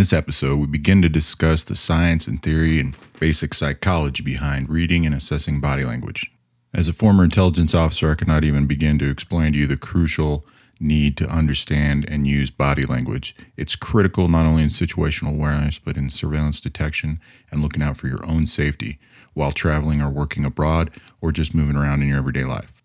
In 0.00 0.02
this 0.02 0.14
episode, 0.14 0.58
we 0.58 0.66
begin 0.66 1.02
to 1.02 1.10
discuss 1.10 1.62
the 1.62 1.76
science 1.76 2.26
and 2.26 2.42
theory 2.42 2.80
and 2.80 2.96
basic 3.18 3.52
psychology 3.52 4.22
behind 4.22 4.70
reading 4.70 5.04
and 5.04 5.14
assessing 5.14 5.60
body 5.60 5.84
language. 5.84 6.32
As 6.72 6.88
a 6.88 6.94
former 6.94 7.22
intelligence 7.22 7.74
officer, 7.74 8.10
I 8.10 8.14
cannot 8.14 8.42
even 8.42 8.64
begin 8.64 8.98
to 9.00 9.10
explain 9.10 9.52
to 9.52 9.58
you 9.58 9.66
the 9.66 9.76
crucial 9.76 10.46
need 10.80 11.18
to 11.18 11.28
understand 11.28 12.08
and 12.08 12.26
use 12.26 12.50
body 12.50 12.86
language. 12.86 13.36
It's 13.58 13.76
critical 13.76 14.26
not 14.28 14.46
only 14.46 14.62
in 14.62 14.70
situational 14.70 15.34
awareness, 15.34 15.78
but 15.78 15.98
in 15.98 16.08
surveillance 16.08 16.62
detection 16.62 17.20
and 17.52 17.60
looking 17.60 17.82
out 17.82 17.98
for 17.98 18.08
your 18.08 18.24
own 18.24 18.46
safety 18.46 18.98
while 19.34 19.52
traveling 19.52 20.00
or 20.00 20.08
working 20.08 20.46
abroad 20.46 20.92
or 21.20 21.30
just 21.30 21.54
moving 21.54 21.76
around 21.76 22.00
in 22.00 22.08
your 22.08 22.16
everyday 22.16 22.44
life. 22.44 22.79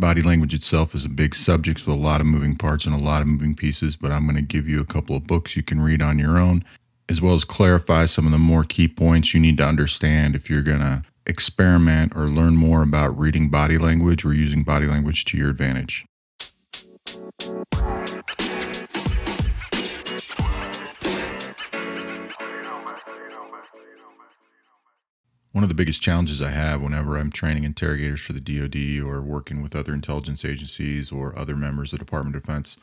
Body 0.00 0.22
language 0.22 0.54
itself 0.54 0.94
is 0.94 1.04
a 1.04 1.08
big 1.08 1.34
subject 1.34 1.84
with 1.84 1.92
a 1.92 1.98
lot 1.98 2.20
of 2.20 2.26
moving 2.28 2.54
parts 2.54 2.86
and 2.86 2.94
a 2.94 3.02
lot 3.02 3.20
of 3.20 3.26
moving 3.26 3.56
pieces, 3.56 3.96
but 3.96 4.12
I'm 4.12 4.26
going 4.26 4.36
to 4.36 4.42
give 4.42 4.68
you 4.68 4.80
a 4.80 4.84
couple 4.84 5.16
of 5.16 5.26
books 5.26 5.56
you 5.56 5.64
can 5.64 5.80
read 5.80 6.00
on 6.00 6.20
your 6.20 6.38
own, 6.38 6.64
as 7.08 7.20
well 7.20 7.34
as 7.34 7.44
clarify 7.44 8.04
some 8.06 8.24
of 8.24 8.30
the 8.30 8.38
more 8.38 8.62
key 8.62 8.86
points 8.86 9.34
you 9.34 9.40
need 9.40 9.56
to 9.56 9.66
understand 9.66 10.36
if 10.36 10.48
you're 10.48 10.62
going 10.62 10.78
to 10.78 11.02
experiment 11.26 12.12
or 12.14 12.26
learn 12.26 12.54
more 12.54 12.84
about 12.84 13.18
reading 13.18 13.50
body 13.50 13.76
language 13.76 14.24
or 14.24 14.32
using 14.32 14.62
body 14.62 14.86
language 14.86 15.24
to 15.24 15.36
your 15.36 15.50
advantage. 15.50 16.06
One 25.52 25.64
of 25.64 25.70
the 25.70 25.74
biggest 25.74 26.02
challenges 26.02 26.42
I 26.42 26.50
have 26.50 26.82
whenever 26.82 27.16
I'm 27.16 27.30
training 27.30 27.64
interrogators 27.64 28.20
for 28.20 28.34
the 28.34 28.40
DoD 28.40 29.00
or 29.02 29.22
working 29.22 29.62
with 29.62 29.74
other 29.74 29.94
intelligence 29.94 30.44
agencies 30.44 31.10
or 31.10 31.36
other 31.38 31.56
members 31.56 31.92
of 31.92 31.98
the 31.98 32.04
Department 32.04 32.36
of 32.36 32.42
Defense, 32.42 32.76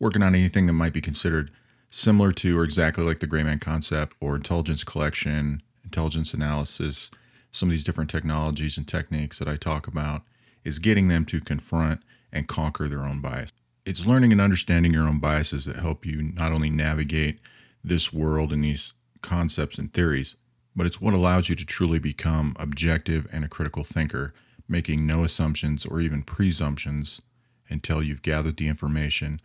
working 0.00 0.22
on 0.22 0.34
anything 0.34 0.66
that 0.66 0.72
might 0.72 0.92
be 0.92 1.00
considered 1.00 1.52
similar 1.90 2.32
to 2.32 2.58
or 2.58 2.64
exactly 2.64 3.04
like 3.04 3.20
the 3.20 3.28
gray 3.28 3.44
man 3.44 3.60
concept 3.60 4.16
or 4.20 4.34
intelligence 4.34 4.82
collection, 4.82 5.62
intelligence 5.84 6.34
analysis, 6.34 7.12
some 7.52 7.68
of 7.68 7.70
these 7.70 7.84
different 7.84 8.10
technologies 8.10 8.76
and 8.76 8.88
techniques 8.88 9.38
that 9.38 9.48
I 9.48 9.56
talk 9.56 9.86
about, 9.86 10.22
is 10.64 10.80
getting 10.80 11.06
them 11.06 11.24
to 11.26 11.40
confront 11.40 12.02
and 12.32 12.48
conquer 12.48 12.88
their 12.88 13.06
own 13.06 13.20
bias. 13.20 13.52
It's 13.86 14.06
learning 14.06 14.32
and 14.32 14.40
understanding 14.40 14.92
your 14.92 15.06
own 15.06 15.20
biases 15.20 15.66
that 15.66 15.76
help 15.76 16.04
you 16.04 16.20
not 16.34 16.50
only 16.50 16.68
navigate 16.68 17.38
this 17.84 18.12
world 18.12 18.52
and 18.52 18.64
these 18.64 18.92
concepts 19.22 19.78
and 19.78 19.94
theories, 19.94 20.36
but 20.74 20.86
it's 20.86 21.00
what 21.00 21.14
allows 21.14 21.48
you 21.48 21.56
to 21.56 21.66
truly 21.66 21.98
become 21.98 22.54
objective 22.58 23.26
and 23.32 23.44
a 23.44 23.48
critical 23.48 23.84
thinker, 23.84 24.34
making 24.68 25.06
no 25.06 25.24
assumptions 25.24 25.86
or 25.86 26.00
even 26.00 26.22
presumptions 26.22 27.20
until 27.68 28.02
you've 28.02 28.22
gathered 28.22 28.56
the 28.56 28.68
information, 28.68 29.40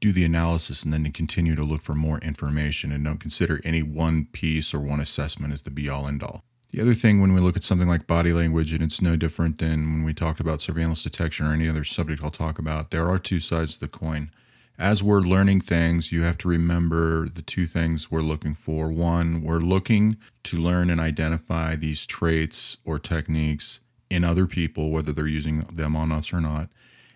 do 0.00 0.12
the 0.12 0.24
analysis, 0.24 0.84
and 0.84 0.92
then 0.92 1.10
continue 1.10 1.54
to 1.54 1.64
look 1.64 1.82
for 1.82 1.94
more 1.94 2.18
information 2.18 2.92
and 2.92 3.04
don't 3.04 3.20
consider 3.20 3.60
any 3.64 3.82
one 3.82 4.26
piece 4.26 4.72
or 4.72 4.80
one 4.80 5.00
assessment 5.00 5.52
as 5.52 5.62
the 5.62 5.70
be 5.70 5.88
all 5.88 6.06
end 6.06 6.22
all. 6.22 6.42
The 6.70 6.80
other 6.82 6.94
thing 6.94 7.20
when 7.20 7.32
we 7.32 7.40
look 7.40 7.56
at 7.56 7.64
something 7.64 7.88
like 7.88 8.06
body 8.06 8.32
language, 8.32 8.72
and 8.72 8.82
it's 8.82 9.00
no 9.00 9.16
different 9.16 9.58
than 9.58 9.92
when 9.92 10.04
we 10.04 10.12
talked 10.12 10.38
about 10.38 10.60
surveillance 10.60 11.02
detection 11.02 11.46
or 11.46 11.52
any 11.52 11.68
other 11.68 11.82
subject 11.82 12.22
I'll 12.22 12.30
talk 12.30 12.58
about, 12.58 12.90
there 12.90 13.06
are 13.06 13.18
two 13.18 13.40
sides 13.40 13.74
to 13.74 13.80
the 13.80 13.88
coin 13.88 14.30
as 14.78 15.02
we're 15.02 15.20
learning 15.20 15.60
things, 15.60 16.12
you 16.12 16.22
have 16.22 16.38
to 16.38 16.48
remember 16.48 17.28
the 17.28 17.42
two 17.42 17.66
things 17.66 18.10
we're 18.10 18.20
looking 18.20 18.54
for. 18.54 18.90
One, 18.90 19.42
we're 19.42 19.58
looking 19.58 20.16
to 20.44 20.56
learn 20.56 20.88
and 20.88 21.00
identify 21.00 21.74
these 21.74 22.06
traits 22.06 22.76
or 22.84 23.00
techniques 23.00 23.80
in 24.08 24.22
other 24.22 24.46
people, 24.46 24.90
whether 24.90 25.12
they're 25.12 25.26
using 25.26 25.60
them 25.62 25.96
on 25.96 26.12
us 26.12 26.32
or 26.32 26.40
not. 26.40 26.68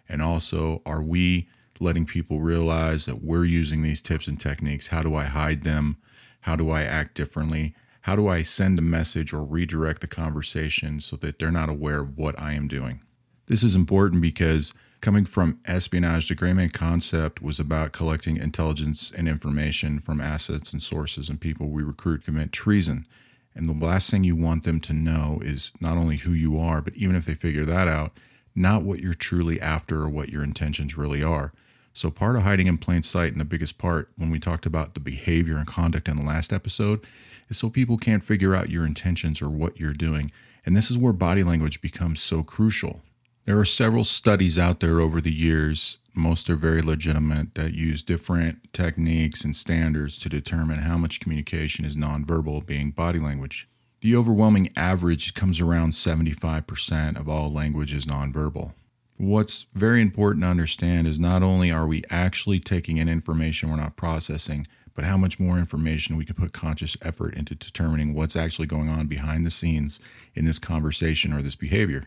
And 0.09 0.21
also, 0.21 0.83
are 0.85 1.03
we 1.03 1.49
letting 1.79 2.05
people 2.05 2.41
realize 2.41 3.07
that 3.07 3.23
we're 3.23 3.45
using 3.45 3.83
these 3.83 4.03
tips 4.03 4.27
and 4.27 4.41
techniques? 4.41 4.89
How 4.89 5.05
do 5.05 5.15
I 5.15 5.25
hide 5.25 5.63
them? 5.63 5.99
How 6.41 6.57
do 6.57 6.71
I 6.71 6.83
act 6.83 7.15
differently? 7.15 7.77
How 8.03 8.17
do 8.17 8.27
I 8.27 8.43
send 8.43 8.81
a 8.81 8.83
message 8.83 9.33
or 9.33 9.45
redirect 9.45 10.01
the 10.01 10.09
conversation 10.09 11.01
so 11.01 11.15
that 11.17 11.39
they're 11.39 11.53
not 11.53 11.69
aware 11.69 12.01
of 12.01 12.19
what 12.19 12.39
I 12.41 12.55
am 12.55 12.67
doing? 12.67 13.03
This 13.47 13.63
is 13.63 13.77
important 13.77 14.21
because 14.21 14.75
Coming 15.03 15.25
from 15.25 15.59
espionage, 15.65 16.29
the 16.29 16.37
gray 16.37 16.53
man 16.53 16.69
concept 16.69 17.43
was 17.43 17.59
about 17.59 17.91
collecting 17.91 18.37
intelligence 18.37 19.11
and 19.11 19.27
information 19.27 19.99
from 19.99 20.21
assets 20.21 20.73
and 20.73 20.81
sources 20.81 21.29
and 21.29 21.41
people 21.41 21.71
we 21.71 21.83
recruit 21.83 22.25
commit 22.25 22.53
treason. 22.53 23.05
And 23.53 23.69
the 23.69 23.85
last 23.85 24.11
thing 24.11 24.23
you 24.23 24.37
want 24.37 24.63
them 24.63 24.79
to 24.79 24.93
know 24.93 25.41
is 25.43 25.73
not 25.81 25.97
only 25.97 26.19
who 26.19 26.31
you 26.31 26.57
are, 26.57 26.81
but 26.81 26.95
even 26.95 27.17
if 27.17 27.27
they 27.27 27.35
figure 27.35 27.65
that 27.65 27.89
out, 27.89 28.13
not 28.55 28.85
what 28.85 29.01
you're 29.01 29.13
truly 29.13 29.61
after 29.61 30.03
or 30.03 30.09
what 30.09 30.29
your 30.29 30.45
intentions 30.45 30.97
really 30.97 31.21
are. 31.21 31.53
So, 31.93 32.09
part 32.13 32.37
of 32.37 32.43
hiding 32.43 32.69
in 32.69 32.79
plain 32.79 33.03
sight, 33.03 33.33
and 33.33 33.41
the 33.41 33.45
biggest 33.45 33.79
part 33.79 34.09
when 34.17 34.31
we 34.31 34.39
talked 34.39 34.67
about 34.67 34.95
the 34.95 35.01
behavior 35.01 35.57
and 35.57 35.67
conduct 35.67 36.07
in 36.07 36.17
the 36.17 36.23
last 36.23 36.53
episode, 36.53 37.01
is 37.49 37.59
so 37.59 37.69
people 37.69 37.99
can't 37.99 38.23
figure 38.23 38.55
out 38.55 38.71
your 38.71 38.87
intentions 38.87 39.43
or 39.43 39.51
what 39.51 39.81
you're 39.81 39.95
doing. 39.95 40.31
And 40.65 40.77
this 40.77 40.93
is 40.93 40.97
where 40.97 41.13
body 41.13 41.43
language 41.43 41.81
becomes 41.81 42.23
so 42.23 42.45
crucial. 42.45 43.03
There 43.45 43.59
are 43.59 43.65
several 43.65 44.05
studies 44.05 44.57
out 44.57 44.79
there 44.79 45.01
over 45.01 45.21
the 45.21 45.33
years, 45.33 45.99
most 46.15 46.49
are 46.49 46.55
very 46.55 46.81
legitimate, 46.81 47.57
that 47.57 47.75
use 47.75 48.05
different 48.05 48.73
techniques 48.73 49.45
and 49.45 49.57
standards 49.57 50.17
to 50.21 50.29
determine 50.29 50.79
how 50.79 50.97
much 50.97 51.19
communication 51.19 51.85
is 51.85 51.97
nonverbal, 51.97 52.65
being 52.65 52.91
body 52.91 53.19
language. 53.19 53.67
The 54.01 54.15
overwhelming 54.15 54.71
average 54.77 55.35
comes 55.35 55.61
around 55.61 55.91
75% 55.91 57.19
of 57.19 57.29
all 57.29 57.53
language 57.53 57.93
is 57.93 58.07
nonverbal. 58.07 58.75
What's 59.17 59.67
very 59.75 60.01
important 60.03 60.45
to 60.45 60.51
understand 60.51 61.09
is 61.09 61.19
not 61.19 61.43
only 61.43 61.73
are 61.73 61.87
we 61.89 62.05
actually 62.11 62.61
taking 62.61 62.99
in 62.99 63.09
information 63.09 63.71
we're 63.71 63.77
not 63.77 63.97
processing, 63.97 64.69
but 64.95 65.05
how 65.05 65.17
much 65.17 65.41
more 65.41 65.59
information 65.59 66.17
we 66.17 66.25
can 66.25 66.37
put 66.37 66.53
conscious 66.53 66.97
effort 67.03 67.35
into 67.35 67.57
determining 67.57 68.15
what's 68.15 68.37
actually 68.37 68.69
going 68.69 68.89
on 68.89 69.09
behind 69.09 69.45
the 69.45 69.51
scenes 69.51 69.99
in 70.35 70.45
this 70.45 70.61
conversation 70.61 71.33
or 71.33 71.43
this 71.43 71.57
behavior. 71.57 72.05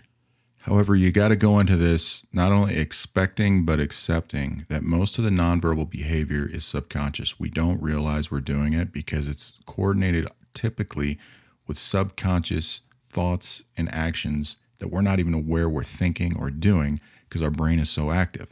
However, 0.66 0.96
you 0.96 1.12
got 1.12 1.28
to 1.28 1.36
go 1.36 1.60
into 1.60 1.78
this 1.78 2.26
not 2.34 2.52
only 2.52 2.76
expecting, 2.76 3.66
but 3.66 3.80
accepting 3.80 4.66
that 4.68 4.82
most 4.82 5.20
of 5.20 5.24
the 5.24 5.30
nonverbal 5.30 5.88
behavior 5.88 6.50
is 6.52 6.66
subconscious. 6.66 7.40
We 7.40 7.52
don't 7.52 7.80
realize 7.84 8.32
we're 8.32 8.42
doing 8.42 8.74
it 8.74 8.92
because 8.92 9.28
it's 9.28 9.60
coordinated 9.68 10.28
typically 10.56 11.20
with 11.68 11.78
subconscious 11.78 12.82
thoughts 13.08 13.62
and 13.78 13.94
actions 13.94 14.58
that 14.80 14.88
we're 14.88 15.02
not 15.02 15.20
even 15.20 15.36
aware 15.36 15.70
we're 15.70 15.84
thinking 15.84 16.36
or 16.36 16.50
doing 16.50 17.00
because 17.30 17.44
our 17.44 17.52
brain 17.52 17.78
is 17.78 17.92
so 17.92 18.10
active. 18.10 18.52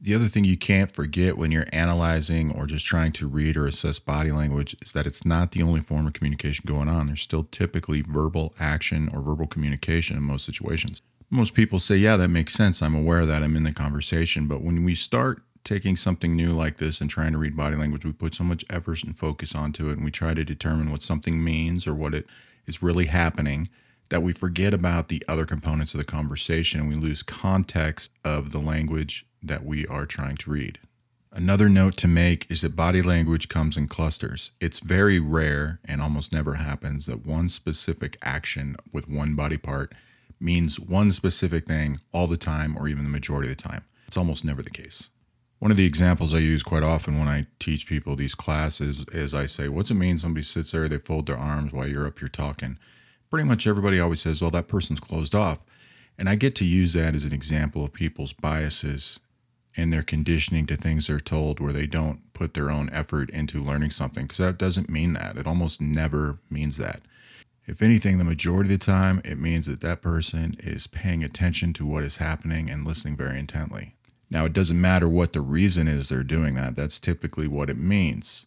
The 0.00 0.14
other 0.14 0.28
thing 0.28 0.44
you 0.44 0.56
can't 0.56 0.92
forget 0.92 1.36
when 1.36 1.50
you're 1.50 1.66
analyzing 1.72 2.52
or 2.52 2.66
just 2.66 2.86
trying 2.86 3.10
to 3.14 3.26
read 3.26 3.56
or 3.56 3.66
assess 3.66 3.98
body 3.98 4.30
language 4.30 4.76
is 4.80 4.92
that 4.92 5.08
it's 5.08 5.24
not 5.24 5.50
the 5.50 5.64
only 5.64 5.80
form 5.80 6.06
of 6.06 6.12
communication 6.12 6.66
going 6.68 6.86
on. 6.86 7.08
There's 7.08 7.20
still 7.20 7.48
typically 7.50 8.02
verbal 8.02 8.54
action 8.60 9.10
or 9.12 9.22
verbal 9.22 9.48
communication 9.48 10.16
in 10.16 10.22
most 10.22 10.46
situations 10.46 11.02
most 11.30 11.54
people 11.54 11.78
say, 11.78 11.96
yeah, 11.96 12.16
that 12.16 12.28
makes 12.28 12.54
sense. 12.54 12.82
I'm 12.82 12.94
aware 12.94 13.20
of 13.20 13.28
that 13.28 13.42
I'm 13.42 13.56
in 13.56 13.64
the 13.64 13.72
conversation. 13.72 14.48
But 14.48 14.62
when 14.62 14.84
we 14.84 14.94
start 14.94 15.42
taking 15.64 15.96
something 15.96 16.34
new 16.34 16.52
like 16.52 16.78
this 16.78 17.00
and 17.00 17.10
trying 17.10 17.32
to 17.32 17.38
read 17.38 17.56
body 17.56 17.76
language, 17.76 18.04
we 18.04 18.12
put 18.12 18.34
so 18.34 18.44
much 18.44 18.64
effort 18.70 19.02
and 19.04 19.18
focus 19.18 19.54
onto 19.54 19.88
it, 19.90 19.96
and 19.96 20.04
we 20.04 20.10
try 20.10 20.32
to 20.34 20.44
determine 20.44 20.90
what 20.90 21.02
something 21.02 21.42
means 21.42 21.86
or 21.86 21.94
what 21.94 22.14
it 22.14 22.26
is 22.66 22.82
really 22.82 23.06
happening 23.06 23.68
that 24.08 24.22
we 24.22 24.32
forget 24.32 24.72
about 24.72 25.08
the 25.08 25.22
other 25.28 25.44
components 25.44 25.92
of 25.94 25.98
the 25.98 26.04
conversation 26.04 26.80
and 26.80 26.88
we 26.88 26.94
lose 26.94 27.22
context 27.22 28.10
of 28.24 28.52
the 28.52 28.58
language 28.58 29.26
that 29.42 29.64
we 29.64 29.86
are 29.86 30.06
trying 30.06 30.36
to 30.36 30.50
read. 30.50 30.78
Another 31.30 31.68
note 31.68 31.96
to 31.98 32.08
make 32.08 32.50
is 32.50 32.62
that 32.62 32.74
body 32.74 33.02
language 33.02 33.48
comes 33.48 33.76
in 33.76 33.86
clusters. 33.86 34.52
It's 34.60 34.80
very 34.80 35.20
rare 35.20 35.78
and 35.84 36.00
almost 36.00 36.32
never 36.32 36.54
happens 36.54 37.04
that 37.06 37.26
one 37.26 37.50
specific 37.50 38.16
action 38.22 38.76
with 38.92 39.08
one 39.08 39.34
body 39.34 39.58
part 39.58 39.92
means 40.40 40.78
one 40.78 41.12
specific 41.12 41.66
thing 41.66 41.98
all 42.12 42.26
the 42.26 42.36
time 42.36 42.76
or 42.76 42.88
even 42.88 43.04
the 43.04 43.10
majority 43.10 43.50
of 43.50 43.56
the 43.56 43.62
time. 43.62 43.84
It's 44.06 44.16
almost 44.16 44.44
never 44.44 44.62
the 44.62 44.70
case. 44.70 45.10
One 45.58 45.70
of 45.70 45.76
the 45.76 45.86
examples 45.86 46.32
I 46.32 46.38
use 46.38 46.62
quite 46.62 46.84
often 46.84 47.18
when 47.18 47.26
I 47.26 47.46
teach 47.58 47.88
people 47.88 48.14
these 48.14 48.34
classes 48.34 49.04
is 49.12 49.34
I 49.34 49.46
say, 49.46 49.68
What's 49.68 49.90
it 49.90 49.94
mean 49.94 50.16
somebody 50.16 50.44
sits 50.44 50.70
there, 50.70 50.88
they 50.88 50.98
fold 50.98 51.26
their 51.26 51.36
arms 51.36 51.72
while 51.72 51.88
you're 51.88 52.06
up 52.06 52.20
here 52.20 52.28
talking? 52.28 52.78
Pretty 53.28 53.46
much 53.46 53.66
everybody 53.66 53.98
always 53.98 54.20
says, 54.20 54.40
Well, 54.40 54.52
that 54.52 54.68
person's 54.68 55.00
closed 55.00 55.34
off. 55.34 55.64
And 56.16 56.28
I 56.28 56.36
get 56.36 56.54
to 56.56 56.64
use 56.64 56.92
that 56.92 57.14
as 57.14 57.24
an 57.24 57.32
example 57.32 57.84
of 57.84 57.92
people's 57.92 58.32
biases 58.32 59.20
and 59.76 59.92
their 59.92 60.02
conditioning 60.02 60.66
to 60.66 60.76
things 60.76 61.06
they're 61.06 61.20
told 61.20 61.60
where 61.60 61.72
they 61.72 61.86
don't 61.86 62.32
put 62.34 62.54
their 62.54 62.70
own 62.70 62.88
effort 62.92 63.30
into 63.30 63.62
learning 63.62 63.90
something 63.90 64.24
because 64.24 64.38
that 64.38 64.58
doesn't 64.58 64.88
mean 64.88 65.12
that. 65.12 65.36
It 65.36 65.46
almost 65.46 65.80
never 65.80 66.38
means 66.50 66.76
that. 66.78 67.02
If 67.68 67.82
anything, 67.82 68.16
the 68.16 68.24
majority 68.24 68.72
of 68.72 68.80
the 68.80 68.86
time, 68.86 69.20
it 69.26 69.38
means 69.38 69.66
that 69.66 69.82
that 69.82 70.00
person 70.00 70.56
is 70.58 70.86
paying 70.86 71.22
attention 71.22 71.74
to 71.74 71.84
what 71.84 72.02
is 72.02 72.16
happening 72.16 72.70
and 72.70 72.86
listening 72.86 73.14
very 73.14 73.38
intently. 73.38 73.94
Now, 74.30 74.46
it 74.46 74.54
doesn't 74.54 74.80
matter 74.80 75.06
what 75.06 75.34
the 75.34 75.42
reason 75.42 75.86
is 75.86 76.08
they're 76.08 76.22
doing 76.22 76.54
that, 76.54 76.76
that's 76.76 76.98
typically 76.98 77.46
what 77.46 77.68
it 77.68 77.76
means. 77.76 78.46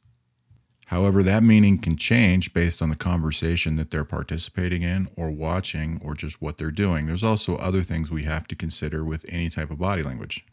However, 0.87 1.21
that 1.21 1.43
meaning 1.43 1.77
can 1.77 1.97
change 1.97 2.51
based 2.51 2.81
on 2.81 2.89
the 2.89 2.95
conversation 2.95 3.75
that 3.75 3.91
they're 3.91 4.03
participating 4.03 4.81
in 4.81 5.07
or 5.15 5.29
watching 5.29 6.01
or 6.03 6.15
just 6.15 6.41
what 6.41 6.57
they're 6.57 6.71
doing. 6.71 7.05
There's 7.05 7.23
also 7.23 7.57
other 7.57 7.83
things 7.83 8.09
we 8.09 8.23
have 8.23 8.47
to 8.47 8.55
consider 8.55 9.05
with 9.05 9.23
any 9.29 9.49
type 9.49 9.69
of 9.69 9.77
body 9.77 10.01
language. 10.01 10.43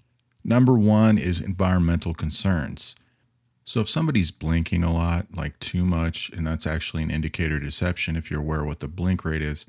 Number 0.44 0.74
one 0.74 1.16
is 1.16 1.40
environmental 1.40 2.12
concerns. 2.12 2.94
So 3.68 3.82
if 3.82 3.90
somebody's 3.90 4.30
blinking 4.30 4.82
a 4.82 4.90
lot, 4.90 5.26
like 5.36 5.60
too 5.60 5.84
much, 5.84 6.30
and 6.30 6.46
that's 6.46 6.66
actually 6.66 7.02
an 7.02 7.10
indicator 7.10 7.56
of 7.56 7.64
deception 7.64 8.16
if 8.16 8.30
you're 8.30 8.40
aware 8.40 8.64
what 8.64 8.80
the 8.80 8.88
blink 8.88 9.26
rate 9.26 9.42
is, 9.42 9.66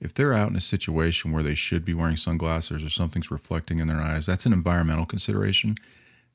if 0.00 0.12
they're 0.12 0.34
out 0.34 0.50
in 0.50 0.56
a 0.56 0.60
situation 0.60 1.30
where 1.30 1.44
they 1.44 1.54
should 1.54 1.84
be 1.84 1.94
wearing 1.94 2.16
sunglasses 2.16 2.82
or 2.82 2.90
something's 2.90 3.30
reflecting 3.30 3.78
in 3.78 3.86
their 3.86 4.00
eyes, 4.00 4.26
that's 4.26 4.46
an 4.46 4.52
environmental 4.52 5.06
consideration 5.06 5.76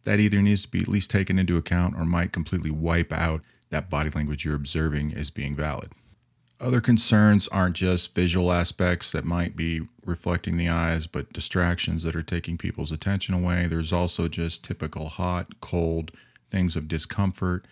that 0.05 0.21
either 0.21 0.41
needs 0.41 0.61
to 0.61 0.69
be 0.69 0.79
at 0.79 0.87
least 0.87 1.11
taken 1.11 1.37
into 1.37 1.57
account 1.57 1.97
or 1.97 2.05
might 2.05 2.31
completely 2.31 2.71
wipe 2.71 3.11
out 3.11 3.41
that 3.71 3.89
body 3.89 4.09
language 4.09 4.45
you're 4.45 4.55
observing 4.55 5.13
as 5.13 5.29
being 5.29 5.53
valid. 5.53 5.91
Other 6.61 6.79
concerns 6.79 7.49
aren't 7.49 7.75
just 7.75 8.15
visual 8.15 8.53
aspects 8.53 9.11
that 9.11 9.25
might 9.25 9.57
be 9.57 9.81
reflecting 10.05 10.55
the 10.55 10.69
eyes, 10.69 11.07
but 11.07 11.33
distractions 11.33 12.03
that 12.03 12.15
are 12.15 12.23
taking 12.23 12.57
people's 12.57 12.93
attention 12.93 13.35
away. 13.35 13.67
There's 13.67 13.91
also 13.91 14.29
just 14.29 14.63
typical 14.63 15.09
hot, 15.09 15.59
cold, 15.59 16.11
things 16.51 16.75
of 16.75 16.87
discomfort. 16.87 17.65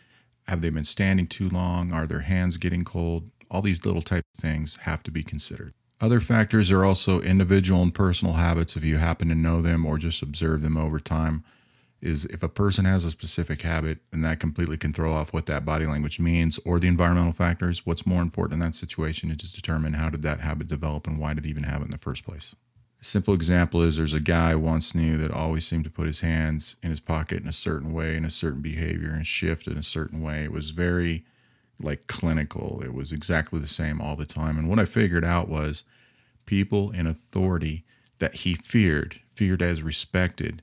Have 0.48 0.62
they 0.62 0.70
been 0.70 0.86
standing 0.86 1.28
too 1.28 1.50
long? 1.50 1.92
Are 1.92 2.08
their 2.08 2.22
hands 2.22 2.58
getting 2.58 2.84
cold? 2.84 3.30
All 3.52 3.62
these 3.62 3.86
little 3.86 4.02
type 4.02 4.26
of 4.36 4.42
things 4.42 4.78
have 4.84 5.04
to 5.04 5.12
be 5.12 5.24
considered. 5.24 5.74
Other 6.02 6.22
factors 6.22 6.72
are 6.72 6.86
also 6.86 7.20
individual 7.20 7.84
and 7.84 7.94
personal 7.94 8.36
habits 8.36 8.78
if 8.78 8.84
you 8.84 8.98
happen 8.98 9.28
to 9.28 9.36
know 9.36 9.62
them 9.62 9.86
or 9.86 9.98
just 9.98 10.22
observe 10.22 10.62
them 10.62 10.78
over 10.78 11.00
time 11.00 11.44
is 12.02 12.26
if 12.26 12.42
a 12.42 12.50
person 12.50 12.86
has 12.86 13.04
a 13.04 13.12
specific 13.12 13.62
habit 13.62 14.00
and 14.14 14.24
that 14.24 14.40
completely 14.40 14.78
can 14.78 14.94
throw 14.94 15.12
off 15.12 15.34
what 15.34 15.46
that 15.48 15.66
body 15.66 15.86
language 15.86 16.20
means 16.20 16.60
or 16.66 16.80
the 16.80 16.88
environmental 16.88 17.34
factors 17.34 17.86
what's 17.86 18.06
more 18.06 18.22
important 18.22 18.54
in 18.54 18.60
that 18.66 18.76
situation 18.76 19.30
is 19.30 19.38
to 19.38 19.54
determine 19.54 19.94
how 19.94 20.10
did 20.10 20.22
that 20.22 20.40
habit 20.40 20.68
develop 20.68 21.08
and 21.08 21.20
why 21.20 21.34
did 21.34 21.44
he 21.46 21.52
even 21.52 21.64
have 21.64 21.82
it 21.82 21.86
in 21.86 21.92
the 21.92 21.98
first 21.98 22.26
place 22.26 22.56
a 23.02 23.06
simple 23.06 23.34
example 23.34 23.82
is 23.82 23.98
there's 23.98 24.14
a 24.14 24.20
guy 24.20 24.52
I 24.52 24.56
once 24.56 24.94
knew 24.94 25.18
that 25.18 25.32
always 25.32 25.66
seemed 25.66 25.86
to 25.86 25.90
put 25.90 26.08
his 26.08 26.20
hands 26.20 26.76
in 26.84 26.90
his 26.90 27.00
pocket 27.00 27.42
in 27.42 27.48
a 27.48 27.54
certain 27.54 27.94
way 27.94 28.16
in 28.16 28.26
a 28.26 28.30
certain 28.30 28.62
behavior 28.62 29.12
and 29.12 29.26
shift 29.26 29.68
in 29.68 29.78
a 29.78 29.84
certain 29.84 30.22
way 30.22 30.44
it 30.44 30.52
was 30.52 30.72
very 30.72 31.26
like 31.80 32.08
clinical 32.08 32.82
it 32.84 32.94
was 32.94 33.12
exactly 33.12 33.60
the 33.60 33.68
same 33.68 34.02
all 34.02 34.18
the 34.18 34.26
time 34.26 34.58
and 34.58 34.68
what 34.68 34.80
i 34.80 34.86
figured 34.86 35.24
out 35.24 35.48
was 35.48 35.86
people 36.46 36.92
in 36.92 37.08
authority 37.08 37.86
that 38.20 38.36
he 38.36 38.54
feared 38.54 39.22
feared 39.30 39.62
as 39.62 39.82
respected 39.82 40.62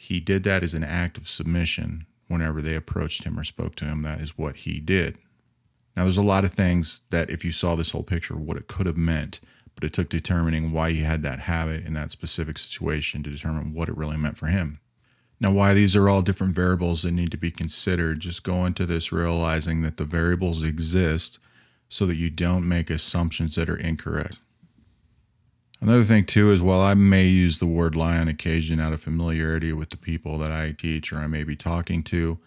he 0.00 0.20
did 0.20 0.44
that 0.44 0.62
as 0.62 0.74
an 0.74 0.84
act 0.84 1.18
of 1.18 1.28
submission 1.28 2.06
whenever 2.28 2.62
they 2.62 2.76
approached 2.76 3.24
him 3.24 3.38
or 3.38 3.42
spoke 3.42 3.74
to 3.74 3.84
him. 3.84 4.02
That 4.02 4.20
is 4.20 4.38
what 4.38 4.58
he 4.58 4.78
did. 4.78 5.18
Now, 5.96 6.04
there's 6.04 6.16
a 6.16 6.22
lot 6.22 6.44
of 6.44 6.52
things 6.52 7.00
that, 7.10 7.30
if 7.30 7.44
you 7.44 7.50
saw 7.50 7.74
this 7.74 7.90
whole 7.90 8.04
picture, 8.04 8.36
what 8.36 8.56
it 8.56 8.68
could 8.68 8.86
have 8.86 8.96
meant, 8.96 9.40
but 9.78 9.84
it 9.84 9.92
took 9.92 10.08
determining 10.08 10.72
why 10.72 10.90
he 10.90 11.02
had 11.02 11.22
that 11.22 11.38
habit 11.38 11.86
in 11.86 11.92
that 11.92 12.10
specific 12.10 12.58
situation 12.58 13.22
to 13.22 13.30
determine 13.30 13.72
what 13.72 13.88
it 13.88 13.96
really 13.96 14.16
meant 14.16 14.36
for 14.36 14.46
him. 14.46 14.80
Now, 15.38 15.52
why 15.52 15.72
these 15.72 15.94
are 15.94 16.08
all 16.08 16.20
different 16.20 16.56
variables 16.56 17.02
that 17.02 17.12
need 17.12 17.30
to 17.30 17.36
be 17.36 17.52
considered, 17.52 18.18
just 18.18 18.42
go 18.42 18.64
into 18.64 18.86
this 18.86 19.12
realizing 19.12 19.82
that 19.82 19.96
the 19.96 20.04
variables 20.04 20.64
exist 20.64 21.38
so 21.88 22.06
that 22.06 22.16
you 22.16 22.28
don't 22.28 22.68
make 22.68 22.90
assumptions 22.90 23.54
that 23.54 23.68
are 23.68 23.76
incorrect. 23.76 24.38
Another 25.80 26.02
thing, 26.02 26.24
too, 26.24 26.50
is 26.50 26.60
while 26.60 26.80
I 26.80 26.94
may 26.94 27.26
use 27.26 27.60
the 27.60 27.66
word 27.66 27.94
lie 27.94 28.18
on 28.18 28.26
occasion 28.26 28.80
out 28.80 28.92
of 28.92 29.00
familiarity 29.00 29.72
with 29.72 29.90
the 29.90 29.96
people 29.96 30.38
that 30.38 30.50
I 30.50 30.72
teach 30.72 31.12
or 31.12 31.18
I 31.18 31.28
may 31.28 31.44
be 31.44 31.54
talking 31.54 32.02
to, 32.02 32.40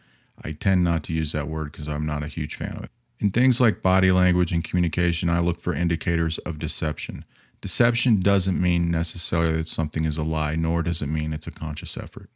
I 0.43 0.51
tend 0.51 0.83
not 0.83 1.03
to 1.03 1.13
use 1.13 1.31
that 1.31 1.47
word 1.47 1.71
because 1.71 1.87
I'm 1.87 2.05
not 2.05 2.23
a 2.23 2.27
huge 2.27 2.55
fan 2.55 2.75
of 2.75 2.83
it. 2.83 2.91
In 3.21 3.29
things 3.29 3.62
like 3.62 3.83
body 3.83 4.12
language 4.12 4.51
and 4.51 4.63
communication, 4.63 5.29
I 5.29 5.39
look 5.39 5.59
for 5.59 5.75
indicators 5.75 6.39
of 6.39 6.57
deception. 6.57 7.23
Deception 7.62 8.19
doesn't 8.19 8.59
mean 8.59 8.89
necessarily 8.89 9.53
that 9.57 9.68
something 9.68 10.06
is 10.06 10.18
a 10.18 10.23
lie, 10.23 10.56
nor 10.56 10.81
does 10.81 11.03
it 11.03 11.07
mean 11.07 11.31
it's 11.31 11.45
a 11.45 11.51
conscious 11.51 11.95
effort. 11.97 12.31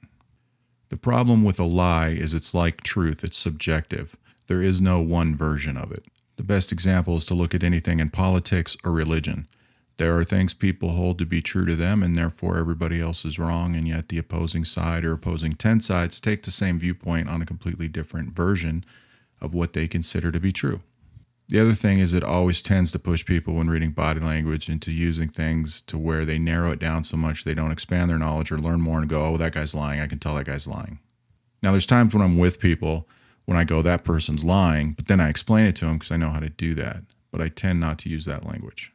The 0.89 0.97
problem 0.97 1.43
with 1.43 1.59
a 1.59 1.63
lie 1.63 2.09
is 2.09 2.35
it's 2.35 2.53
like 2.53 2.83
truth, 2.83 3.23
it's 3.23 3.35
subjective. 3.35 4.15
There 4.45 4.61
is 4.61 4.79
no 4.79 4.99
one 4.99 5.33
version 5.33 5.75
of 5.75 5.91
it. 5.91 6.05
The 6.35 6.43
best 6.43 6.71
example 6.71 7.15
is 7.15 7.25
to 7.25 7.33
look 7.33 7.55
at 7.55 7.63
anything 7.63 7.99
in 7.99 8.11
politics 8.11 8.77
or 8.83 8.91
religion. 8.91 9.47
There 9.97 10.15
are 10.15 10.23
things 10.23 10.53
people 10.53 10.89
hold 10.89 11.17
to 11.17 11.25
be 11.25 11.41
true 11.41 11.65
to 11.65 11.75
them, 11.75 12.03
and 12.03 12.15
therefore 12.15 12.59
everybody 12.59 13.01
else 13.01 13.25
is 13.25 13.39
wrong, 13.39 13.75
and 13.75 13.87
yet 13.87 14.09
the 14.09 14.19
opposing 14.19 14.65
side 14.65 15.03
or 15.03 15.13
opposing 15.13 15.53
10 15.53 15.79
sides 15.79 16.19
take 16.19 16.43
the 16.43 16.51
same 16.51 16.77
viewpoint 16.77 17.27
on 17.27 17.41
a 17.41 17.45
completely 17.45 17.87
different 17.87 18.35
version 18.35 18.85
of 19.41 19.53
what 19.53 19.73
they 19.73 19.87
consider 19.87 20.31
to 20.31 20.39
be 20.39 20.51
true. 20.51 20.81
The 21.47 21.59
other 21.59 21.73
thing 21.73 21.99
is, 21.99 22.13
it 22.13 22.23
always 22.23 22.63
tends 22.63 22.91
to 22.91 22.99
push 22.99 23.23
people 23.23 23.53
when 23.53 23.67
reading 23.67 23.91
body 23.91 24.19
language 24.19 24.67
into 24.67 24.91
using 24.91 25.29
things 25.29 25.79
to 25.81 25.97
where 25.97 26.25
they 26.25 26.39
narrow 26.39 26.71
it 26.71 26.79
down 26.79 27.03
so 27.03 27.17
much 27.17 27.43
they 27.43 27.53
don't 27.53 27.71
expand 27.71 28.09
their 28.09 28.17
knowledge 28.17 28.51
or 28.51 28.57
learn 28.57 28.81
more 28.81 28.99
and 28.99 29.09
go, 29.09 29.23
oh, 29.23 29.37
that 29.37 29.53
guy's 29.53 29.75
lying. 29.75 29.99
I 29.99 30.07
can 30.07 30.17
tell 30.17 30.35
that 30.35 30.47
guy's 30.47 30.67
lying. 30.67 30.99
Now, 31.61 31.71
there's 31.71 31.85
times 31.85 32.13
when 32.13 32.23
I'm 32.23 32.37
with 32.37 32.59
people 32.59 33.07
when 33.45 33.57
I 33.57 33.63
go, 33.63 33.83
that 33.83 34.03
person's 34.03 34.43
lying, 34.43 34.93
but 34.93 35.07
then 35.07 35.19
I 35.19 35.29
explain 35.29 35.65
it 35.67 35.75
to 35.77 35.85
them 35.85 35.95
because 35.95 36.11
I 36.11 36.17
know 36.17 36.31
how 36.31 36.39
to 36.39 36.49
do 36.49 36.73
that. 36.75 37.03
But 37.31 37.41
I 37.41 37.49
tend 37.49 37.79
not 37.79 37.99
to 37.99 38.09
use 38.09 38.25
that 38.25 38.45
language. 38.45 38.91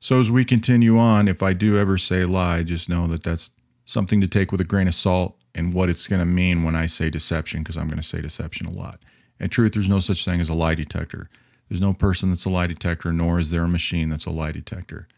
So 0.00 0.18
as 0.18 0.30
we 0.30 0.44
continue 0.44 0.98
on, 0.98 1.28
if 1.28 1.42
I 1.42 1.52
do 1.52 1.78
ever 1.78 1.98
say 1.98 2.24
lie, 2.24 2.62
just 2.62 2.88
know 2.88 3.06
that 3.06 3.22
that's 3.22 3.50
something 3.84 4.20
to 4.20 4.28
take 4.28 4.50
with 4.50 4.60
a 4.60 4.64
grain 4.64 4.88
of 4.88 4.94
salt 4.94 5.36
and 5.54 5.74
what 5.74 5.88
it's 5.88 6.06
going 6.06 6.20
to 6.20 6.26
mean 6.26 6.64
when 6.64 6.74
I 6.74 6.86
say 6.86 7.10
deception, 7.10 7.60
because 7.60 7.76
I'm 7.76 7.86
going 7.86 7.98
to 7.98 8.02
say 8.02 8.20
deception 8.20 8.66
a 8.66 8.70
lot. 8.70 8.98
In 9.40 9.48
truth, 9.48 9.72
there's 9.72 9.88
no 9.88 10.00
such 10.00 10.24
thing 10.24 10.40
as 10.40 10.48
a 10.48 10.54
lie 10.54 10.74
detector. 10.74 11.28
There's 11.68 11.80
no 11.80 11.94
person 11.94 12.28
that's 12.28 12.44
a 12.44 12.50
lie 12.50 12.66
detector, 12.66 13.12
nor 13.12 13.40
is 13.40 13.50
there 13.50 13.64
a 13.64 13.68
machine 13.68 14.10
that's 14.10 14.26
a 14.26 14.30
lie 14.30 14.52
detector. 14.52 15.08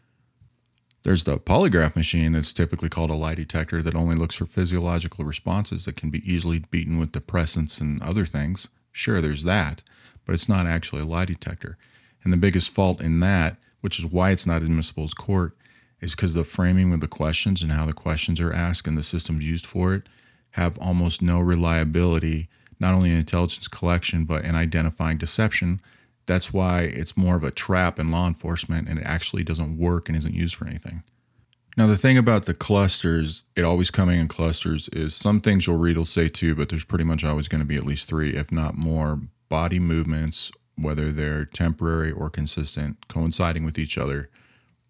There's 1.03 1.25
the 1.25 1.37
polygraph 1.37 1.95
machine 1.95 2.31
that's 2.31 2.53
typically 2.53 2.89
called 2.89 3.09
a 3.09 3.15
lie 3.15 3.35
detector 3.35 3.81
that 3.81 3.95
only 3.95 4.15
looks 4.15 4.35
for 4.35 4.45
physiological 4.45 5.25
responses 5.25 5.85
that 5.85 5.97
can 5.97 6.09
be 6.09 6.31
easily 6.31 6.59
beaten 6.59 6.97
with 6.97 7.11
depressants 7.11 7.81
and 7.81 8.01
other 8.01 8.25
things. 8.25 8.69
Sure, 8.91 9.19
there's 9.19 9.43
that, 9.43 9.83
but 10.25 10.33
it's 10.33 10.47
not 10.47 10.65
actually 10.65 11.01
a 11.01 11.05
lie 11.05 11.25
detector. 11.25 11.77
And 12.23 12.31
the 12.31 12.37
biggest 12.37 12.69
fault 12.69 13.01
in 13.01 13.19
that 13.19 13.57
which 13.83 13.99
is 13.99 14.05
why 14.05 14.31
it's 14.31 14.47
not 14.47 14.61
admissible 14.61 15.03
as 15.03 15.13
court, 15.13 15.57
is 15.99 16.15
because 16.15 16.33
the 16.33 16.45
framing 16.45 16.93
of 16.93 17.01
the 17.01 17.07
questions 17.07 17.61
and 17.61 17.73
how 17.73 17.85
the 17.85 17.91
questions 17.91 18.39
are 18.39 18.53
asked 18.53 18.87
and 18.87 18.97
the 18.97 19.03
systems 19.03 19.45
used 19.45 19.65
for 19.65 19.93
it 19.93 20.07
have 20.51 20.79
almost 20.79 21.21
no 21.21 21.41
reliability, 21.41 22.47
not 22.79 22.93
only 22.93 23.11
in 23.11 23.17
intelligence 23.17 23.67
collection, 23.67 24.25
but 24.25 24.45
in 24.45 24.55
identifying 24.55 25.17
deception. 25.17 25.81
That's 26.25 26.53
why 26.53 26.81
it's 26.83 27.17
more 27.17 27.35
of 27.35 27.43
a 27.43 27.51
trap 27.51 27.99
in 27.99 28.11
law 28.11 28.27
enforcement 28.27 28.87
and 28.87 28.99
it 28.99 29.05
actually 29.05 29.43
doesn't 29.43 29.77
work 29.77 30.07
and 30.07 30.17
isn't 30.17 30.33
used 30.33 30.55
for 30.55 30.65
anything. 30.65 31.03
Now, 31.75 31.87
the 31.87 31.97
thing 31.97 32.17
about 32.17 32.45
the 32.45 32.53
clusters, 32.53 33.43
it 33.55 33.63
always 33.63 33.89
coming 33.89 34.19
in 34.19 34.27
clusters, 34.27 34.89
is 34.89 35.15
some 35.15 35.41
things 35.41 35.65
you'll 35.65 35.77
read 35.77 35.97
will 35.97 36.05
say 36.05 36.29
two, 36.29 36.53
but 36.53 36.69
there's 36.69 36.85
pretty 36.85 37.03
much 37.03 37.23
always 37.23 37.47
going 37.47 37.61
to 37.61 37.67
be 37.67 37.75
at 37.75 37.85
least 37.85 38.07
three, 38.07 38.35
if 38.35 38.51
not 38.51 38.77
more, 38.77 39.19
body 39.49 39.79
movements 39.79 40.51
whether 40.75 41.11
they're 41.11 41.45
temporary 41.45 42.11
or 42.11 42.29
consistent, 42.29 43.07
coinciding 43.07 43.63
with 43.63 43.77
each 43.77 43.97
other 43.97 44.29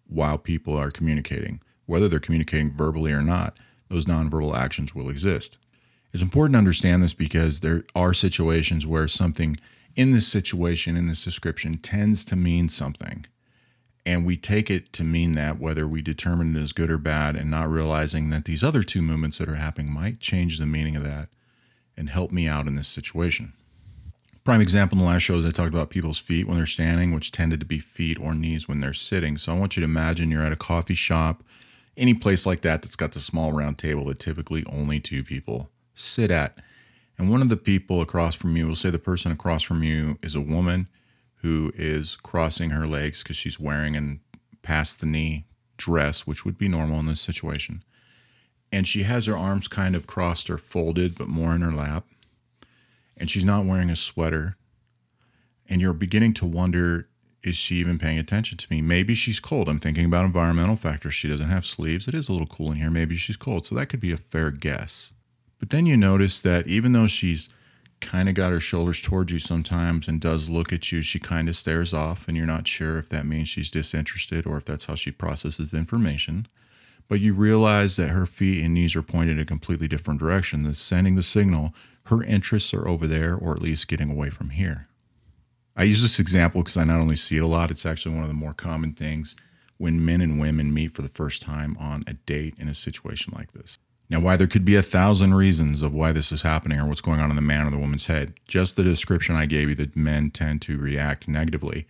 while 0.06 0.38
people 0.38 0.76
are 0.76 0.90
communicating. 0.90 1.60
Whether 1.86 2.08
they're 2.08 2.20
communicating 2.20 2.70
verbally 2.70 3.12
or 3.12 3.22
not, 3.22 3.58
those 3.88 4.06
nonverbal 4.06 4.56
actions 4.56 4.94
will 4.94 5.10
exist. 5.10 5.58
It's 6.14 6.22
important 6.22 6.54
to 6.54 6.58
understand 6.58 7.02
this 7.02 7.12
because 7.12 7.58
there 7.58 7.82
are 7.96 8.14
situations 8.14 8.86
where 8.86 9.08
something 9.08 9.56
in 9.96 10.12
this 10.12 10.28
situation, 10.28 10.96
in 10.96 11.08
this 11.08 11.24
description, 11.24 11.76
tends 11.76 12.24
to 12.26 12.36
mean 12.36 12.68
something. 12.68 13.26
And 14.06 14.24
we 14.24 14.36
take 14.36 14.70
it 14.70 14.92
to 14.92 15.02
mean 15.02 15.34
that, 15.34 15.58
whether 15.58 15.88
we 15.88 16.02
determine 16.02 16.54
it 16.54 16.62
as 16.62 16.72
good 16.72 16.88
or 16.88 16.98
bad, 16.98 17.34
and 17.34 17.50
not 17.50 17.68
realizing 17.68 18.30
that 18.30 18.44
these 18.44 18.62
other 18.62 18.84
two 18.84 19.02
movements 19.02 19.38
that 19.38 19.48
are 19.48 19.56
happening 19.56 19.92
might 19.92 20.20
change 20.20 20.58
the 20.58 20.66
meaning 20.66 20.94
of 20.94 21.02
that 21.02 21.30
and 21.96 22.10
help 22.10 22.30
me 22.30 22.46
out 22.46 22.68
in 22.68 22.76
this 22.76 22.86
situation. 22.86 23.52
Prime 24.44 24.60
example 24.60 24.98
in 24.98 25.04
the 25.04 25.10
last 25.10 25.22
show 25.22 25.34
is 25.34 25.44
I 25.44 25.50
talked 25.50 25.74
about 25.74 25.90
people's 25.90 26.18
feet 26.18 26.46
when 26.46 26.58
they're 26.58 26.66
standing, 26.66 27.12
which 27.12 27.32
tended 27.32 27.58
to 27.58 27.66
be 27.66 27.80
feet 27.80 28.20
or 28.20 28.34
knees 28.34 28.68
when 28.68 28.78
they're 28.78 28.94
sitting. 28.94 29.36
So 29.36 29.52
I 29.52 29.58
want 29.58 29.76
you 29.76 29.80
to 29.80 29.90
imagine 29.90 30.30
you're 30.30 30.46
at 30.46 30.52
a 30.52 30.56
coffee 30.56 30.94
shop, 30.94 31.42
any 31.96 32.14
place 32.14 32.46
like 32.46 32.60
that 32.60 32.82
that's 32.82 32.94
got 32.94 33.12
the 33.12 33.20
small 33.20 33.52
round 33.52 33.78
table 33.78 34.04
that 34.04 34.20
typically 34.20 34.64
only 34.70 35.00
two 35.00 35.24
people 35.24 35.70
sit 35.94 36.30
at. 36.30 36.58
And 37.16 37.30
one 37.30 37.42
of 37.42 37.48
the 37.48 37.56
people 37.56 38.00
across 38.00 38.34
from 38.34 38.56
you, 38.56 38.66
we'll 38.66 38.74
say 38.74 38.90
the 38.90 38.98
person 38.98 39.30
across 39.30 39.62
from 39.62 39.82
you 39.82 40.18
is 40.22 40.34
a 40.34 40.40
woman 40.40 40.88
who 41.36 41.72
is 41.76 42.16
crossing 42.16 42.70
her 42.70 42.86
legs 42.86 43.22
because 43.22 43.36
she's 43.36 43.60
wearing 43.60 43.96
an 43.96 44.20
past 44.62 45.00
the 45.00 45.06
knee 45.06 45.44
dress, 45.76 46.26
which 46.26 46.44
would 46.44 46.58
be 46.58 46.68
normal 46.68 46.98
in 46.98 47.06
this 47.06 47.20
situation. 47.20 47.84
And 48.72 48.88
she 48.88 49.04
has 49.04 49.26
her 49.26 49.36
arms 49.36 49.68
kind 49.68 49.94
of 49.94 50.06
crossed 50.06 50.50
or 50.50 50.58
folded, 50.58 51.16
but 51.16 51.28
more 51.28 51.54
in 51.54 51.60
her 51.60 51.70
lap. 51.70 52.06
And 53.16 53.30
she's 53.30 53.44
not 53.44 53.66
wearing 53.66 53.90
a 53.90 53.96
sweater. 53.96 54.56
And 55.68 55.80
you're 55.80 55.92
beginning 55.92 56.34
to 56.34 56.46
wonder 56.46 57.08
is 57.42 57.56
she 57.56 57.74
even 57.74 57.98
paying 57.98 58.18
attention 58.18 58.56
to 58.56 58.66
me? 58.70 58.80
Maybe 58.80 59.14
she's 59.14 59.38
cold. 59.38 59.68
I'm 59.68 59.78
thinking 59.78 60.06
about 60.06 60.24
environmental 60.24 60.76
factors. 60.76 61.12
She 61.12 61.28
doesn't 61.28 61.50
have 61.50 61.66
sleeves. 61.66 62.08
It 62.08 62.14
is 62.14 62.30
a 62.30 62.32
little 62.32 62.46
cool 62.46 62.72
in 62.72 62.78
here. 62.78 62.90
Maybe 62.90 63.16
she's 63.16 63.36
cold. 63.36 63.66
So 63.66 63.74
that 63.74 63.90
could 63.90 64.00
be 64.00 64.12
a 64.12 64.16
fair 64.16 64.50
guess 64.50 65.12
but 65.64 65.70
then 65.70 65.86
you 65.86 65.96
notice 65.96 66.42
that 66.42 66.66
even 66.66 66.92
though 66.92 67.06
she's 67.06 67.48
kind 68.02 68.28
of 68.28 68.34
got 68.34 68.52
her 68.52 68.60
shoulders 68.60 69.00
towards 69.00 69.32
you 69.32 69.38
sometimes 69.38 70.06
and 70.06 70.20
does 70.20 70.50
look 70.50 70.74
at 70.74 70.92
you 70.92 71.00
she 71.00 71.18
kind 71.18 71.48
of 71.48 71.56
stares 71.56 71.94
off 71.94 72.28
and 72.28 72.36
you're 72.36 72.44
not 72.44 72.68
sure 72.68 72.98
if 72.98 73.08
that 73.08 73.24
means 73.24 73.48
she's 73.48 73.70
disinterested 73.70 74.46
or 74.46 74.58
if 74.58 74.66
that's 74.66 74.84
how 74.84 74.94
she 74.94 75.10
processes 75.10 75.72
information 75.72 76.46
but 77.08 77.18
you 77.18 77.32
realize 77.32 77.96
that 77.96 78.08
her 78.08 78.26
feet 78.26 78.62
and 78.62 78.74
knees 78.74 78.94
are 78.94 79.00
pointed 79.02 79.36
in 79.36 79.40
a 79.40 79.46
completely 79.46 79.88
different 79.88 80.20
direction 80.20 80.64
that's 80.64 80.78
sending 80.78 81.16
the 81.16 81.22
signal 81.22 81.74
her 82.08 82.22
interests 82.22 82.74
are 82.74 82.86
over 82.86 83.06
there 83.06 83.34
or 83.34 83.52
at 83.52 83.62
least 83.62 83.88
getting 83.88 84.10
away 84.10 84.28
from 84.28 84.50
here. 84.50 84.88
I 85.74 85.84
use 85.84 86.02
this 86.02 86.20
example 86.20 86.62
because 86.62 86.76
I 86.76 86.84
not 86.84 87.00
only 87.00 87.16
see 87.16 87.38
it 87.38 87.42
a 87.42 87.46
lot, 87.46 87.70
it's 87.70 87.86
actually 87.86 88.14
one 88.14 88.24
of 88.24 88.28
the 88.28 88.34
more 88.34 88.52
common 88.52 88.92
things 88.92 89.34
when 89.78 90.04
men 90.04 90.20
and 90.20 90.38
women 90.38 90.72
meet 90.72 90.92
for 90.92 91.00
the 91.00 91.08
first 91.08 91.40
time 91.40 91.78
on 91.80 92.04
a 92.06 92.12
date 92.14 92.54
in 92.58 92.68
a 92.68 92.74
situation 92.74 93.32
like 93.34 93.52
this. 93.52 93.78
Now, 94.10 94.20
why 94.20 94.36
there 94.36 94.46
could 94.46 94.64
be 94.64 94.76
a 94.76 94.82
thousand 94.82 95.34
reasons 95.34 95.82
of 95.82 95.94
why 95.94 96.12
this 96.12 96.30
is 96.30 96.42
happening 96.42 96.78
or 96.78 96.86
what's 96.86 97.00
going 97.00 97.20
on 97.20 97.30
in 97.30 97.36
the 97.36 97.42
man 97.42 97.66
or 97.66 97.70
the 97.70 97.78
woman's 97.78 98.06
head, 98.06 98.34
just 98.46 98.76
the 98.76 98.84
description 98.84 99.34
I 99.34 99.46
gave 99.46 99.70
you 99.70 99.74
that 99.76 99.96
men 99.96 100.30
tend 100.30 100.60
to 100.62 100.78
react 100.78 101.26
negatively, 101.26 101.86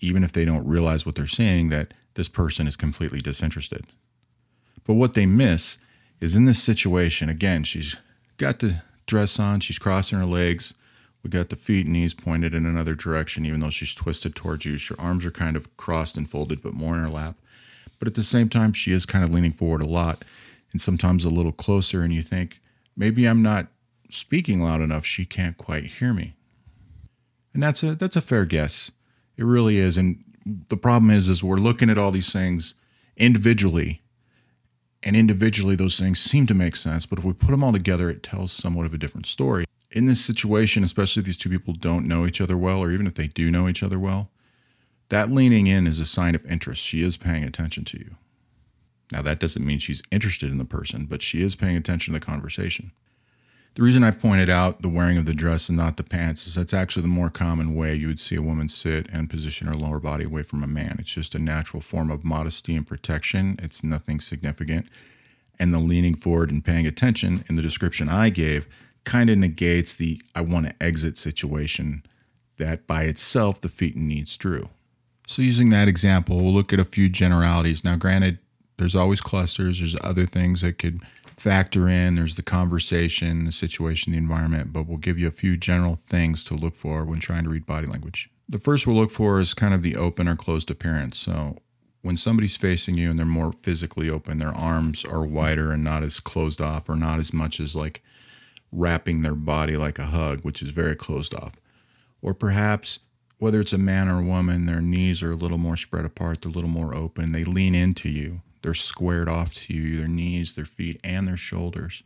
even 0.00 0.24
if 0.24 0.32
they 0.32 0.44
don't 0.44 0.66
realize 0.66 1.06
what 1.06 1.14
they're 1.14 1.26
seeing, 1.28 1.68
that 1.68 1.94
this 2.14 2.28
person 2.28 2.66
is 2.66 2.76
completely 2.76 3.20
disinterested. 3.20 3.86
But 4.84 4.94
what 4.94 5.14
they 5.14 5.26
miss 5.26 5.78
is 6.20 6.34
in 6.34 6.46
this 6.46 6.62
situation, 6.62 7.28
again, 7.28 7.62
she's 7.62 7.96
got 8.36 8.58
the 8.58 8.82
dress 9.06 9.38
on, 9.38 9.60
she's 9.60 9.78
crossing 9.78 10.18
her 10.18 10.26
legs. 10.26 10.74
We 11.22 11.30
got 11.30 11.50
the 11.50 11.56
feet 11.56 11.86
and 11.86 11.92
knees 11.92 12.14
pointed 12.14 12.54
in 12.54 12.64
another 12.64 12.94
direction, 12.94 13.44
even 13.44 13.60
though 13.60 13.70
she's 13.70 13.94
twisted 13.94 14.34
towards 14.34 14.64
you. 14.64 14.78
Her 14.78 15.00
arms 15.00 15.26
are 15.26 15.30
kind 15.30 15.54
of 15.54 15.76
crossed 15.76 16.16
and 16.16 16.28
folded, 16.28 16.62
but 16.62 16.72
more 16.72 16.94
in 16.94 17.02
her 17.02 17.10
lap. 17.10 17.36
But 17.98 18.08
at 18.08 18.14
the 18.14 18.22
same 18.22 18.48
time, 18.48 18.72
she 18.72 18.92
is 18.92 19.04
kind 19.04 19.22
of 19.22 19.30
leaning 19.30 19.52
forward 19.52 19.82
a 19.82 19.86
lot 19.86 20.24
and 20.72 20.80
sometimes 20.80 21.24
a 21.24 21.30
little 21.30 21.52
closer. 21.52 22.02
And 22.02 22.12
you 22.12 22.22
think, 22.22 22.60
maybe 22.96 23.26
I'm 23.26 23.42
not 23.42 23.68
speaking 24.10 24.60
loud 24.60 24.80
enough. 24.80 25.04
She 25.04 25.24
can't 25.24 25.56
quite 25.56 25.84
hear 25.84 26.12
me. 26.12 26.34
And 27.52 27.62
that's 27.62 27.82
a 27.82 27.94
that's 27.94 28.16
a 28.16 28.20
fair 28.20 28.44
guess. 28.44 28.92
It 29.36 29.44
really 29.44 29.78
is. 29.78 29.96
And 29.96 30.22
the 30.68 30.76
problem 30.76 31.10
is, 31.10 31.28
is 31.28 31.42
we're 31.42 31.56
looking 31.56 31.90
at 31.90 31.98
all 31.98 32.10
these 32.10 32.32
things 32.32 32.74
individually 33.16 34.02
and 35.02 35.16
individually, 35.16 35.76
those 35.76 35.98
things 35.98 36.20
seem 36.20 36.46
to 36.46 36.54
make 36.54 36.76
sense, 36.76 37.06
but 37.06 37.18
if 37.18 37.24
we 37.24 37.32
put 37.32 37.50
them 37.50 37.64
all 37.64 37.72
together, 37.72 38.10
it 38.10 38.22
tells 38.22 38.52
somewhat 38.52 38.86
of 38.86 38.92
a 38.92 38.98
different 38.98 39.26
story. 39.26 39.64
In 39.90 40.06
this 40.06 40.24
situation, 40.24 40.84
especially 40.84 41.20
if 41.20 41.26
these 41.26 41.38
two 41.38 41.48
people 41.48 41.74
don't 41.74 42.06
know 42.06 42.26
each 42.26 42.40
other 42.40 42.56
well, 42.56 42.80
or 42.80 42.92
even 42.92 43.06
if 43.06 43.14
they 43.14 43.26
do 43.26 43.50
know 43.50 43.66
each 43.66 43.82
other 43.82 43.98
well, 43.98 44.30
that 45.08 45.30
leaning 45.30 45.66
in 45.66 45.86
is 45.86 45.98
a 45.98 46.06
sign 46.06 46.34
of 46.34 46.44
interest. 46.44 46.82
She 46.82 47.02
is 47.02 47.16
paying 47.16 47.44
attention 47.44 47.84
to 47.86 47.98
you. 47.98 48.16
Now, 49.12 49.22
that 49.22 49.40
doesn't 49.40 49.64
mean 49.64 49.78
she's 49.78 50.02
interested 50.10 50.50
in 50.50 50.58
the 50.58 50.64
person, 50.64 51.06
but 51.06 51.22
she 51.22 51.42
is 51.42 51.56
paying 51.56 51.76
attention 51.76 52.14
to 52.14 52.20
the 52.20 52.24
conversation. 52.24 52.92
The 53.74 53.82
reason 53.84 54.02
I 54.02 54.10
pointed 54.10 54.50
out 54.50 54.82
the 54.82 54.88
wearing 54.88 55.16
of 55.16 55.26
the 55.26 55.34
dress 55.34 55.68
and 55.68 55.78
not 55.78 55.96
the 55.96 56.02
pants 56.02 56.46
is 56.46 56.56
that's 56.56 56.74
actually 56.74 57.02
the 57.02 57.08
more 57.08 57.30
common 57.30 57.74
way 57.74 57.94
you 57.94 58.08
would 58.08 58.18
see 58.18 58.34
a 58.34 58.42
woman 58.42 58.68
sit 58.68 59.08
and 59.12 59.30
position 59.30 59.68
her 59.68 59.74
lower 59.74 60.00
body 60.00 60.24
away 60.24 60.42
from 60.42 60.64
a 60.64 60.68
man. 60.68 60.96
It's 60.98 61.10
just 61.10 61.36
a 61.36 61.38
natural 61.38 61.80
form 61.80 62.10
of 62.10 62.24
modesty 62.24 62.74
and 62.74 62.86
protection. 62.86 63.56
It's 63.62 63.84
nothing 63.84 64.18
significant. 64.18 64.88
And 65.58 65.72
the 65.72 65.78
leaning 65.78 66.16
forward 66.16 66.50
and 66.50 66.64
paying 66.64 66.86
attention 66.86 67.44
in 67.48 67.54
the 67.54 67.62
description 67.62 68.08
I 68.08 68.30
gave 68.30 68.66
kind 69.04 69.30
of 69.30 69.38
negates 69.38 69.94
the 69.94 70.20
I 70.34 70.40
want 70.40 70.66
to 70.66 70.82
exit 70.82 71.16
situation 71.16 72.02
that 72.58 72.86
by 72.86 73.04
itself 73.04 73.60
the 73.60 73.68
feet 73.68 73.94
and 73.94 74.08
knees 74.08 74.36
drew. 74.36 74.68
So, 75.26 75.42
using 75.42 75.70
that 75.70 75.86
example, 75.86 76.36
we'll 76.38 76.52
look 76.52 76.72
at 76.72 76.80
a 76.80 76.84
few 76.84 77.08
generalities. 77.08 77.84
Now, 77.84 77.96
granted, 77.96 78.38
there's 78.80 78.96
always 78.96 79.20
clusters, 79.20 79.78
there's 79.78 79.94
other 80.02 80.24
things 80.24 80.62
that 80.62 80.78
could 80.78 81.00
factor 81.36 81.86
in. 81.86 82.16
There's 82.16 82.36
the 82.36 82.42
conversation, 82.42 83.44
the 83.44 83.52
situation, 83.52 84.12
the 84.12 84.18
environment, 84.18 84.72
but 84.72 84.86
we'll 84.86 84.96
give 84.96 85.18
you 85.18 85.28
a 85.28 85.32
few 85.32 85.58
general 85.58 85.96
things 85.96 86.42
to 86.44 86.54
look 86.54 86.74
for 86.74 87.04
when 87.04 87.20
trying 87.20 87.44
to 87.44 87.50
read 87.50 87.66
body 87.66 87.86
language. 87.86 88.30
The 88.48 88.58
first 88.58 88.86
we'll 88.86 88.96
look 88.96 89.10
for 89.10 89.38
is 89.38 89.52
kind 89.52 89.74
of 89.74 89.82
the 89.82 89.96
open 89.96 90.26
or 90.26 90.34
closed 90.34 90.70
appearance. 90.70 91.18
So 91.18 91.58
when 92.00 92.16
somebody's 92.16 92.56
facing 92.56 92.96
you 92.96 93.10
and 93.10 93.18
they're 93.18 93.26
more 93.26 93.52
physically 93.52 94.08
open, 94.08 94.38
their 94.38 94.56
arms 94.56 95.04
are 95.04 95.26
wider 95.26 95.72
and 95.72 95.84
not 95.84 96.02
as 96.02 96.18
closed 96.18 96.62
off, 96.62 96.88
or 96.88 96.96
not 96.96 97.20
as 97.20 97.34
much 97.34 97.60
as 97.60 97.76
like 97.76 98.02
wrapping 98.72 99.20
their 99.20 99.34
body 99.34 99.76
like 99.76 99.98
a 99.98 100.06
hug, 100.06 100.40
which 100.40 100.62
is 100.62 100.70
very 100.70 100.96
closed 100.96 101.34
off. 101.34 101.56
Or 102.22 102.32
perhaps 102.32 103.00
whether 103.38 103.60
it's 103.60 103.74
a 103.74 103.78
man 103.78 104.08
or 104.08 104.20
a 104.20 104.24
woman, 104.24 104.64
their 104.64 104.80
knees 104.80 105.22
are 105.22 105.32
a 105.32 105.36
little 105.36 105.58
more 105.58 105.76
spread 105.76 106.06
apart, 106.06 106.40
they're 106.40 106.50
a 106.50 106.54
little 106.54 106.70
more 106.70 106.94
open, 106.94 107.32
they 107.32 107.44
lean 107.44 107.74
into 107.74 108.08
you 108.08 108.40
they're 108.62 108.74
squared 108.74 109.28
off 109.28 109.54
to 109.54 109.74
you, 109.74 109.96
their 109.96 110.08
knees, 110.08 110.54
their 110.54 110.64
feet, 110.64 111.00
and 111.02 111.26
their 111.26 111.36
shoulders. 111.36 112.02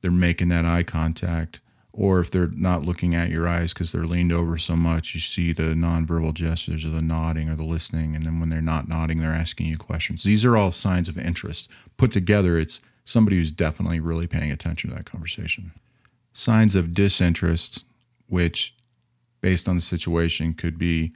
They're 0.00 0.10
making 0.10 0.48
that 0.48 0.64
eye 0.64 0.82
contact. 0.82 1.60
Or 1.92 2.20
if 2.20 2.30
they're 2.30 2.50
not 2.54 2.84
looking 2.84 3.14
at 3.14 3.30
your 3.30 3.48
eyes 3.48 3.72
because 3.72 3.90
they're 3.90 4.04
leaned 4.04 4.32
over 4.32 4.56
so 4.58 4.76
much, 4.76 5.14
you 5.14 5.20
see 5.20 5.52
the 5.52 5.74
nonverbal 5.74 6.34
gestures 6.34 6.84
or 6.84 6.90
the 6.90 7.02
nodding 7.02 7.48
or 7.48 7.56
the 7.56 7.64
listening. 7.64 8.14
And 8.14 8.24
then 8.24 8.38
when 8.38 8.48
they're 8.48 8.62
not 8.62 8.88
nodding, 8.88 9.18
they're 9.20 9.30
asking 9.30 9.66
you 9.66 9.76
questions. 9.76 10.22
These 10.22 10.44
are 10.44 10.56
all 10.56 10.72
signs 10.72 11.08
of 11.08 11.18
interest. 11.18 11.68
Put 11.96 12.12
together, 12.12 12.58
it's 12.58 12.80
somebody 13.04 13.36
who's 13.36 13.52
definitely 13.52 13.98
really 13.98 14.28
paying 14.28 14.52
attention 14.52 14.90
to 14.90 14.96
that 14.96 15.04
conversation. 15.04 15.72
Signs 16.32 16.76
of 16.76 16.94
disinterest, 16.94 17.84
which, 18.28 18.76
based 19.40 19.68
on 19.68 19.74
the 19.74 19.82
situation, 19.82 20.54
could 20.54 20.78
be 20.78 21.12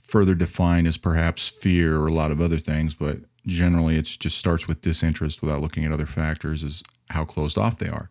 further 0.00 0.34
defined 0.34 0.88
as 0.88 0.96
perhaps 0.96 1.48
fear 1.48 1.96
or 1.96 2.08
a 2.08 2.12
lot 2.12 2.32
of 2.32 2.40
other 2.40 2.58
things, 2.58 2.96
but 2.96 3.20
generally 3.46 3.96
it 3.96 4.04
just 4.04 4.38
starts 4.38 4.66
with 4.66 4.80
disinterest 4.80 5.40
without 5.40 5.60
looking 5.60 5.84
at 5.84 5.92
other 5.92 6.06
factors 6.06 6.62
is 6.62 6.82
how 7.10 7.24
closed 7.24 7.58
off 7.58 7.78
they 7.78 7.88
are 7.88 8.08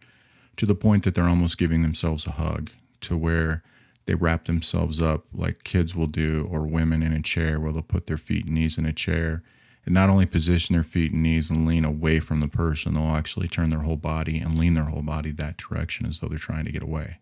to 0.58 0.66
the 0.66 0.76
point 0.76 1.04
that 1.04 1.16
they're 1.16 1.26
almost 1.26 1.58
giving 1.58 1.82
themselves 1.82 2.28
a 2.28 2.32
hug 2.32 2.70
to 3.02 3.18
where 3.18 3.64
they 4.06 4.16
wrap 4.16 4.46
themselves 4.46 5.02
up 5.02 5.26
like 5.34 5.64
kids 5.64 5.96
will 5.96 6.08
do 6.08 6.48
or 6.52 6.68
women 6.68 7.02
in 7.02 7.14
a 7.14 7.22
chair 7.22 7.60
where 7.60 7.72
they'll 7.72 7.82
put 7.82 8.08
their 8.08 8.18
feet 8.18 8.46
and 8.46 8.56
knees 8.56 8.78
in 8.78 8.86
a 8.86 8.94
chair 8.94 9.44
and 9.86 9.94
not 9.94 10.10
only 10.10 10.26
position 10.26 10.74
their 10.74 10.84
feet 10.84 11.12
and 11.12 11.24
knees 11.24 11.50
and 11.50 11.66
lean 11.66 11.84
away 11.84 12.20
from 12.20 12.40
the 12.40 12.48
person 12.48 12.94
they'll 12.94 13.16
actually 13.16 13.48
turn 13.48 13.70
their 13.70 13.80
whole 13.80 13.98
body 13.98 14.40
and 14.40 14.58
lean 14.58 14.76
their 14.76 14.86
whole 14.86 15.02
body 15.02 15.32
that 15.32 15.58
direction 15.58 16.06
as 16.06 16.20
though 16.20 16.28
they're 16.28 16.38
trying 16.38 16.66
to 16.66 16.72
get 16.72 16.84
away. 16.84 17.18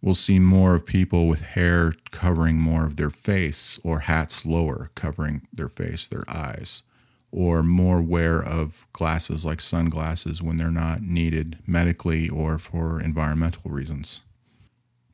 We'll 0.00 0.14
see 0.14 0.38
more 0.38 0.76
of 0.76 0.86
people 0.86 1.26
with 1.26 1.40
hair 1.40 1.92
covering 2.12 2.56
more 2.56 2.84
of 2.84 2.94
their 2.96 3.10
face 3.10 3.80
or 3.82 4.00
hats 4.00 4.46
lower 4.46 4.90
covering 4.94 5.42
their 5.52 5.68
face 5.68 6.06
their 6.06 6.24
eyes 6.28 6.84
or 7.30 7.62
more 7.62 8.00
wear 8.00 8.42
of 8.42 8.86
glasses 8.92 9.44
like 9.44 9.60
sunglasses 9.60 10.42
when 10.42 10.56
they're 10.56 10.70
not 10.70 11.02
needed 11.02 11.58
medically 11.66 12.28
or 12.28 12.58
for 12.58 13.00
environmental 13.00 13.70
reasons. 13.70 14.22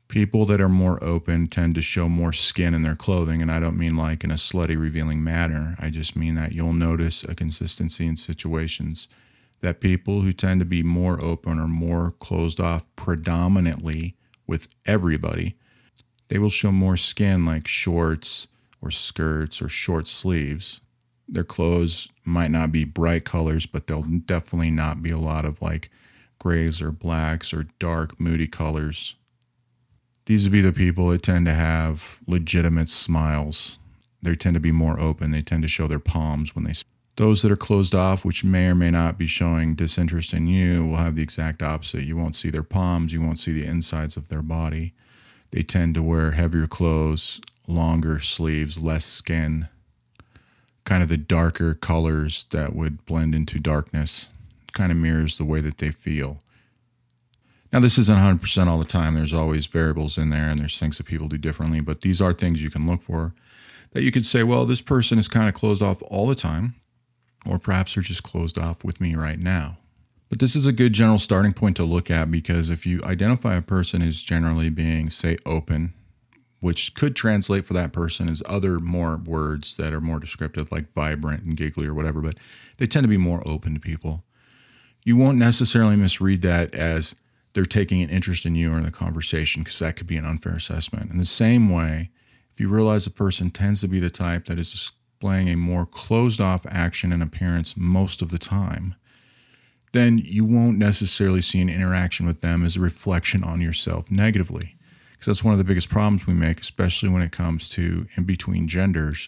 People 0.07 0.45
that 0.45 0.61
are 0.61 0.69
more 0.69 1.03
open 1.03 1.47
tend 1.47 1.75
to 1.75 1.81
show 1.81 2.07
more 2.07 2.31
skin 2.31 2.73
in 2.73 2.83
their 2.83 2.95
clothing, 2.95 3.41
and 3.41 3.51
I 3.51 3.59
don't 3.59 3.77
mean 3.77 3.97
like 3.97 4.23
in 4.23 4.31
a 4.31 4.35
slutty 4.35 4.79
revealing 4.79 5.23
manner. 5.23 5.75
I 5.79 5.89
just 5.89 6.15
mean 6.15 6.35
that 6.35 6.53
you'll 6.53 6.73
notice 6.73 7.23
a 7.23 7.35
consistency 7.35 8.05
in 8.05 8.15
situations 8.15 9.07
that 9.61 9.79
people 9.79 10.21
who 10.21 10.31
tend 10.31 10.59
to 10.61 10.65
be 10.65 10.83
more 10.83 11.23
open 11.23 11.59
or 11.59 11.67
more 11.67 12.11
closed 12.19 12.59
off 12.59 12.85
predominantly 12.95 14.15
with 14.45 14.67
everybody, 14.85 15.55
they 16.27 16.37
will 16.37 16.49
show 16.49 16.71
more 16.71 16.97
skin 16.97 17.45
like 17.45 17.67
shorts 17.67 18.47
or 18.81 18.91
skirts 18.91 19.61
or 19.61 19.67
short 19.67 20.07
sleeves 20.07 20.81
their 21.27 21.43
clothes 21.43 22.09
might 22.23 22.51
not 22.51 22.71
be 22.71 22.83
bright 22.83 23.25
colors, 23.25 23.65
but 23.65 23.87
they'll 23.87 24.03
definitely 24.03 24.71
not 24.71 25.01
be 25.01 25.11
a 25.11 25.17
lot 25.17 25.45
of 25.45 25.61
like 25.61 25.89
grays 26.39 26.81
or 26.81 26.91
blacks 26.91 27.53
or 27.53 27.67
dark, 27.79 28.19
moody 28.19 28.47
colors. 28.47 29.15
These 30.25 30.43
would 30.43 30.51
be 30.51 30.61
the 30.61 30.73
people 30.73 31.09
that 31.09 31.23
tend 31.23 31.45
to 31.45 31.53
have 31.53 32.19
legitimate 32.27 32.89
smiles. 32.89 33.77
They 34.21 34.35
tend 34.35 34.55
to 34.55 34.59
be 34.59 34.71
more 34.71 34.99
open. 34.99 35.31
They 35.31 35.41
tend 35.41 35.63
to 35.63 35.69
show 35.69 35.87
their 35.87 35.99
palms 35.99 36.55
when 36.55 36.63
they. 36.63 36.73
Those 37.17 37.43
that 37.43 37.51
are 37.51 37.55
closed 37.55 37.95
off, 37.95 38.25
which 38.25 38.43
may 38.43 38.67
or 38.67 38.75
may 38.75 38.91
not 38.91 39.17
be 39.17 39.27
showing 39.27 39.75
disinterest 39.75 40.33
in 40.33 40.47
you, 40.47 40.85
will 40.85 40.97
have 40.97 41.15
the 41.15 41.23
exact 41.23 41.63
opposite. 41.63 42.03
You 42.03 42.17
won't 42.17 42.35
see 42.35 42.49
their 42.49 42.63
palms. 42.63 43.13
You 43.13 43.21
won't 43.21 43.39
see 43.39 43.53
the 43.53 43.65
insides 43.65 44.17
of 44.17 44.27
their 44.27 44.41
body. 44.41 44.93
They 45.51 45.61
tend 45.61 45.93
to 45.95 46.03
wear 46.03 46.31
heavier 46.31 46.67
clothes, 46.67 47.39
longer 47.67 48.19
sleeves, 48.19 48.81
less 48.81 49.05
skin 49.05 49.69
kind 50.85 51.03
of 51.03 51.09
the 51.09 51.17
darker 51.17 51.73
colors 51.73 52.45
that 52.51 52.73
would 52.75 53.05
blend 53.05 53.35
into 53.35 53.59
darkness 53.59 54.29
kind 54.73 54.91
of 54.91 54.97
mirrors 54.97 55.37
the 55.37 55.45
way 55.45 55.59
that 55.59 55.79
they 55.79 55.91
feel. 55.91 56.39
Now, 57.73 57.79
this 57.79 57.97
isn't 57.97 58.17
100% 58.17 58.67
all 58.67 58.77
the 58.77 58.85
time. 58.85 59.15
There's 59.15 59.33
always 59.33 59.65
variables 59.65 60.17
in 60.17 60.29
there 60.29 60.49
and 60.49 60.59
there's 60.59 60.79
things 60.79 60.97
that 60.97 61.07
people 61.07 61.27
do 61.27 61.37
differently, 61.37 61.81
but 61.81 62.01
these 62.01 62.21
are 62.21 62.31
things 62.31 62.63
you 62.63 62.69
can 62.69 62.87
look 62.87 63.01
for 63.01 63.33
that 63.91 64.03
you 64.03 64.11
could 64.11 64.25
say, 64.25 64.43
well, 64.43 64.65
this 64.65 64.81
person 64.81 65.17
is 65.17 65.27
kind 65.27 65.49
of 65.49 65.55
closed 65.55 65.81
off 65.81 66.01
all 66.03 66.27
the 66.27 66.35
time, 66.35 66.75
or 67.45 67.57
perhaps 67.57 67.95
they're 67.95 68.03
just 68.03 68.23
closed 68.23 68.57
off 68.57 68.83
with 68.83 69.01
me 69.01 69.15
right 69.15 69.39
now. 69.39 69.77
But 70.29 70.39
this 70.39 70.55
is 70.55 70.65
a 70.65 70.73
good 70.73 70.93
general 70.93 71.19
starting 71.19 71.53
point 71.53 71.77
to 71.77 71.83
look 71.83 72.11
at 72.11 72.29
because 72.29 72.69
if 72.69 72.85
you 72.85 73.01
identify 73.03 73.55
a 73.55 73.61
person 73.61 74.01
as 74.01 74.21
generally 74.21 74.69
being, 74.69 75.09
say, 75.09 75.37
open 75.45 75.93
which 76.59 76.93
could 76.95 77.15
translate 77.15 77.65
for 77.65 77.73
that 77.73 77.93
person 77.93 78.29
as 78.29 78.41
other 78.45 78.79
more 78.79 79.17
words 79.17 79.77
that 79.77 79.93
are 79.93 80.01
more 80.01 80.19
descriptive, 80.19 80.71
like 80.71 80.91
vibrant 80.93 81.43
and 81.43 81.57
giggly 81.57 81.85
or 81.85 81.93
whatever, 81.93 82.21
but 82.21 82.39
they 82.77 82.87
tend 82.87 83.03
to 83.03 83.09
be 83.09 83.17
more 83.17 83.41
open 83.45 83.73
to 83.73 83.79
people. 83.79 84.23
You 85.03 85.17
won't 85.17 85.37
necessarily 85.37 85.95
misread 85.95 86.41
that 86.41 86.73
as 86.73 87.15
they're 87.53 87.65
taking 87.65 88.01
an 88.01 88.09
interest 88.09 88.45
in 88.45 88.55
you 88.55 88.73
or 88.73 88.77
in 88.77 88.83
the 88.83 88.91
conversation, 88.91 89.63
because 89.63 89.79
that 89.79 89.95
could 89.95 90.07
be 90.07 90.17
an 90.17 90.25
unfair 90.25 90.55
assessment. 90.55 91.11
In 91.11 91.17
the 91.17 91.25
same 91.25 91.69
way, 91.69 92.09
if 92.51 92.59
you 92.59 92.67
realize 92.67 93.05
a 93.05 93.11
person 93.11 93.51
tends 93.51 93.81
to 93.81 93.87
be 93.87 93.99
the 93.99 94.09
type 94.09 94.45
that 94.45 94.59
is 94.59 94.71
displaying 94.71 95.49
a 95.49 95.55
more 95.55 95.85
closed 95.85 96.41
off 96.41 96.65
action 96.67 97.11
and 97.11 97.21
appearance 97.21 97.77
most 97.77 98.21
of 98.21 98.31
the 98.31 98.39
time, 98.39 98.95
then 99.93 100.17
you 100.17 100.43
won't 100.43 100.77
necessarily 100.77 101.41
see 101.41 101.61
an 101.61 101.69
interaction 101.69 102.25
with 102.25 102.41
them 102.41 102.65
as 102.65 102.75
a 102.75 102.81
reflection 102.81 103.43
on 103.43 103.61
yourself 103.61 104.11
negatively. 104.11 104.74
Because 105.25 105.39
that's 105.39 105.43
one 105.43 105.53
of 105.53 105.57
the 105.57 105.63
biggest 105.63 105.89
problems 105.89 106.27
we 106.27 106.35
make, 106.35 106.61
especially 106.61 107.09
when 107.09 107.23
it 107.23 107.31
comes 107.31 107.67
to 107.69 108.05
in 108.15 108.25
between 108.25 108.67
genders, 108.67 109.27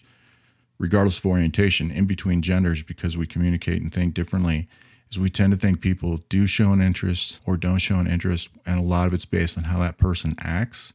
regardless 0.78 1.18
of 1.18 1.26
orientation, 1.26 1.90
in 1.90 2.04
between 2.04 2.40
genders, 2.40 2.84
because 2.84 3.16
we 3.16 3.26
communicate 3.26 3.82
and 3.82 3.92
think 3.92 4.14
differently, 4.14 4.68
is 5.10 5.18
we 5.18 5.28
tend 5.28 5.52
to 5.52 5.58
think 5.58 5.80
people 5.80 6.18
do 6.28 6.46
show 6.46 6.72
an 6.72 6.80
interest 6.80 7.40
or 7.44 7.56
don't 7.56 7.78
show 7.78 7.98
an 7.98 8.06
interest. 8.06 8.48
And 8.64 8.78
a 8.78 8.82
lot 8.84 9.08
of 9.08 9.12
it's 9.12 9.24
based 9.24 9.58
on 9.58 9.64
how 9.64 9.80
that 9.80 9.98
person 9.98 10.36
acts. 10.38 10.94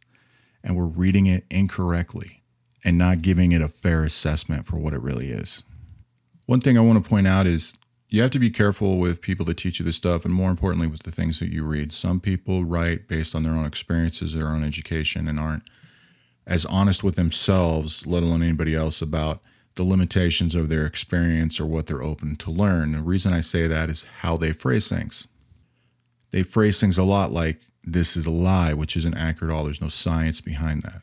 And 0.64 0.78
we're 0.78 0.86
reading 0.86 1.26
it 1.26 1.44
incorrectly 1.52 2.42
and 2.86 2.98
not 2.98 3.22
giving 3.22 3.52
it 3.52 3.62
a 3.62 3.68
fair 3.68 4.06
assessment 4.06 4.66
for 4.66 4.78
what 4.78 4.94
it 4.94 5.02
really 5.02 5.32
is. 5.32 5.64
One 6.46 6.62
thing 6.62 6.78
I 6.78 6.82
want 6.82 7.04
to 7.04 7.10
point 7.10 7.28
out 7.28 7.46
is 7.46 7.74
you 8.13 8.22
have 8.22 8.29
to 8.29 8.38
be 8.38 8.51
careful 8.51 9.00
with 9.00 9.24
people 9.24 9.43
that 9.43 9.58
teach 9.58 9.79
you 9.79 9.86
this 9.86 9.96
stuff, 9.96 10.24
and 10.24 10.32
more 10.32 10.51
importantly, 10.51 10.86
with 10.86 11.01
the 11.01 11.10
things 11.10 11.39
that 11.39 11.50
you 11.50 11.63
read. 11.63 11.91
Some 11.91 12.20
people 12.20 12.63
write 12.63 13.08
based 13.08 13.34
on 13.34 13.41
their 13.41 13.53
own 13.53 13.65
experiences, 13.65 14.36
their 14.36 14.50
own 14.50 14.63
education, 14.63 15.27
and 15.27 15.39
aren't 15.39 15.63
as 16.46 16.63
honest 16.63 17.03
with 17.03 17.15
themselves, 17.15 18.05
let 18.05 18.22
alone 18.22 18.43
anybody 18.43 18.75
else, 18.75 19.01
about 19.01 19.41
the 19.74 19.84
limitations 19.84 20.53
of 20.53 20.70
their 20.70 20.86
experience 20.86 21.60
or 21.60 21.65
what 21.65 21.88
they're 21.88 22.03
open 22.03 22.36
to 22.36 22.51
learn. 22.51 22.91
The 22.91 23.01
reason 23.01 23.34
I 23.34 23.41
say 23.41 23.65
that 23.65 23.89
is 23.89 24.05
how 24.20 24.38
they 24.38 24.53
phrase 24.53 24.88
things. 24.88 25.27
They 26.29 26.43
phrase 26.43 26.79
things 26.79 27.00
a 27.00 27.03
lot 27.03 27.32
like, 27.32 27.62
this 27.84 28.15
is 28.15 28.27
a 28.27 28.32
lie, 28.32 28.75
which 28.75 28.96
isn't 28.96 29.17
accurate 29.17 29.51
at 29.51 29.58
all. 29.58 29.63
There's 29.63 29.82
no 29.82 29.88
science 29.88 30.39
behind 30.39 30.84
that. 30.84 31.01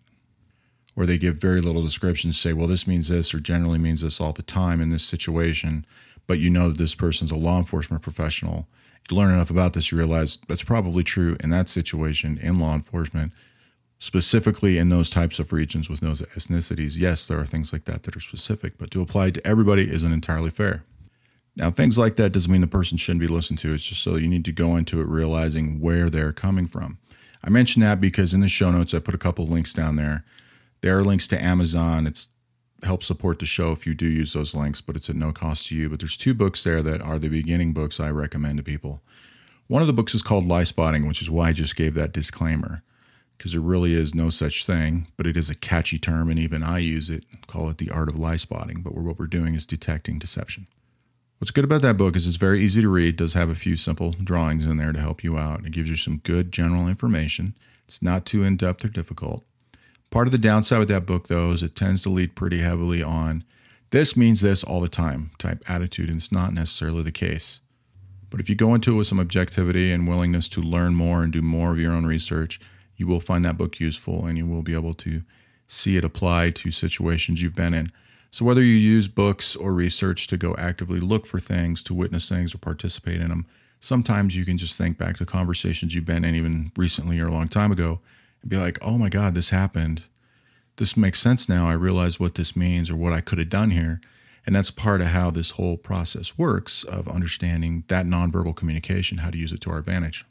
Or 0.95 1.07
they 1.07 1.19
give 1.19 1.41
very 1.41 1.61
little 1.61 1.83
description, 1.83 2.33
say, 2.33 2.53
well, 2.53 2.69
this 2.69 2.87
means 2.87 3.09
this, 3.09 3.35
or 3.35 3.41
generally 3.41 3.81
means 3.81 4.03
this 4.03 4.21
all 4.21 4.33
the 4.33 4.43
time 4.43 4.81
in 4.81 4.91
this 4.91 5.03
situation 5.03 5.85
but 6.27 6.39
you 6.39 6.51
know 6.51 6.69
that 6.69 6.79
this 6.79 6.95
person's 6.95 7.31
a 7.31 7.37
law 7.37 7.59
enforcement 7.59 8.03
professional. 8.03 8.69
If 9.05 9.11
You 9.11 9.17
learn 9.17 9.35
enough 9.35 9.51
about 9.51 9.73
this, 9.73 9.91
you 9.91 9.99
realize 9.99 10.39
that's 10.49 10.63
probably 10.63 11.03
true 11.03 11.37
in 11.41 11.51
that 11.51 11.69
situation 11.69 12.39
in 12.39 12.59
law 12.59 12.75
enforcement, 12.75 13.33
specifically 13.99 14.79
in 14.79 14.89
those 14.89 15.11
types 15.11 15.39
of 15.39 15.53
regions 15.53 15.91
with 15.91 16.01
those 16.01 16.23
ethnicities. 16.23 16.99
Yes, 16.99 17.27
there 17.27 17.39
are 17.39 17.47
things 17.47 17.73
like 17.73 17.85
that 17.85 18.05
that 18.05 18.17
are 18.17 18.21
specific, 18.21 18.79
but 18.79 18.91
to 18.93 19.03
apply 19.03 19.31
to 19.31 19.47
everybody 19.47 19.91
isn't 19.91 20.13
entirely 20.13 20.51
fair. 20.51 20.85
Now, 21.57 21.71
things 21.71 21.99
like 21.99 22.17
that 22.17 22.33
doesn't 22.33 22.51
mean 22.51 22.61
the 22.61 22.67
person 22.67 22.97
shouldn't 22.97 23.21
be 23.21 23.27
listened 23.27 23.59
to. 23.61 23.75
It's 23.75 23.85
just 23.85 24.03
so 24.03 24.17
you 24.17 24.29
need 24.29 24.45
to 24.45 24.53
go 24.53 24.77
into 24.77 25.01
it 25.01 25.09
realizing 25.09 25.81
where 25.81 26.09
they're 26.09 26.33
coming 26.33 26.67
from. 26.67 26.99
I 27.43 27.51
mention 27.51 27.83
that 27.83 28.01
because 28.01 28.33
in 28.33 28.41
the 28.41 28.49
show 28.49 28.71
notes, 28.71 28.95
I 28.95 28.99
put 28.99 29.15
a 29.15 29.19
couple 29.19 29.47
links 29.47 29.73
down 29.75 29.97
there. 29.97 30.25
There 30.83 30.97
are 30.99 31.05
links 31.05 31.27
to 31.29 31.43
Amazon. 31.43 32.07
It's 32.07 32.29
help 32.83 33.03
support 33.03 33.39
the 33.39 33.47
show 33.47 33.73
if 33.73 33.87
you 33.87 33.95
do 33.95 34.07
use 34.07 34.33
those 34.33 34.55
links, 34.55 34.81
but 34.81 34.97
it's 34.97 35.11
at 35.11 35.17
no 35.17 35.33
cost 35.33 35.69
to 35.69 35.77
you. 35.77 35.89
But 35.89 36.01
there's 36.01 36.17
two 36.17 36.35
books 36.35 36.65
there 36.65 36.83
that 36.83 37.01
are 37.03 37.19
the 37.19 37.29
beginning 37.29 37.73
books 37.73 38.01
I 38.01 38.11
recommend 38.11 38.59
to 38.59 38.65
people. 38.65 39.03
One 39.67 39.83
of 39.83 39.87
the 39.87 39.95
books 39.95 40.15
is 40.15 40.23
called 40.23 40.47
Lie 40.47 40.65
Spotting, 40.65 41.07
which 41.07 41.23
is 41.23 41.31
why 41.31 41.49
I 41.49 41.53
just 41.53 41.77
gave 41.77 41.95
that 41.95 42.13
disclaimer, 42.13 42.83
because 43.39 43.53
there 43.53 43.61
really 43.61 43.95
is 43.95 44.15
no 44.15 44.29
such 44.31 44.67
thing, 44.67 45.07
but 45.17 45.27
it 45.27 45.37
is 45.37 45.49
a 45.49 45.55
catchy 45.55 45.99
term, 45.99 46.29
and 46.29 46.39
even 46.39 46.63
I 46.63 46.79
use 46.79 47.09
it, 47.09 47.25
call 47.47 47.71
it 47.71 47.79
the 47.79 47.91
art 47.91 48.09
of 48.09 48.19
lie 48.19 48.37
spotting. 48.37 48.83
But 48.83 48.95
what 48.95 49.19
we're 49.19 49.27
doing 49.27 49.55
is 49.55 49.67
detecting 49.67 50.19
deception. 50.19 50.67
What's 51.39 51.53
good 51.53 51.65
about 51.65 51.83
that 51.83 51.97
book 51.97 52.17
is 52.17 52.27
it's 52.27 52.37
very 52.37 52.61
easy 52.61 52.83
to 52.83 52.89
read, 52.89 53.17
does 53.17 53.33
have 53.35 53.49
a 53.49 53.55
few 53.55 53.77
simple 53.77 54.13
drawings 54.13 54.67
in 54.67 54.77
there 54.77 54.93
to 54.93 55.01
help 55.01 55.25
you 55.25 55.39
out. 55.39 55.65
It 55.65 55.73
gives 55.73 55.89
you 55.89 55.97
some 55.97 56.19
good 56.19 56.53
general 56.53 56.87
information. 56.87 57.55
It's 57.85 58.03
not 58.03 58.27
too 58.27 58.45
in 58.45 58.57
depth 58.57 58.85
or 58.85 58.89
difficult. 58.89 59.45
Part 60.11 60.27
of 60.27 60.33
the 60.33 60.39
downside 60.39 60.81
with 60.81 60.89
that 60.89 61.07
book, 61.07 61.29
though, 61.29 61.53
is 61.53 61.63
it 61.63 61.77
tends 61.77 62.03
to 62.03 62.09
lead 62.09 62.35
pretty 62.35 62.59
heavily 62.59 63.03
on 63.03 63.45
this 63.91 64.17
means 64.17 64.41
this 64.41 64.63
all 64.63 64.81
the 64.81 64.89
time 64.89 65.33
type 65.39 65.63
attitude, 65.69 66.09
and 66.09 66.19
it's 66.19 66.31
not 66.31 66.53
necessarily 66.53 67.03
the 67.03 67.11
case. 67.11 67.61
But 68.31 68.41
if 68.41 68.49
you 68.49 68.55
go 68.55 68.75
into 68.75 68.95
it 68.95 68.99
with 68.99 69.09
some 69.09 69.19
objectivity 69.19 69.93
and 69.93 70.07
willingness 70.07 70.49
to 70.51 70.63
learn 70.63 70.95
more 70.95 71.23
and 71.23 71.33
do 71.33 71.43
more 71.43 71.73
of 71.73 71.81
your 71.81 71.93
own 71.93 72.07
research, 72.07 72.61
you 72.97 73.09
will 73.09 73.19
find 73.19 73.45
that 73.45 73.59
book 73.59 73.81
useful 73.81 74.27
and 74.27 74.39
you 74.39 74.47
will 74.47 74.63
be 74.63 74.75
able 74.75 74.95
to 74.95 75.23
see 75.67 75.97
it 75.97 76.05
apply 76.05 76.51
to 76.51 76.71
situations 76.71 77.43
you've 77.43 77.57
been 77.57 77.75
in. 77.75 77.91
So, 78.31 78.45
whether 78.45 78.63
you 78.63 78.75
use 78.75 79.09
books 79.09 79.57
or 79.57 79.73
research 79.73 80.29
to 80.29 80.37
go 80.37 80.55
actively 80.57 81.01
look 81.01 81.27
for 81.27 81.41
things, 81.41 81.83
to 81.85 81.95
witness 81.95 82.29
things, 82.29 82.55
or 82.55 82.59
participate 82.59 83.21
in 83.21 83.31
them, 83.31 83.47
sometimes 83.81 84.37
you 84.37 84.45
can 84.45 84.57
just 84.57 84.79
think 84.79 84.99
back 84.99 85.17
to 85.17 85.27
conversations 85.27 85.97
you've 85.97 86.05
been 86.05 86.25
in, 86.25 86.37
even 86.37 86.71
recently 86.77 87.19
or 87.19 87.27
a 87.27 87.33
long 87.33 87.49
time 87.49 87.73
ago, 87.73 87.99
and 88.43 88.51
be 88.51 88.57
like, 88.57 88.79
oh 88.83 88.99
my 88.99 89.09
God, 89.09 89.35
this 89.35 89.51
happened. 89.51 90.05
This 90.77 90.97
makes 90.97 91.21
sense 91.21 91.49
now. 91.49 91.69
I 91.69 91.75
realize 91.75 92.19
what 92.19 92.35
this 92.35 92.57
means 92.57 92.91
or 92.91 92.97
what 92.97 93.13
I 93.13 93.21
could 93.21 93.39
have 93.39 93.51
done 93.51 93.71
here. 93.71 94.01
And 94.47 94.57
that's 94.57 94.71
part 94.71 95.01
of 95.01 95.09
how 95.09 95.31
this 95.31 95.51
whole 95.51 95.77
process 95.77 96.39
works 96.39 96.83
of 96.85 97.07
understanding 97.09 97.85
that 97.89 98.07
nonverbal 98.07 98.57
communication, 98.57 99.19
how 99.19 99.31
to 99.31 99.39
use 99.39 99.53
it 99.53 99.61
to 99.63 99.71
our 99.71 99.79
advantage. 99.79 100.25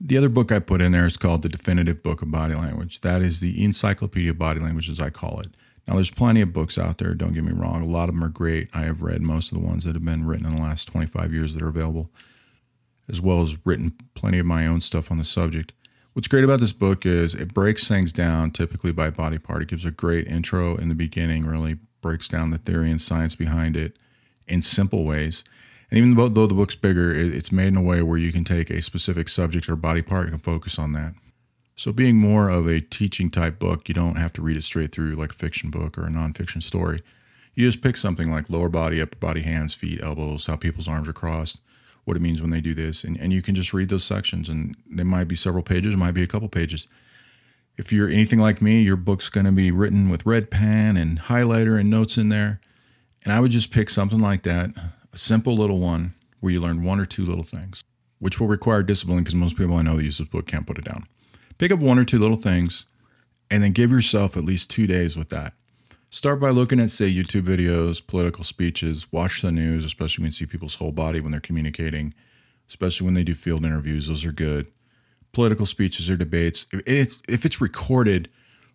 The 0.00 0.18
other 0.18 0.28
book 0.28 0.50
I 0.50 0.58
put 0.58 0.80
in 0.80 0.90
there 0.90 1.06
is 1.06 1.16
called 1.16 1.42
The 1.42 1.48
Definitive 1.48 2.02
Book 2.02 2.22
of 2.22 2.32
Body 2.32 2.54
Language. 2.54 3.02
That 3.02 3.22
is 3.22 3.38
the 3.38 3.62
Encyclopedia 3.64 4.32
of 4.32 4.38
Body 4.38 4.58
Language, 4.58 4.90
as 4.90 4.98
I 4.98 5.10
call 5.10 5.38
it. 5.38 5.54
Now, 5.86 5.94
there's 5.94 6.10
plenty 6.10 6.40
of 6.40 6.52
books 6.52 6.76
out 6.76 6.98
there, 6.98 7.14
don't 7.14 7.34
get 7.34 7.44
me 7.44 7.52
wrong. 7.52 7.82
A 7.82 7.86
lot 7.86 8.08
of 8.08 8.14
them 8.16 8.24
are 8.24 8.28
great. 8.28 8.68
I 8.74 8.80
have 8.80 9.02
read 9.02 9.22
most 9.22 9.52
of 9.52 9.58
the 9.58 9.64
ones 9.64 9.84
that 9.84 9.94
have 9.94 10.04
been 10.04 10.26
written 10.26 10.46
in 10.46 10.56
the 10.56 10.62
last 10.62 10.86
25 10.86 11.32
years 11.32 11.54
that 11.54 11.62
are 11.62 11.68
available, 11.68 12.10
as 13.08 13.20
well 13.20 13.42
as 13.42 13.64
written 13.64 13.92
plenty 14.14 14.40
of 14.40 14.46
my 14.46 14.66
own 14.66 14.80
stuff 14.80 15.10
on 15.10 15.18
the 15.18 15.24
subject. 15.24 15.72
What's 16.14 16.28
great 16.28 16.44
about 16.44 16.60
this 16.60 16.74
book 16.74 17.06
is 17.06 17.34
it 17.34 17.54
breaks 17.54 17.88
things 17.88 18.12
down 18.12 18.50
typically 18.50 18.92
by 18.92 19.08
body 19.08 19.38
part. 19.38 19.62
It 19.62 19.68
gives 19.68 19.86
a 19.86 19.90
great 19.90 20.26
intro 20.26 20.76
in 20.76 20.90
the 20.90 20.94
beginning, 20.94 21.46
really 21.46 21.78
breaks 22.02 22.28
down 22.28 22.50
the 22.50 22.58
theory 22.58 22.90
and 22.90 23.00
science 23.00 23.34
behind 23.34 23.78
it 23.78 23.96
in 24.46 24.60
simple 24.60 25.04
ways. 25.04 25.42
And 25.90 25.96
even 25.96 26.14
though 26.14 26.46
the 26.46 26.54
book's 26.54 26.74
bigger, 26.74 27.14
it's 27.14 27.50
made 27.50 27.68
in 27.68 27.76
a 27.78 27.82
way 27.82 28.02
where 28.02 28.18
you 28.18 28.30
can 28.30 28.44
take 28.44 28.68
a 28.68 28.82
specific 28.82 29.30
subject 29.30 29.70
or 29.70 29.76
body 29.76 30.02
part 30.02 30.28
and 30.28 30.42
focus 30.42 30.78
on 30.78 30.92
that. 30.92 31.14
So, 31.76 31.94
being 31.94 32.16
more 32.16 32.50
of 32.50 32.68
a 32.68 32.82
teaching 32.82 33.30
type 33.30 33.58
book, 33.58 33.88
you 33.88 33.94
don't 33.94 34.16
have 34.16 34.34
to 34.34 34.42
read 34.42 34.58
it 34.58 34.64
straight 34.64 34.92
through 34.92 35.14
like 35.14 35.30
a 35.30 35.34
fiction 35.34 35.70
book 35.70 35.96
or 35.96 36.04
a 36.04 36.10
nonfiction 36.10 36.62
story. 36.62 37.00
You 37.54 37.66
just 37.66 37.82
pick 37.82 37.96
something 37.96 38.30
like 38.30 38.50
lower 38.50 38.68
body, 38.68 39.00
upper 39.00 39.16
body, 39.16 39.40
hands, 39.40 39.72
feet, 39.72 40.02
elbows, 40.02 40.44
how 40.44 40.56
people's 40.56 40.88
arms 40.88 41.08
are 41.08 41.14
crossed, 41.14 41.61
what 42.04 42.16
it 42.16 42.20
means 42.20 42.40
when 42.40 42.50
they 42.50 42.60
do 42.60 42.74
this. 42.74 43.04
And, 43.04 43.18
and 43.18 43.32
you 43.32 43.42
can 43.42 43.54
just 43.54 43.72
read 43.72 43.88
those 43.88 44.04
sections, 44.04 44.48
and 44.48 44.76
there 44.88 45.04
might 45.04 45.28
be 45.28 45.36
several 45.36 45.62
pages, 45.62 45.96
might 45.96 46.12
be 46.12 46.22
a 46.22 46.26
couple 46.26 46.48
pages. 46.48 46.88
If 47.76 47.92
you're 47.92 48.08
anything 48.08 48.38
like 48.38 48.60
me, 48.60 48.82
your 48.82 48.96
book's 48.96 49.28
going 49.28 49.46
to 49.46 49.52
be 49.52 49.70
written 49.70 50.10
with 50.10 50.26
red 50.26 50.50
pen 50.50 50.96
and 50.96 51.20
highlighter 51.20 51.78
and 51.78 51.88
notes 51.88 52.18
in 52.18 52.28
there. 52.28 52.60
And 53.24 53.32
I 53.32 53.40
would 53.40 53.50
just 53.50 53.70
pick 53.70 53.88
something 53.88 54.20
like 54.20 54.42
that, 54.42 54.70
a 55.12 55.18
simple 55.18 55.54
little 55.54 55.78
one 55.78 56.14
where 56.40 56.52
you 56.52 56.60
learn 56.60 56.82
one 56.82 56.98
or 56.98 57.06
two 57.06 57.24
little 57.24 57.44
things, 57.44 57.84
which 58.18 58.40
will 58.40 58.48
require 58.48 58.82
discipline 58.82 59.18
because 59.18 59.34
most 59.34 59.56
people 59.56 59.76
I 59.76 59.82
know 59.82 59.96
that 59.96 60.04
use 60.04 60.18
this 60.18 60.28
book 60.28 60.46
can't 60.46 60.66
put 60.66 60.78
it 60.78 60.84
down. 60.84 61.06
Pick 61.56 61.70
up 61.70 61.78
one 61.78 61.98
or 61.98 62.04
two 62.04 62.18
little 62.18 62.36
things 62.36 62.84
and 63.50 63.62
then 63.62 63.72
give 63.72 63.90
yourself 63.90 64.36
at 64.36 64.44
least 64.44 64.70
two 64.70 64.86
days 64.86 65.16
with 65.16 65.28
that. 65.28 65.54
Start 66.14 66.40
by 66.40 66.50
looking 66.50 66.78
at, 66.78 66.90
say, 66.90 67.10
YouTube 67.10 67.44
videos, 67.44 68.06
political 68.06 68.44
speeches, 68.44 69.10
watch 69.10 69.40
the 69.40 69.50
news, 69.50 69.82
especially 69.82 70.20
when 70.20 70.28
you 70.28 70.32
see 70.32 70.44
people's 70.44 70.74
whole 70.74 70.92
body 70.92 71.22
when 71.22 71.32
they're 71.32 71.40
communicating, 71.40 72.12
especially 72.68 73.06
when 73.06 73.14
they 73.14 73.24
do 73.24 73.34
field 73.34 73.64
interviews. 73.64 74.08
Those 74.08 74.26
are 74.26 74.30
good. 74.30 74.70
Political 75.32 75.64
speeches 75.64 76.10
or 76.10 76.18
debates. 76.18 76.66
If 76.70 76.82
it's, 76.86 77.22
if 77.30 77.46
it's 77.46 77.62
recorded, 77.62 78.28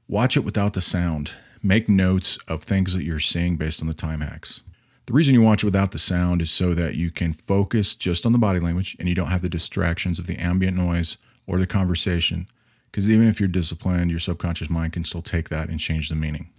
watch 0.07 0.35
it 0.35 0.45
without 0.45 0.73
the 0.73 0.81
sound. 0.81 1.33
Make 1.61 1.87
notes 1.87 2.39
of 2.47 2.63
things 2.63 2.95
that 2.95 3.03
you're 3.03 3.19
seeing 3.19 3.55
based 3.55 3.83
on 3.83 3.87
the 3.87 3.93
time 3.93 4.21
hacks. 4.21 4.63
The 5.05 5.13
reason 5.13 5.35
you 5.35 5.43
watch 5.43 5.61
it 5.61 5.67
without 5.67 5.91
the 5.91 5.99
sound 5.99 6.41
is 6.41 6.49
so 6.49 6.73
that 6.73 6.95
you 6.95 7.11
can 7.11 7.33
focus 7.33 7.95
just 7.95 8.25
on 8.25 8.31
the 8.31 8.39
body 8.39 8.59
language 8.59 8.97
and 8.97 9.07
you 9.07 9.13
don't 9.13 9.29
have 9.29 9.43
the 9.43 9.47
distractions 9.47 10.17
of 10.17 10.25
the 10.25 10.37
ambient 10.37 10.75
noise 10.75 11.19
or 11.45 11.59
the 11.59 11.67
conversation. 11.67 12.47
Because 12.91 13.07
even 13.07 13.27
if 13.27 13.39
you're 13.39 13.47
disciplined, 13.47 14.09
your 14.09 14.19
subconscious 14.19 14.71
mind 14.71 14.93
can 14.93 15.05
still 15.05 15.21
take 15.21 15.49
that 15.49 15.69
and 15.69 15.79
change 15.79 16.09
the 16.09 16.15
meaning. 16.15 16.49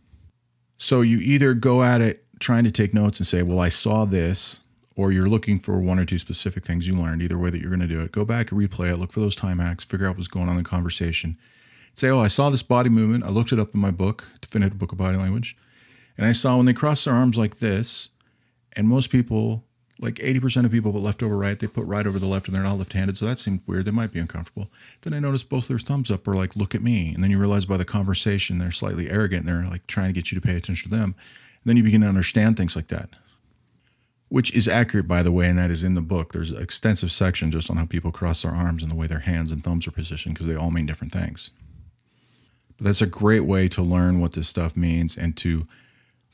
So 0.78 1.00
you 1.00 1.18
either 1.18 1.54
go 1.54 1.82
at 1.82 2.00
it 2.00 2.24
trying 2.38 2.64
to 2.64 2.70
take 2.70 2.94
notes 2.94 3.18
and 3.18 3.26
say, 3.26 3.42
well, 3.42 3.58
I 3.58 3.68
saw 3.68 4.04
this, 4.04 4.60
or 4.96 5.12
you're 5.12 5.28
looking 5.28 5.58
for 5.58 5.80
one 5.80 5.98
or 5.98 6.04
two 6.04 6.18
specific 6.18 6.64
things 6.64 6.86
you 6.86 6.94
learned, 6.94 7.20
either 7.20 7.36
way 7.36 7.50
that 7.50 7.60
you're 7.60 7.70
going 7.70 7.80
to 7.80 7.86
do 7.86 8.00
it. 8.00 8.12
Go 8.12 8.24
back 8.24 8.50
and 8.50 8.60
replay 8.60 8.92
it, 8.92 8.96
look 8.96 9.12
for 9.12 9.20
those 9.20 9.36
time 9.36 9.58
hacks, 9.58 9.84
figure 9.84 10.06
out 10.06 10.16
what's 10.16 10.28
going 10.28 10.48
on 10.48 10.56
in 10.56 10.62
the 10.62 10.68
conversation. 10.68 11.36
Say, 11.94 12.08
oh, 12.08 12.20
I 12.20 12.28
saw 12.28 12.48
this 12.48 12.62
body 12.62 12.90
movement. 12.90 13.24
I 13.24 13.28
looked 13.28 13.52
it 13.52 13.58
up 13.58 13.74
in 13.74 13.80
my 13.80 13.90
book, 13.90 14.28
Definitive 14.40 14.78
Book 14.78 14.92
of 14.92 14.98
Body 14.98 15.16
Language. 15.16 15.56
And 16.16 16.24
I 16.24 16.32
saw 16.32 16.56
when 16.56 16.66
they 16.66 16.72
cross 16.72 17.04
their 17.04 17.14
arms 17.14 17.36
like 17.36 17.58
this, 17.58 18.10
and 18.74 18.86
most 18.86 19.10
people 19.10 19.64
like 20.00 20.14
80% 20.16 20.64
of 20.64 20.70
people 20.70 20.92
put 20.92 21.02
left 21.02 21.22
over 21.22 21.36
right. 21.36 21.58
They 21.58 21.66
put 21.66 21.86
right 21.86 22.06
over 22.06 22.18
the 22.18 22.26
left 22.26 22.46
and 22.46 22.54
they're 22.54 22.62
not 22.62 22.78
left 22.78 22.92
handed. 22.92 23.18
So 23.18 23.26
that 23.26 23.38
seemed 23.38 23.62
weird. 23.66 23.84
They 23.84 23.90
might 23.90 24.12
be 24.12 24.20
uncomfortable. 24.20 24.70
Then 25.02 25.12
I 25.12 25.18
noticed 25.18 25.50
both 25.50 25.66
their 25.66 25.78
thumbs 25.78 26.10
up 26.10 26.26
are 26.28 26.36
like, 26.36 26.54
look 26.54 26.74
at 26.74 26.82
me. 26.82 27.12
And 27.12 27.22
then 27.22 27.30
you 27.30 27.38
realize 27.38 27.66
by 27.66 27.76
the 27.76 27.84
conversation, 27.84 28.58
they're 28.58 28.70
slightly 28.70 29.10
arrogant. 29.10 29.46
And 29.46 29.48
they're 29.48 29.70
like 29.70 29.86
trying 29.86 30.08
to 30.08 30.12
get 30.12 30.30
you 30.30 30.40
to 30.40 30.46
pay 30.46 30.56
attention 30.56 30.90
to 30.90 30.96
them. 30.96 31.14
And 31.14 31.64
then 31.64 31.76
you 31.76 31.82
begin 31.82 32.02
to 32.02 32.06
understand 32.06 32.56
things 32.56 32.76
like 32.76 32.88
that, 32.88 33.10
which 34.28 34.54
is 34.54 34.68
accurate, 34.68 35.08
by 35.08 35.24
the 35.24 35.32
way. 35.32 35.48
And 35.48 35.58
that 35.58 35.70
is 35.70 35.82
in 35.82 35.94
the 35.94 36.00
book. 36.00 36.32
There's 36.32 36.52
an 36.52 36.62
extensive 36.62 37.10
section 37.10 37.50
just 37.50 37.68
on 37.68 37.76
how 37.76 37.86
people 37.86 38.12
cross 38.12 38.42
their 38.42 38.52
arms 38.52 38.84
and 38.84 38.92
the 38.92 38.96
way 38.96 39.08
their 39.08 39.20
hands 39.20 39.50
and 39.50 39.64
thumbs 39.64 39.88
are 39.88 39.92
positioned 39.92 40.36
because 40.36 40.46
they 40.46 40.54
all 40.54 40.70
mean 40.70 40.86
different 40.86 41.12
things. 41.12 41.50
But 42.76 42.84
that's 42.84 43.02
a 43.02 43.06
great 43.06 43.40
way 43.40 43.66
to 43.68 43.82
learn 43.82 44.20
what 44.20 44.34
this 44.34 44.48
stuff 44.48 44.76
means 44.76 45.16
and 45.18 45.36
to 45.38 45.66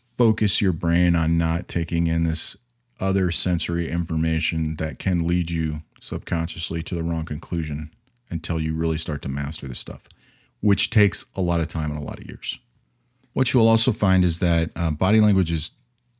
focus 0.02 0.60
your 0.60 0.74
brain 0.74 1.16
on 1.16 1.38
not 1.38 1.66
taking 1.66 2.06
in 2.06 2.24
this 2.24 2.58
other 3.00 3.30
sensory 3.30 3.88
information 3.88 4.76
that 4.76 4.98
can 4.98 5.26
lead 5.26 5.50
you 5.50 5.82
subconsciously 6.00 6.82
to 6.82 6.94
the 6.94 7.02
wrong 7.02 7.24
conclusion 7.24 7.90
until 8.30 8.60
you 8.60 8.74
really 8.74 8.98
start 8.98 9.22
to 9.22 9.28
master 9.28 9.66
this 9.66 9.78
stuff, 9.78 10.08
which 10.60 10.90
takes 10.90 11.26
a 11.34 11.40
lot 11.40 11.60
of 11.60 11.68
time 11.68 11.90
and 11.90 12.00
a 12.00 12.04
lot 12.04 12.18
of 12.18 12.26
years. 12.26 12.58
What 13.32 13.52
you'll 13.52 13.68
also 13.68 13.92
find 13.92 14.24
is 14.24 14.40
that 14.40 14.70
uh, 14.76 14.90
body 14.90 15.20
language 15.20 15.50
is 15.50 15.72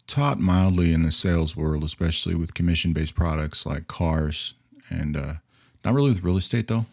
taught 0.06 0.38
mildly 0.38 0.92
in 0.92 1.02
the 1.02 1.12
sales 1.12 1.56
world, 1.56 1.84
especially 1.84 2.34
with 2.34 2.54
commission 2.54 2.92
based 2.92 3.14
products 3.14 3.64
like 3.64 3.88
cars 3.88 4.54
and 4.90 5.16
uh, 5.16 5.34
not 5.84 5.94
really 5.94 6.10
with 6.10 6.24
real 6.24 6.36
estate 6.36 6.66
though. 6.66 6.86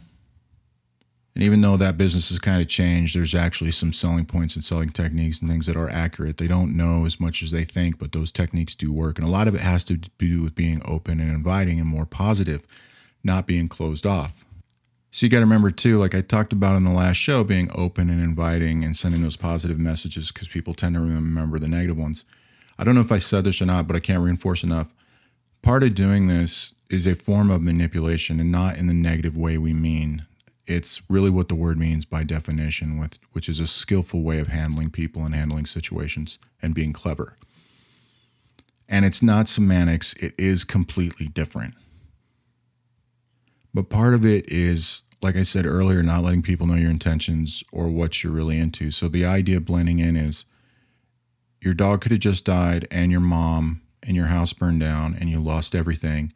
And 1.34 1.44
even 1.44 1.62
though 1.62 1.78
that 1.78 1.98
business 1.98 2.30
has 2.30 2.40
kind 2.40 2.62
of 2.62 2.68
changed, 2.68 3.16
there's 3.16 3.34
actually 3.34 3.72
some 3.72 3.94
selling 3.94 4.26
points 4.26 4.56
and 4.56 4.64
selling 4.64 4.90
techniques 4.90 5.40
and 5.40 5.50
things 5.50 5.66
that 5.66 5.78
are 5.78 5.90
accurate. 5.90 6.38
They 6.38 6.48
don't 6.48 6.76
know 6.76 7.06
as 7.06 7.22
much 7.22 7.42
as 7.42 7.52
they 7.52 7.64
think, 7.64 7.98
but 8.00 8.12
those 8.12 8.34
techniques 8.34 8.76
do 8.76 8.92
work. 8.92 9.18
And 9.18 9.26
a 9.26 9.32
lot 9.32 9.48
of 9.48 9.56
it 9.56 9.62
has 9.62 9.86
to 9.86 9.96
do 9.96 10.42
with 10.42 10.56
being 10.56 10.82
open 10.86 11.22
and 11.22 11.32
inviting 11.32 11.80
and 11.80 11.88
more 11.88 12.06
positive, 12.06 12.68
not 13.24 13.48
being 13.48 13.70
closed 13.70 14.06
off. 14.06 14.46
So 15.14 15.26
you 15.26 15.30
got 15.30 15.40
to 15.40 15.46
remember 15.46 15.72
too, 15.72 16.00
like 16.00 16.16
I 16.16 16.22
talked 16.22 16.54
about 16.54 16.76
in 16.78 16.86
the 16.86 16.92
last 16.92 17.18
show, 17.18 17.44
being 17.44 17.70
open 17.76 18.10
and 18.10 18.22
inviting 18.22 18.84
and 18.84 18.96
sending 18.96 19.22
those 19.22 19.36
positive 19.36 19.78
messages 19.78 20.32
because 20.32 20.48
people 20.48 20.74
tend 20.74 20.96
to 20.96 21.02
remember 21.02 21.60
the 21.60 21.68
negative 21.68 21.98
ones. 21.98 22.24
I 22.80 22.84
don't 22.84 22.96
know 22.96 23.02
if 23.02 23.12
I 23.12 23.20
said 23.20 23.44
this 23.44 23.62
or 23.62 23.66
not, 23.66 23.88
but 23.88 23.96
I 23.96 24.00
can't 24.00 24.24
reinforce 24.24 24.64
enough. 24.64 24.94
Part 25.62 25.84
of 25.84 25.96
doing 25.96 26.28
this 26.28 26.74
is 26.90 27.06
a 27.06 27.16
form 27.16 27.52
of 27.52 27.62
manipulation 27.62 28.40
and 28.40 28.52
not 28.52 28.78
in 28.78 28.88
the 28.88 28.94
negative 28.94 29.36
way 29.36 29.58
we 29.58 29.74
mean. 29.74 30.26
It's 30.68 31.02
really 31.10 31.30
what 31.30 31.50
the 31.50 31.56
word 31.56 31.78
means 31.78 32.06
by 32.06 32.24
definition, 32.24 33.00
with, 33.00 33.20
which 33.34 33.50
is 33.50 33.60
a 33.60 33.68
skillful 33.68 34.22
way 34.22 34.40
of 34.40 34.48
handling 34.48 34.90
people 34.90 35.26
and 35.26 35.34
handling 35.34 35.66
situations 35.66 36.40
and 36.62 36.76
being 36.76 36.94
clever. 36.94 37.38
And 38.88 39.06
it's 39.06 39.24
not 39.24 39.48
semantics, 39.48 40.14
it 40.16 40.34
is 40.38 40.64
completely 40.64 41.28
different. 41.28 41.74
But 43.74 43.90
part 43.90 44.14
of 44.14 44.26
it 44.26 44.50
is, 44.50 45.02
like 45.22 45.36
I 45.36 45.44
said 45.44 45.66
earlier, 45.66 46.04
not 46.04 46.24
letting 46.24 46.42
people 46.42 46.68
know 46.68 46.76
your 46.76 46.92
intentions 46.92 47.64
or 47.72 47.90
what 47.90 48.22
you're 48.24 48.34
really 48.34 48.60
into. 48.60 48.92
So 48.92 49.08
the 49.08 49.26
idea 49.26 49.58
of 49.58 49.66
blending 49.66 50.00
in 50.00 50.16
is 50.16 50.46
your 51.62 51.74
dog 51.74 52.02
could 52.02 52.12
have 52.12 52.20
just 52.20 52.46
died 52.46 52.88
and 52.92 53.12
your 53.12 53.22
mom 53.22 53.82
and 54.04 54.16
your 54.16 54.26
house 54.26 54.52
burned 54.52 54.80
down 54.82 55.16
and 55.20 55.30
you 55.30 55.40
lost 55.40 55.74
everything, 55.74 56.34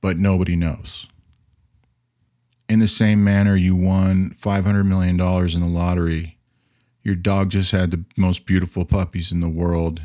but 0.00 0.16
nobody 0.16 0.56
knows. 0.56 1.08
In 2.68 2.80
the 2.80 2.88
same 2.88 3.24
manner, 3.24 3.56
you 3.56 3.74
won 3.74 4.30
$500 4.30 4.86
million 4.86 5.18
in 5.18 5.60
the 5.60 5.78
lottery. 5.78 6.36
Your 7.02 7.14
dog 7.14 7.50
just 7.50 7.72
had 7.72 7.90
the 7.90 8.04
most 8.16 8.46
beautiful 8.46 8.84
puppies 8.84 9.32
in 9.32 9.40
the 9.40 9.48
world. 9.48 10.02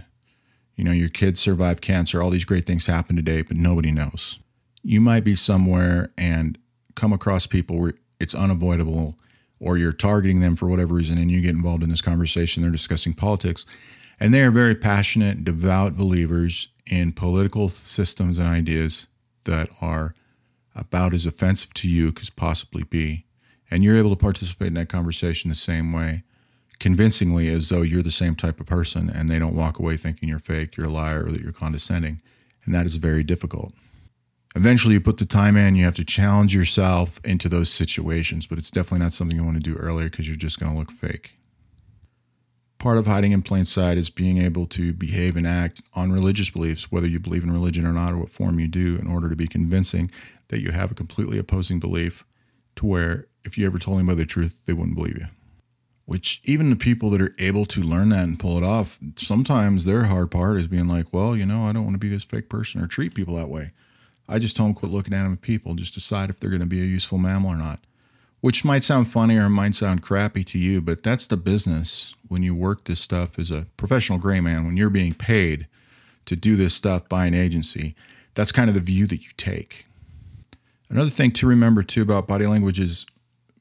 You 0.75 0.85
know, 0.85 0.93
your 0.93 1.09
kids 1.09 1.41
survived 1.41 1.81
cancer. 1.81 2.21
All 2.21 2.29
these 2.29 2.45
great 2.45 2.65
things 2.65 2.87
happen 2.87 3.17
today, 3.17 3.41
but 3.41 3.57
nobody 3.57 3.91
knows. 3.91 4.39
You 4.81 5.01
might 5.01 5.25
be 5.25 5.35
somewhere 5.35 6.11
and 6.17 6.57
come 6.95 7.11
across 7.11 7.47
people 7.47 7.79
where 7.79 7.93
it's 8.19 8.33
unavoidable 8.33 9.17
or 9.59 9.77
you're 9.77 9.91
targeting 9.91 10.39
them 10.39 10.55
for 10.55 10.67
whatever 10.67 10.95
reason 10.95 11.17
and 11.17 11.29
you 11.29 11.41
get 11.41 11.55
involved 11.55 11.83
in 11.83 11.89
this 11.89 12.01
conversation, 12.01 12.63
they're 12.63 12.71
discussing 12.71 13.13
politics. 13.13 13.65
And 14.19 14.33
they 14.33 14.41
are 14.41 14.51
very 14.51 14.75
passionate, 14.75 15.43
devout 15.43 15.97
believers 15.97 16.69
in 16.85 17.11
political 17.11 17.69
systems 17.69 18.37
and 18.37 18.47
ideas 18.47 19.07
that 19.45 19.69
are 19.81 20.15
about 20.75 21.13
as 21.13 21.25
offensive 21.25 21.73
to 21.75 21.87
you 21.87 22.13
as 22.19 22.29
possibly 22.29 22.83
be. 22.83 23.25
And 23.69 23.83
you're 23.83 23.97
able 23.97 24.09
to 24.11 24.15
participate 24.15 24.67
in 24.67 24.73
that 24.75 24.89
conversation 24.89 25.49
the 25.49 25.55
same 25.55 25.91
way, 25.91 26.23
convincingly 26.79 27.49
as 27.49 27.69
though 27.69 27.81
you're 27.81 28.03
the 28.03 28.11
same 28.11 28.35
type 28.35 28.59
of 28.59 28.65
person 28.65 29.09
and 29.09 29.29
they 29.29 29.39
don't 29.39 29.55
walk 29.55 29.79
away 29.79 29.97
thinking 29.97 30.29
you're 30.29 30.39
fake, 30.39 30.77
you're 30.77 30.87
a 30.87 30.91
liar, 30.91 31.25
or 31.25 31.31
that 31.31 31.41
you're 31.41 31.51
condescending. 31.51 32.21
And 32.65 32.73
that 32.73 32.85
is 32.85 32.97
very 32.97 33.23
difficult 33.23 33.73
eventually 34.55 34.93
you 34.93 35.01
put 35.01 35.17
the 35.17 35.25
time 35.25 35.57
in 35.57 35.75
you 35.75 35.85
have 35.85 35.95
to 35.95 36.05
challenge 36.05 36.55
yourself 36.55 37.19
into 37.23 37.49
those 37.49 37.69
situations 37.69 38.47
but 38.47 38.57
it's 38.57 38.71
definitely 38.71 38.99
not 38.99 39.13
something 39.13 39.37
you 39.37 39.43
want 39.43 39.61
to 39.61 39.71
do 39.71 39.75
earlier 39.75 40.09
because 40.09 40.27
you're 40.27 40.35
just 40.35 40.59
going 40.59 40.71
to 40.71 40.77
look 40.77 40.91
fake 40.91 41.37
part 42.77 42.97
of 42.97 43.07
hiding 43.07 43.31
in 43.31 43.41
plain 43.41 43.65
sight 43.65 43.97
is 43.97 44.09
being 44.09 44.37
able 44.37 44.65
to 44.65 44.93
behave 44.93 45.35
and 45.35 45.47
act 45.47 45.81
on 45.93 46.11
religious 46.11 46.49
beliefs 46.49 46.91
whether 46.91 47.07
you 47.07 47.19
believe 47.19 47.43
in 47.43 47.51
religion 47.51 47.85
or 47.85 47.93
not 47.93 48.13
or 48.13 48.17
what 48.17 48.29
form 48.29 48.59
you 48.59 48.67
do 48.67 48.97
in 48.97 49.07
order 49.07 49.29
to 49.29 49.35
be 49.35 49.47
convincing 49.47 50.11
that 50.53 50.61
you 50.61 50.71
have 50.71 50.91
a 50.91 50.95
completely 50.95 51.37
opposing 51.37 51.79
belief 51.79 52.23
to 52.75 52.85
where 52.85 53.27
if 53.43 53.57
you 53.57 53.65
ever 53.65 53.77
told 53.77 53.97
anybody 53.97 54.17
the 54.17 54.25
truth 54.25 54.61
they 54.65 54.73
wouldn't 54.73 54.95
believe 54.95 55.17
you 55.17 55.27
which 56.05 56.41
even 56.43 56.69
the 56.69 56.75
people 56.75 57.09
that 57.09 57.21
are 57.21 57.35
able 57.39 57.65
to 57.65 57.81
learn 57.81 58.09
that 58.09 58.25
and 58.25 58.39
pull 58.39 58.57
it 58.57 58.63
off 58.63 58.99
sometimes 59.15 59.85
their 59.85 60.05
hard 60.05 60.31
part 60.31 60.57
is 60.57 60.67
being 60.67 60.87
like 60.87 61.07
well 61.13 61.35
you 61.35 61.45
know 61.45 61.63
i 61.63 61.71
don't 61.71 61.83
want 61.83 61.95
to 61.95 61.99
be 61.99 62.09
this 62.09 62.23
fake 62.23 62.49
person 62.49 62.81
or 62.81 62.87
treat 62.87 63.13
people 63.13 63.35
that 63.35 63.49
way 63.49 63.71
I 64.27 64.39
just 64.39 64.55
tell 64.55 64.65
them 64.65 64.75
quit 64.75 64.91
looking 64.91 65.13
at 65.13 65.23
them 65.23 65.37
people, 65.37 65.75
just 65.75 65.93
decide 65.93 66.29
if 66.29 66.39
they're 66.39 66.49
going 66.49 66.61
to 66.61 66.65
be 66.65 66.81
a 66.81 66.85
useful 66.85 67.17
mammal 67.17 67.51
or 67.51 67.57
not. 67.57 67.79
Which 68.41 68.65
might 68.65 68.83
sound 68.83 69.07
funny 69.07 69.37
or 69.37 69.49
might 69.49 69.75
sound 69.75 70.01
crappy 70.01 70.43
to 70.45 70.57
you, 70.57 70.81
but 70.81 71.03
that's 71.03 71.27
the 71.27 71.37
business 71.37 72.13
when 72.27 72.43
you 72.43 72.53
work 72.53 72.85
this 72.85 72.99
stuff 72.99 73.39
as 73.39 73.51
a 73.51 73.67
professional 73.77 74.19
gray 74.19 74.41
man, 74.41 74.65
when 74.65 74.75
you're 74.75 74.89
being 74.89 75.13
paid 75.13 75.67
to 76.25 76.35
do 76.35 76.55
this 76.55 76.73
stuff 76.73 77.07
by 77.07 77.25
an 77.25 77.33
agency. 77.33 77.95
That's 78.35 78.51
kind 78.51 78.69
of 78.69 78.73
the 78.73 78.81
view 78.81 79.07
that 79.07 79.23
you 79.23 79.29
take. 79.37 79.85
Another 80.93 81.09
thing 81.09 81.31
to 81.31 81.47
remember 81.47 81.81
too 81.81 82.03
about 82.03 82.27
body 82.27 82.45
language 82.45 82.79
is 82.79 83.07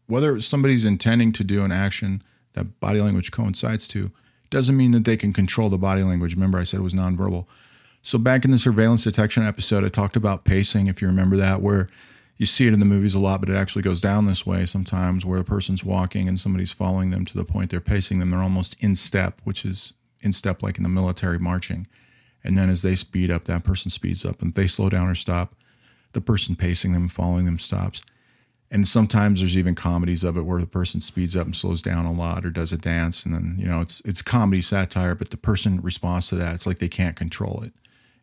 whether 0.06 0.38
somebody's 0.42 0.84
intending 0.84 1.32
to 1.32 1.42
do 1.42 1.64
an 1.64 1.72
action 1.72 2.22
that 2.52 2.78
body 2.78 3.00
language 3.00 3.30
coincides 3.30 3.88
to, 3.88 4.10
doesn't 4.50 4.76
mean 4.76 4.90
that 4.90 5.06
they 5.06 5.16
can 5.16 5.32
control 5.32 5.70
the 5.70 5.78
body 5.78 6.02
language. 6.02 6.34
Remember, 6.34 6.58
I 6.58 6.64
said 6.64 6.80
it 6.80 6.82
was 6.82 6.92
nonverbal. 6.92 7.46
So 8.02 8.18
back 8.18 8.44
in 8.44 8.50
the 8.50 8.58
surveillance 8.58 9.04
detection 9.04 9.44
episode, 9.44 9.82
I 9.82 9.88
talked 9.88 10.14
about 10.14 10.44
pacing, 10.44 10.88
if 10.88 11.00
you 11.00 11.08
remember 11.08 11.38
that, 11.38 11.62
where 11.62 11.88
you 12.36 12.44
see 12.44 12.66
it 12.66 12.74
in 12.74 12.80
the 12.80 12.84
movies 12.84 13.14
a 13.14 13.18
lot, 13.18 13.40
but 13.40 13.48
it 13.48 13.56
actually 13.56 13.80
goes 13.80 14.02
down 14.02 14.26
this 14.26 14.44
way 14.44 14.66
sometimes 14.66 15.24
where 15.24 15.40
a 15.40 15.44
person's 15.44 15.82
walking 15.82 16.28
and 16.28 16.38
somebody's 16.38 16.72
following 16.72 17.08
them 17.12 17.24
to 17.24 17.38
the 17.38 17.46
point 17.46 17.70
they're 17.70 17.80
pacing 17.80 18.18
them. 18.18 18.30
They're 18.30 18.40
almost 18.40 18.76
in 18.80 18.94
step, 18.94 19.40
which 19.44 19.64
is 19.64 19.94
in 20.20 20.34
step 20.34 20.62
like 20.62 20.76
in 20.76 20.82
the 20.82 20.90
military 20.90 21.38
marching. 21.38 21.86
And 22.44 22.58
then 22.58 22.68
as 22.68 22.82
they 22.82 22.94
speed 22.94 23.30
up, 23.30 23.44
that 23.44 23.64
person 23.64 23.90
speeds 23.90 24.26
up. 24.26 24.42
And 24.42 24.52
they 24.52 24.66
slow 24.66 24.90
down 24.90 25.08
or 25.08 25.14
stop, 25.14 25.54
the 26.12 26.20
person 26.20 26.56
pacing 26.56 26.92
them, 26.92 27.08
following 27.08 27.44
them 27.44 27.58
stops. 27.58 28.02
And 28.70 28.88
sometimes 28.88 29.40
there's 29.40 29.56
even 29.56 29.74
comedies 29.74 30.24
of 30.24 30.38
it 30.38 30.46
where 30.46 30.60
the 30.60 30.66
person 30.66 31.02
speeds 31.02 31.36
up 31.36 31.44
and 31.44 31.54
slows 31.54 31.82
down 31.82 32.06
a 32.06 32.12
lot 32.12 32.46
or 32.46 32.50
does 32.50 32.72
a 32.72 32.78
dance. 32.78 33.26
And 33.26 33.34
then, 33.34 33.56
you 33.58 33.66
know, 33.66 33.82
it's 33.82 34.00
it's 34.06 34.22
comedy 34.22 34.62
satire, 34.62 35.14
but 35.14 35.30
the 35.30 35.36
person 35.36 35.80
responds 35.82 36.28
to 36.28 36.36
that. 36.36 36.54
It's 36.54 36.66
like 36.66 36.78
they 36.78 36.88
can't 36.88 37.14
control 37.14 37.62
it. 37.62 37.72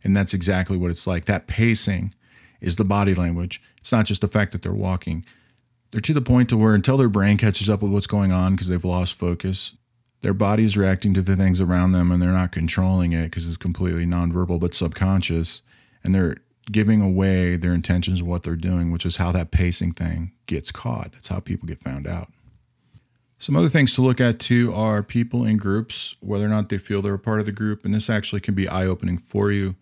And 0.04 0.17
that's 0.17 0.34
exactly 0.34 0.75
what 0.75 0.89
it's 0.89 1.06
like. 1.06 1.25
That 1.25 1.45
pacing 1.45 2.15
is 2.62 2.78
the 2.78 2.84
body 2.84 3.13
language. 3.13 3.62
It's 3.78 3.91
not 3.91 4.06
just 4.06 4.21
the 4.21 4.28
fact 4.28 4.52
that 4.52 4.63
they're 4.63 4.73
walking. 4.73 5.23
They're 5.91 6.02
to 6.02 6.13
the 6.13 6.21
point 6.21 6.49
to 6.49 6.58
where 6.58 6.73
until 6.73 6.97
their 6.97 7.10
brain 7.10 7.38
catches 7.38 7.69
up 7.69 7.84
with 7.84 7.91
what's 7.91 8.08
going 8.08 8.32
on 8.32 8.54
because 8.54 8.69
they've 8.69 8.84
lost 8.84 9.13
focus, 9.13 9.75
their 10.21 10.34
body 10.34 10.63
is 10.63 10.78
reacting 10.78 11.13
to 11.13 11.21
the 11.21 11.36
things 11.36 11.62
around 11.62 11.91
them 11.91 12.12
and 12.12 12.21
they're 12.21 12.32
not 12.32 12.52
controlling 12.52 13.13
it 13.13 13.25
because 13.25 13.47
it's 13.47 13.58
completely 13.58 14.06
nonverbal 14.06 14.60
but 14.60 14.73
subconscious. 14.73 15.62
And 16.04 16.15
they're 16.15 16.38
giving 16.71 17.01
away 17.01 17.55
their 17.55 17.73
intentions 17.73 18.21
what 18.21 18.43
they're 18.43 18.55
doing, 18.55 18.91
which 18.91 19.05
is 19.05 19.17
how 19.17 19.32
that 19.32 19.51
pacing 19.51 19.93
thing 19.93 20.32
gets 20.45 20.71
caught. 20.71 21.13
That's 21.13 21.27
how 21.27 21.39
people 21.39 21.67
get 21.67 21.79
found 21.79 22.08
out. 22.08 22.29
Some 23.38 23.55
other 23.55 23.69
things 23.69 23.95
to 23.95 24.01
look 24.01 24.19
at 24.19 24.39
too 24.39 24.73
are 24.73 25.01
people 25.01 25.45
in 25.45 25.58
groups, 25.58 26.15
whether 26.19 26.45
or 26.45 26.49
not 26.49 26.69
they 26.69 26.77
feel 26.77 27.01
they're 27.01 27.13
a 27.13 27.19
part 27.19 27.39
of 27.39 27.45
the 27.45 27.51
group. 27.51 27.86
And 27.86 27.93
this 27.93 28.10
actually 28.10 28.41
can 28.41 28.53
be 28.53 28.67
eye 28.67 28.86
opening 28.86 29.17
for 29.17 29.51
you 29.51 29.75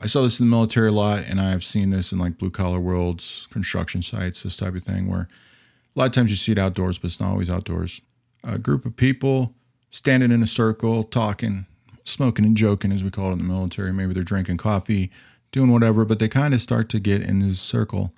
I 0.00 0.06
saw 0.06 0.22
this 0.22 0.38
in 0.38 0.46
the 0.46 0.50
military 0.50 0.88
a 0.88 0.92
lot, 0.92 1.24
and 1.24 1.40
I've 1.40 1.64
seen 1.64 1.90
this 1.90 2.12
in 2.12 2.18
like 2.18 2.36
blue 2.36 2.50
collar 2.50 2.78
worlds, 2.78 3.48
construction 3.50 4.02
sites, 4.02 4.42
this 4.42 4.56
type 4.56 4.74
of 4.74 4.84
thing, 4.84 5.08
where 5.08 5.28
a 5.94 5.98
lot 5.98 6.06
of 6.06 6.12
times 6.12 6.30
you 6.30 6.36
see 6.36 6.52
it 6.52 6.58
outdoors, 6.58 6.98
but 6.98 7.06
it's 7.06 7.20
not 7.20 7.30
always 7.30 7.50
outdoors. 7.50 8.02
A 8.44 8.58
group 8.58 8.84
of 8.84 8.96
people 8.96 9.54
standing 9.90 10.30
in 10.30 10.42
a 10.42 10.46
circle, 10.46 11.02
talking, 11.02 11.66
smoking 12.04 12.44
and 12.44 12.56
joking, 12.56 12.92
as 12.92 13.02
we 13.02 13.10
call 13.10 13.30
it 13.30 13.34
in 13.34 13.38
the 13.38 13.44
military. 13.44 13.92
Maybe 13.92 14.12
they're 14.12 14.22
drinking 14.22 14.58
coffee, 14.58 15.10
doing 15.52 15.70
whatever, 15.70 16.04
but 16.04 16.18
they 16.18 16.28
kind 16.28 16.54
of 16.54 16.60
start 16.60 16.88
to 16.90 17.00
get 17.00 17.22
in 17.22 17.40
this 17.40 17.60
circle. 17.60 18.14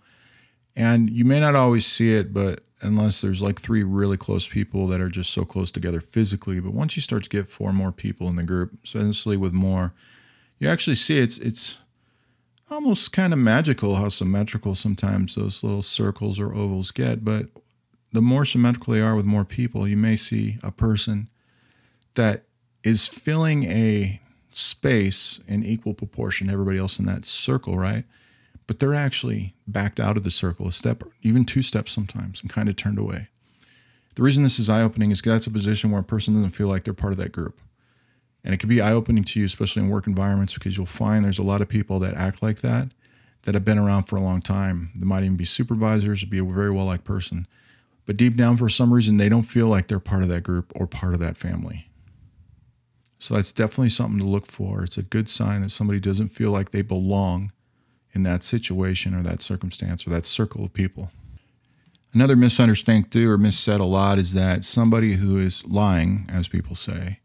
And 0.74 1.10
you 1.10 1.24
may 1.24 1.40
not 1.40 1.54
always 1.54 1.86
see 1.86 2.14
it, 2.14 2.32
but 2.32 2.60
unless 2.80 3.20
there's 3.20 3.42
like 3.42 3.60
three 3.60 3.82
really 3.82 4.16
close 4.16 4.48
people 4.48 4.86
that 4.88 5.00
are 5.00 5.08
just 5.08 5.30
so 5.30 5.44
close 5.44 5.70
together 5.70 6.00
physically. 6.00 6.60
But 6.60 6.72
once 6.72 6.96
you 6.96 7.02
start 7.02 7.24
to 7.24 7.28
get 7.28 7.48
four 7.48 7.72
more 7.72 7.92
people 7.92 8.28
in 8.28 8.36
the 8.36 8.44
group, 8.44 8.78
essentially 8.84 9.36
with 9.36 9.52
more, 9.52 9.94
you 10.58 10.68
actually 10.68 10.96
see 10.96 11.18
it's 11.18 11.38
it's 11.38 11.78
almost 12.70 13.12
kind 13.12 13.32
of 13.32 13.38
magical 13.38 13.96
how 13.96 14.08
symmetrical 14.08 14.74
sometimes 14.74 15.34
those 15.34 15.64
little 15.64 15.82
circles 15.82 16.38
or 16.38 16.54
ovals 16.54 16.90
get. 16.90 17.24
But 17.24 17.46
the 18.12 18.20
more 18.20 18.44
symmetrical 18.44 18.94
they 18.94 19.00
are 19.00 19.16
with 19.16 19.26
more 19.26 19.44
people, 19.44 19.88
you 19.88 19.96
may 19.96 20.16
see 20.16 20.58
a 20.62 20.70
person 20.70 21.28
that 22.14 22.44
is 22.82 23.06
filling 23.06 23.64
a 23.64 24.20
space 24.52 25.40
in 25.46 25.64
equal 25.64 25.94
proportion 25.94 26.46
to 26.46 26.52
everybody 26.52 26.78
else 26.78 26.98
in 26.98 27.06
that 27.06 27.24
circle, 27.24 27.76
right? 27.78 28.04
But 28.66 28.78
they're 28.78 28.94
actually 28.94 29.54
backed 29.66 29.98
out 29.98 30.16
of 30.16 30.24
the 30.24 30.30
circle 30.30 30.68
a 30.68 30.72
step, 30.72 31.02
even 31.22 31.44
two 31.44 31.62
steps 31.62 31.92
sometimes, 31.92 32.40
and 32.40 32.50
kind 32.50 32.68
of 32.68 32.76
turned 32.76 32.98
away. 32.98 33.28
The 34.14 34.22
reason 34.22 34.42
this 34.42 34.58
is 34.58 34.68
eye 34.68 34.82
opening 34.82 35.11
is 35.11 35.22
that's 35.22 35.46
a 35.46 35.50
position 35.50 35.90
where 35.90 36.00
a 36.00 36.04
person 36.04 36.34
doesn't 36.34 36.50
feel 36.50 36.66
like 36.66 36.84
they're 36.84 36.92
part 36.92 37.12
of 37.12 37.18
that 37.18 37.32
group. 37.32 37.61
And 38.44 38.52
it 38.52 38.58
can 38.58 38.68
be 38.68 38.80
eye 38.80 38.92
opening 38.92 39.24
to 39.24 39.40
you, 39.40 39.46
especially 39.46 39.82
in 39.82 39.90
work 39.90 40.06
environments, 40.06 40.54
because 40.54 40.76
you'll 40.76 40.87
find 40.87 41.24
there's 41.24 41.38
a 41.38 41.44
lot 41.44 41.61
of 41.61 41.68
people 41.68 41.98
that 42.00 42.14
act 42.14 42.42
like 42.42 42.61
that 42.61 42.88
that 43.42 43.54
have 43.54 43.64
been 43.64 43.78
around 43.78 44.04
for 44.04 44.16
a 44.16 44.20
long 44.20 44.40
time. 44.40 44.90
They 44.94 45.06
might 45.06 45.22
even 45.22 45.37
be 45.37 45.44
supervisors, 45.44 46.24
be 46.24 46.38
a 46.38 46.44
very 46.44 46.70
well 46.70 46.87
liked 46.87 47.04
person. 47.04 47.46
But 48.06 48.16
deep 48.16 48.37
down, 48.37 48.56
for 48.56 48.68
some 48.68 48.92
reason, 48.92 49.18
they 49.18 49.28
don't 49.28 49.42
feel 49.42 49.66
like 49.66 49.88
they're 49.88 50.00
part 50.00 50.22
of 50.22 50.28
that 50.30 50.42
group 50.42 50.72
or 50.74 50.87
part 50.87 51.14
of 51.14 51.20
that 51.20 51.37
family. 51.37 51.88
So 53.18 53.35
that's 53.35 53.52
definitely 53.52 53.90
something 53.90 54.18
to 54.18 54.24
look 54.24 54.46
for. 54.46 54.85
It's 54.85 54.98
a 54.98 55.02
good 55.02 55.28
sign 55.28 55.62
that 55.62 55.70
somebody 55.70 56.00
doesn't 56.00 56.28
feel 56.28 56.50
like 56.50 56.70
they 56.70 56.83
belong 56.83 57.52
in 58.12 58.22
that 58.22 58.42
situation 58.42 59.14
or 59.14 59.22
that 59.22 59.42
circumstance 59.42 60.07
or 60.07 60.11
that 60.11 60.26
circle 60.26 60.64
of 60.64 60.72
people. 60.72 61.11
Another 62.14 62.37
misunderstanding 62.37 63.11
too, 63.11 63.31
or 63.31 63.37
missaid 63.37 63.81
a 63.81 63.85
lot, 63.85 64.18
is 64.18 64.33
that 64.33 64.64
somebody 64.64 65.14
who 65.14 65.38
is 65.38 65.64
lying, 65.66 66.26
as 66.33 66.48
people 66.48 66.74
say, 66.74 67.20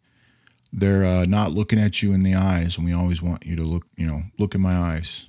they're 0.73 1.06
uh, 1.06 1.25
not 1.25 1.51
looking 1.51 1.79
at 1.79 2.01
you 2.01 2.13
in 2.13 2.23
the 2.23 2.36
eyes, 2.36 2.77
and 2.77 2.86
we 2.86 2.93
always 2.93 3.21
want 3.21 3.45
you 3.45 3.56
to 3.56 3.63
look, 3.63 3.86
you 3.95 4.06
know, 4.06 4.23
look 4.38 4.56
in 4.56 4.62
my 4.62 4.75
eyes. 4.75 5.27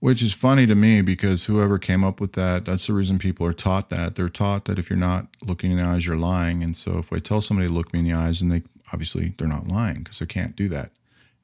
Which 0.00 0.22
is 0.22 0.34
funny 0.34 0.66
to 0.66 0.74
me 0.74 1.02
because 1.02 1.46
whoever 1.46 1.78
came 1.78 2.04
up 2.04 2.20
with 2.20 2.32
that, 2.32 2.64
that's 2.64 2.86
the 2.88 2.92
reason 2.92 3.18
people 3.18 3.46
are 3.46 3.54
taught 3.54 3.88
that. 3.90 4.16
They're 4.16 4.28
taught 4.28 4.64
that 4.66 4.78
if 4.78 4.90
you're 4.90 4.98
not 4.98 5.28
looking 5.40 5.70
in 5.70 5.78
the 5.78 5.84
eyes, 5.84 6.04
you're 6.04 6.16
lying. 6.16 6.62
And 6.62 6.76
so 6.76 6.98
if 6.98 7.10
I 7.10 7.20
tell 7.20 7.40
somebody 7.40 7.68
to 7.68 7.74
look 7.74 7.92
me 7.92 8.00
in 8.00 8.04
the 8.04 8.12
eyes, 8.12 8.42
and 8.42 8.52
they 8.52 8.62
obviously 8.92 9.34
they're 9.36 9.48
not 9.48 9.68
lying 9.68 10.02
because 10.02 10.18
they 10.18 10.26
can't 10.26 10.56
do 10.56 10.68
that, 10.68 10.90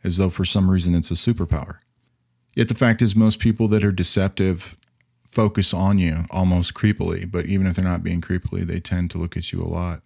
as 0.05 0.16
though 0.16 0.31
for 0.31 0.44
some 0.44 0.70
reason 0.70 0.94
it's 0.94 1.11
a 1.11 1.14
superpower. 1.14 1.79
Yet 2.55 2.68
the 2.68 2.74
fact 2.74 3.00
is, 3.00 3.14
most 3.14 3.38
people 3.38 3.68
that 3.68 3.85
are 3.85 3.92
deceptive 3.92 4.76
focus 5.26 5.72
on 5.72 5.98
you 5.98 6.24
almost 6.31 6.74
creepily, 6.74 7.31
but 7.31 7.46
even 7.46 7.66
if 7.66 7.76
they're 7.76 7.85
not 7.85 8.03
being 8.03 8.20
creepily, 8.20 8.62
they 8.62 8.81
tend 8.81 9.11
to 9.12 9.18
look 9.18 9.37
at 9.37 9.53
you 9.53 9.62
a 9.62 9.64
lot. 9.64 10.03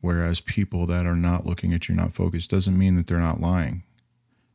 Whereas 0.00 0.40
people 0.40 0.86
that 0.86 1.06
are 1.06 1.16
not 1.16 1.44
looking 1.44 1.74
at 1.74 1.88
you, 1.88 1.94
not 1.94 2.12
focused, 2.12 2.50
doesn't 2.50 2.78
mean 2.78 2.94
that 2.94 3.08
they're 3.08 3.18
not 3.18 3.40
lying. 3.40 3.82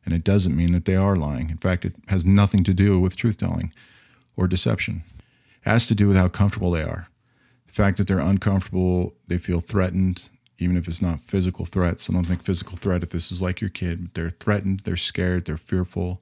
And 0.05 0.13
it 0.13 0.23
doesn't 0.23 0.55
mean 0.55 0.71
that 0.71 0.85
they 0.85 0.95
are 0.95 1.17
lying. 1.17 1.49
In 1.49 1.57
fact, 1.57 1.83
it 1.83 1.95
has 2.07 2.25
nothing 2.25 2.63
to 2.63 2.73
do 2.73 2.99
with 2.99 3.17
truth 3.17 3.37
telling 3.37 3.73
or 4.37 4.47
deception. 4.47 5.03
It 5.65 5.69
has 5.69 5.87
to 5.87 5.95
do 5.95 6.07
with 6.07 6.17
how 6.17 6.29
comfortable 6.29 6.71
they 6.71 6.83
are. 6.83 7.09
The 7.67 7.73
fact 7.73 7.97
that 7.97 8.07
they're 8.07 8.19
uncomfortable, 8.19 9.15
they 9.27 9.37
feel 9.37 9.59
threatened, 9.59 10.29
even 10.63 10.77
if 10.77 10.87
it's 10.87 11.01
not 11.01 11.19
physical 11.19 11.65
threats. 11.65 12.09
I 12.09 12.13
don't 12.13 12.25
think 12.25 12.41
physical 12.41 12.77
threat 12.77 13.03
if 13.03 13.09
this 13.11 13.31
is 13.31 13.41
like 13.41 13.61
your 13.61 13.69
kid. 13.69 14.13
They're 14.13 14.29
threatened, 14.29 14.81
they're 14.81 14.97
scared, 14.97 15.45
they're 15.45 15.57
fearful, 15.57 16.21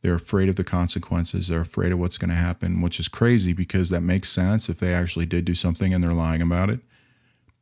they're 0.00 0.14
afraid 0.14 0.48
of 0.48 0.56
the 0.56 0.64
consequences, 0.64 1.48
they're 1.48 1.60
afraid 1.60 1.92
of 1.92 1.98
what's 1.98 2.18
going 2.18 2.30
to 2.30 2.36
happen, 2.36 2.80
which 2.80 2.98
is 2.98 3.08
crazy 3.08 3.52
because 3.52 3.90
that 3.90 4.00
makes 4.00 4.30
sense 4.30 4.68
if 4.68 4.78
they 4.78 4.94
actually 4.94 5.26
did 5.26 5.44
do 5.44 5.54
something 5.54 5.92
and 5.92 6.02
they're 6.02 6.14
lying 6.14 6.42
about 6.42 6.70
it. 6.70 6.80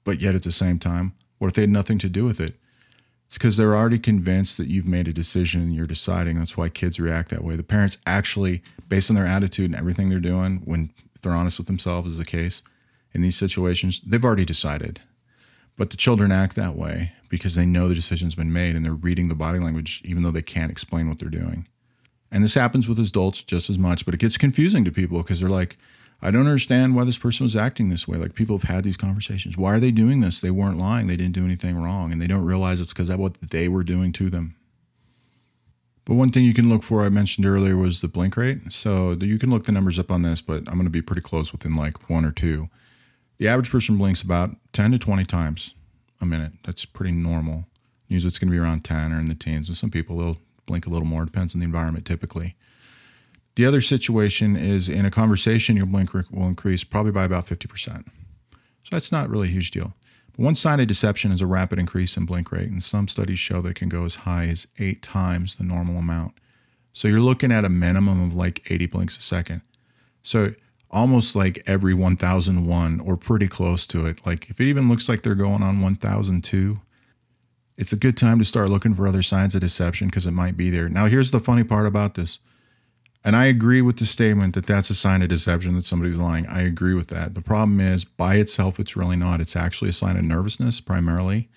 But 0.04 0.20
yet 0.20 0.34
at 0.34 0.42
the 0.42 0.52
same 0.52 0.78
time, 0.78 1.12
what 1.38 1.48
if 1.48 1.54
they 1.54 1.62
had 1.62 1.70
nothing 1.70 1.98
to 1.98 2.08
do 2.08 2.24
with 2.24 2.40
it? 2.40 2.54
It's 3.26 3.38
because 3.38 3.56
they're 3.56 3.76
already 3.76 3.98
convinced 3.98 4.58
that 4.58 4.68
you've 4.68 4.88
made 4.88 5.08
a 5.08 5.12
decision 5.12 5.60
and 5.60 5.74
you're 5.74 5.86
deciding. 5.86 6.38
That's 6.38 6.56
why 6.56 6.68
kids 6.68 6.98
react 6.98 7.30
that 7.30 7.44
way. 7.44 7.54
The 7.56 7.62
parents 7.62 7.98
actually, 8.04 8.62
based 8.88 9.08
on 9.08 9.16
their 9.16 9.26
attitude 9.26 9.70
and 9.70 9.78
everything 9.78 10.08
they're 10.08 10.18
doing, 10.18 10.62
when 10.64 10.90
they're 11.22 11.32
honest 11.32 11.58
with 11.58 11.68
themselves, 11.68 12.10
is 12.10 12.18
the 12.18 12.24
case 12.24 12.62
in 13.12 13.22
these 13.22 13.36
situations, 13.36 14.00
they've 14.00 14.24
already 14.24 14.44
decided. 14.44 15.00
But 15.80 15.88
the 15.88 15.96
children 15.96 16.30
act 16.30 16.56
that 16.56 16.76
way 16.76 17.14
because 17.30 17.54
they 17.54 17.64
know 17.64 17.88
the 17.88 17.94
decision's 17.94 18.34
been 18.34 18.52
made 18.52 18.76
and 18.76 18.84
they're 18.84 18.92
reading 18.92 19.28
the 19.30 19.34
body 19.34 19.58
language, 19.58 20.02
even 20.04 20.22
though 20.22 20.30
they 20.30 20.42
can't 20.42 20.70
explain 20.70 21.08
what 21.08 21.18
they're 21.18 21.30
doing. 21.30 21.66
And 22.30 22.44
this 22.44 22.52
happens 22.52 22.86
with 22.86 22.98
adults 22.98 23.42
just 23.42 23.70
as 23.70 23.78
much, 23.78 24.04
but 24.04 24.12
it 24.12 24.20
gets 24.20 24.36
confusing 24.36 24.84
to 24.84 24.92
people 24.92 25.22
because 25.22 25.40
they're 25.40 25.48
like, 25.48 25.78
I 26.20 26.30
don't 26.30 26.46
understand 26.46 26.96
why 26.96 27.04
this 27.04 27.16
person 27.16 27.44
was 27.44 27.56
acting 27.56 27.88
this 27.88 28.06
way. 28.06 28.18
Like 28.18 28.34
people 28.34 28.58
have 28.58 28.68
had 28.68 28.84
these 28.84 28.98
conversations. 28.98 29.56
Why 29.56 29.72
are 29.72 29.80
they 29.80 29.90
doing 29.90 30.20
this? 30.20 30.42
They 30.42 30.50
weren't 30.50 30.76
lying. 30.76 31.06
They 31.06 31.16
didn't 31.16 31.32
do 31.32 31.46
anything 31.46 31.82
wrong. 31.82 32.12
And 32.12 32.20
they 32.20 32.26
don't 32.26 32.44
realize 32.44 32.78
it's 32.78 32.92
because 32.92 33.08
of 33.08 33.18
what 33.18 33.40
they 33.40 33.66
were 33.66 33.82
doing 33.82 34.12
to 34.12 34.28
them. 34.28 34.56
But 36.04 36.16
one 36.16 36.30
thing 36.30 36.44
you 36.44 36.52
can 36.52 36.68
look 36.68 36.82
for, 36.82 37.06
I 37.06 37.08
mentioned 37.08 37.46
earlier, 37.46 37.78
was 37.78 38.02
the 38.02 38.08
blink 38.08 38.36
rate. 38.36 38.70
So 38.70 39.12
you 39.12 39.38
can 39.38 39.48
look 39.48 39.64
the 39.64 39.72
numbers 39.72 39.98
up 39.98 40.10
on 40.10 40.20
this, 40.20 40.42
but 40.42 40.58
I'm 40.68 40.74
going 40.74 40.84
to 40.84 40.90
be 40.90 41.00
pretty 41.00 41.22
close 41.22 41.52
within 41.52 41.74
like 41.74 42.10
one 42.10 42.26
or 42.26 42.32
two. 42.32 42.68
The 43.40 43.48
average 43.48 43.70
person 43.70 43.96
blinks 43.96 44.20
about 44.20 44.50
10 44.74 44.92
to 44.92 44.98
20 44.98 45.24
times 45.24 45.74
a 46.20 46.26
minute. 46.26 46.52
That's 46.62 46.84
pretty 46.84 47.12
normal. 47.12 47.64
Usually 48.06 48.28
it's 48.28 48.38
going 48.38 48.48
to 48.48 48.52
be 48.52 48.58
around 48.58 48.84
10 48.84 49.14
or 49.14 49.18
in 49.18 49.28
the 49.28 49.34
teens. 49.34 49.66
And 49.66 49.76
some 49.78 49.90
people 49.90 50.18
they'll 50.18 50.36
blink 50.66 50.86
a 50.86 50.90
little 50.90 51.08
more. 51.08 51.24
Depends 51.24 51.54
on 51.54 51.60
the 51.60 51.64
environment 51.64 52.04
typically. 52.04 52.54
The 53.54 53.64
other 53.64 53.80
situation 53.80 54.56
is 54.56 54.90
in 54.90 55.06
a 55.06 55.10
conversation, 55.10 55.74
your 55.74 55.86
blink 55.86 56.12
rate 56.12 56.30
will 56.30 56.48
increase 56.48 56.84
probably 56.84 57.12
by 57.12 57.24
about 57.24 57.46
50%. 57.46 58.04
So 58.04 58.58
that's 58.90 59.10
not 59.10 59.30
really 59.30 59.48
a 59.48 59.52
huge 59.52 59.70
deal. 59.70 59.94
But 60.32 60.44
one 60.44 60.54
sign 60.54 60.78
of 60.78 60.88
deception 60.88 61.32
is 61.32 61.40
a 61.40 61.46
rapid 61.46 61.78
increase 61.78 62.18
in 62.18 62.26
blink 62.26 62.52
rate, 62.52 62.68
and 62.68 62.82
some 62.82 63.08
studies 63.08 63.38
show 63.38 63.62
that 63.62 63.70
it 63.70 63.76
can 63.76 63.88
go 63.88 64.04
as 64.04 64.16
high 64.16 64.48
as 64.48 64.66
eight 64.78 65.02
times 65.02 65.56
the 65.56 65.64
normal 65.64 65.96
amount. 65.96 66.34
So 66.92 67.08
you're 67.08 67.20
looking 67.20 67.52
at 67.52 67.64
a 67.64 67.70
minimum 67.70 68.22
of 68.22 68.34
like 68.34 68.70
80 68.70 68.84
blinks 68.86 69.16
a 69.16 69.22
second. 69.22 69.62
So 70.22 70.50
almost 70.90 71.36
like 71.36 71.62
every 71.66 71.94
1001 71.94 73.00
or 73.00 73.16
pretty 73.16 73.48
close 73.48 73.86
to 73.88 74.06
it. 74.06 74.24
Like 74.26 74.50
if 74.50 74.60
it 74.60 74.64
even 74.64 74.88
looks 74.88 75.08
like 75.08 75.22
they're 75.22 75.34
going 75.34 75.62
on 75.62 75.80
1002, 75.80 76.80
it's 77.76 77.92
a 77.92 77.96
good 77.96 78.16
time 78.16 78.38
to 78.38 78.44
start 78.44 78.68
looking 78.68 78.94
for 78.94 79.06
other 79.06 79.22
signs 79.22 79.54
of 79.54 79.60
deception 79.60 80.08
because 80.08 80.26
it 80.26 80.32
might 80.32 80.56
be 80.56 80.68
there. 80.68 80.88
Now, 80.88 81.06
here's 81.06 81.30
the 81.30 81.40
funny 81.40 81.64
part 81.64 81.86
about 81.86 82.14
this 82.14 82.40
and 83.22 83.36
I 83.36 83.46
agree 83.46 83.82
with 83.82 83.98
the 83.98 84.06
statement 84.06 84.54
that 84.54 84.66
that's 84.66 84.88
a 84.88 84.94
sign 84.94 85.20
of 85.20 85.28
deception 85.28 85.74
that 85.74 85.84
somebody's 85.84 86.16
lying. 86.16 86.46
I 86.46 86.62
agree 86.62 86.94
with 86.94 87.08
that. 87.08 87.34
The 87.34 87.42
problem 87.42 87.78
is, 87.78 88.04
by 88.04 88.36
itself, 88.36 88.80
it's 88.80 88.96
really 88.96 89.16
not. 89.16 89.40
It's 89.40 89.56
actually 89.56 89.90
a 89.90 89.94
sign 89.94 90.16
of 90.16 90.24
nervousness 90.24 90.80
primarily 90.80 91.48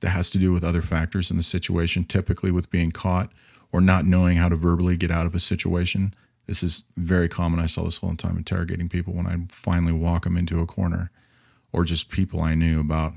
that 0.00 0.10
has 0.10 0.30
to 0.30 0.38
do 0.38 0.52
with 0.52 0.64
other 0.64 0.82
factors 0.82 1.30
in 1.30 1.36
the 1.36 1.44
situation, 1.44 2.04
typically 2.04 2.50
with 2.50 2.70
being 2.70 2.90
caught 2.90 3.30
or 3.70 3.80
not 3.80 4.04
knowing 4.04 4.36
how 4.36 4.48
to 4.48 4.56
verbally 4.56 4.96
get 4.96 5.12
out 5.12 5.26
of 5.26 5.34
a 5.34 5.40
situation. 5.40 6.12
This 6.46 6.62
is 6.62 6.84
very 6.96 7.28
common. 7.28 7.60
I 7.60 7.66
saw 7.66 7.84
this 7.84 8.02
all 8.02 8.10
the 8.10 8.16
time 8.16 8.36
interrogating 8.36 8.88
people 8.88 9.14
when 9.14 9.26
I 9.26 9.36
finally 9.50 9.92
walk 9.92 10.24
them 10.24 10.36
into 10.36 10.60
a 10.60 10.66
corner 10.66 11.10
or 11.72 11.84
just 11.84 12.10
people 12.10 12.40
I 12.40 12.54
knew 12.54 12.80
about. 12.80 13.12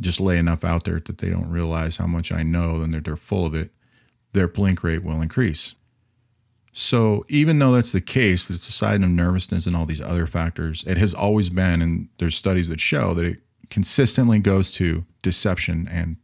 Just 0.00 0.20
lay 0.20 0.38
enough 0.38 0.64
out 0.64 0.84
there 0.84 0.98
that 0.98 1.18
they 1.18 1.28
don't 1.28 1.50
realize 1.50 1.98
how 1.98 2.06
much 2.06 2.32
I 2.32 2.42
know 2.42 2.82
and 2.82 2.94
that 2.94 3.04
they're 3.04 3.16
full 3.16 3.44
of 3.44 3.54
it. 3.54 3.70
Their 4.32 4.48
blink 4.48 4.82
rate 4.82 5.04
will 5.04 5.20
increase 5.20 5.74
so 6.72 7.24
even 7.28 7.58
though 7.58 7.72
that's 7.72 7.92
the 7.92 8.00
case, 8.00 8.48
it's 8.50 8.68
a 8.68 8.72
sign 8.72 9.02
of 9.02 9.10
nervousness 9.10 9.66
and 9.66 9.74
all 9.74 9.86
these 9.86 10.00
other 10.00 10.26
factors. 10.26 10.84
It 10.86 10.98
has 10.98 11.14
always 11.14 11.50
been, 11.50 11.82
and 11.82 12.08
there's 12.18 12.36
studies 12.36 12.68
that 12.68 12.80
show 12.80 13.12
that 13.14 13.24
it 13.24 13.40
consistently 13.70 14.38
goes 14.40 14.72
to 14.72 15.04
deception 15.22 15.88
and 15.90 16.16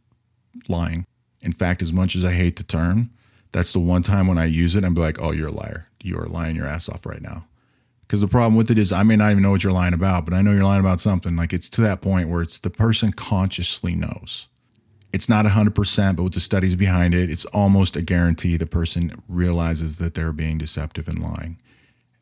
lying. 0.67 1.05
In 1.41 1.51
fact, 1.51 1.81
as 1.81 1.93
much 1.93 2.15
as 2.15 2.23
I 2.23 2.31
hate 2.31 2.55
the 2.55 2.63
term, 2.63 3.11
that's 3.51 3.73
the 3.73 3.79
one 3.79 4.03
time 4.03 4.27
when 4.27 4.37
I 4.37 4.45
use 4.45 4.75
it, 4.75 4.83
I'm 4.83 4.93
like, 4.93 5.21
oh, 5.21 5.31
you're 5.31 5.47
a 5.47 5.51
liar. 5.51 5.86
You 6.03 6.17
are 6.19 6.27
lying 6.27 6.55
your 6.55 6.67
ass 6.67 6.89
off 6.89 7.05
right 7.05 7.21
now. 7.21 7.47
Because 8.01 8.21
the 8.21 8.27
problem 8.27 8.55
with 8.55 8.71
it 8.71 8.77
is 8.77 8.91
I 8.91 9.03
may 9.03 9.17
not 9.17 9.31
even 9.31 9.43
know 9.43 9.51
what 9.51 9.63
you're 9.63 9.73
lying 9.73 9.93
about, 9.93 10.23
but 10.25 10.33
I 10.33 10.41
know 10.41 10.53
you're 10.53 10.63
lying 10.63 10.79
about 10.79 11.01
something. 11.01 11.35
Like 11.35 11.51
it's 11.53 11.69
to 11.69 11.81
that 11.81 12.01
point 12.01 12.29
where 12.29 12.41
it's 12.41 12.59
the 12.59 12.69
person 12.69 13.11
consciously 13.11 13.95
knows 13.95 14.47
it's 15.13 15.29
not 15.29 15.45
100%, 15.45 16.15
but 16.15 16.23
with 16.23 16.33
the 16.33 16.39
studies 16.39 16.75
behind 16.75 17.13
it, 17.13 17.31
it's 17.31 17.45
almost 17.45 17.95
a 17.95 18.01
guarantee 18.01 18.57
the 18.57 18.65
person 18.65 19.11
realizes 19.27 19.97
that 19.97 20.13
they're 20.13 20.33
being 20.33 20.57
deceptive 20.57 21.07
and 21.07 21.19
lying. 21.19 21.57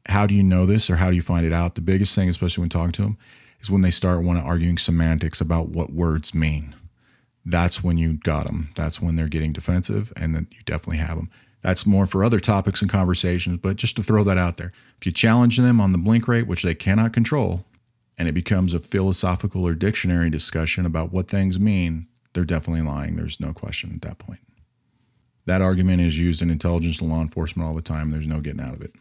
How 0.08 0.28
do 0.28 0.36
you 0.36 0.44
know 0.44 0.66
this 0.66 0.90
or 0.90 0.98
how 0.98 1.10
do 1.10 1.16
you 1.16 1.22
find 1.22 1.46
it 1.46 1.54
out? 1.54 1.76
The 1.76 1.82
biggest 1.82 2.14
thing, 2.14 2.30
especially 2.30 2.62
when 2.62 2.70
talking 2.70 2.92
to 2.94 3.02
them, 3.02 3.18
is 3.60 3.72
when 3.72 3.82
they 3.82 3.92
start 3.92 4.24
one 4.24 4.38
arguing 4.38 4.78
semantics 4.78 5.42
about 5.42 5.70
what 5.70 5.92
words 5.92 6.36
mean. 6.36 6.76
That's 7.44 7.84
when 7.84 7.98
you 7.98 8.18
got 8.18 8.46
them. 8.46 8.70
That's 8.76 9.02
when 9.02 9.16
they're 9.16 9.28
getting 9.28 9.54
defensive, 9.54 10.14
and 10.16 10.36
then 10.36 10.48
you 10.52 10.60
definitely 10.66 10.98
have 10.98 11.18
them. 11.18 11.30
That's 11.66 11.88
more 11.88 12.06
for 12.06 12.24
other 12.24 12.40
topics 12.40 12.84
and 12.84 12.92
conversations, 12.92 13.58
but 13.58 13.76
just 13.76 13.96
to 13.96 14.04
throw 14.04 14.24
that 14.26 14.38
out 14.38 14.58
there. 14.58 14.72
If 15.00 15.08
you 15.08 15.12
challenge 15.12 15.58
them 15.58 15.82
on 15.82 15.94
the 15.94 15.98
blink 15.98 16.28
rate, 16.28 16.46
which 16.46 16.62
they 16.62 16.76
cannot 16.76 17.12
control, 17.12 17.66
and 18.20 18.28
it 18.28 18.34
becomes 18.34 18.76
a 18.76 18.80
philosophical 18.80 19.66
or 19.66 19.74
dictionary 19.74 20.30
discussion 20.30 20.86
about 20.86 21.12
what 21.12 21.28
things 21.28 21.60
mean, 21.60 22.06
they're 22.34 22.46
definitely 22.46 22.84
lying. 22.84 23.16
There's 23.16 23.40
no 23.40 23.52
question 23.52 23.94
at 23.96 24.04
that 24.04 24.20
point. 24.20 24.42
That 25.48 25.64
argument 25.64 26.02
is 26.02 26.20
used 26.20 26.44
in 26.44 26.52
intelligence 26.52 27.02
and 27.02 27.10
law 27.10 27.22
enforcement 27.22 27.68
all 27.68 27.74
the 27.74 27.82
time. 27.82 28.12
There's 28.12 28.28
no 28.28 28.42
getting 28.42 28.62
out 28.62 28.76
of 28.76 28.84
it. 28.84 28.92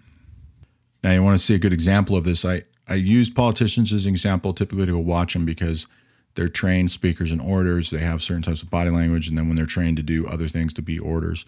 Now, 1.03 1.13
you 1.13 1.23
want 1.23 1.39
to 1.39 1.45
see 1.45 1.55
a 1.55 1.59
good 1.59 1.75
example 1.75 2.17
of 2.17 2.25
this. 2.25 2.47
I, 2.47 2.63
I 2.89 2.95
use 2.95 3.29
politicians 3.29 3.93
as 3.93 4.07
an 4.07 4.15
example 4.15 4.55
typically 4.55 4.87
to 4.87 4.93
go 4.93 5.01
watch 5.01 5.35
them 5.35 5.45
because 5.45 5.87
they're 6.35 6.49
trained 6.49 6.93
speakers 6.93 7.31
and 7.31 7.43
orators. 7.43 7.91
They 7.91 7.99
have 7.99 8.23
certain 8.23 8.43
types 8.43 8.63
of 8.63 8.71
body 8.71 8.89
language. 8.89 9.29
And 9.29 9.37
then 9.37 9.49
when 9.49 9.57
they're 9.57 9.67
trained 9.67 9.99
to 9.99 10.03
do 10.03 10.27
other 10.27 10.49
things 10.49 10.73
to 10.73 10.83
be 10.83 10.99
orators, 10.99 11.45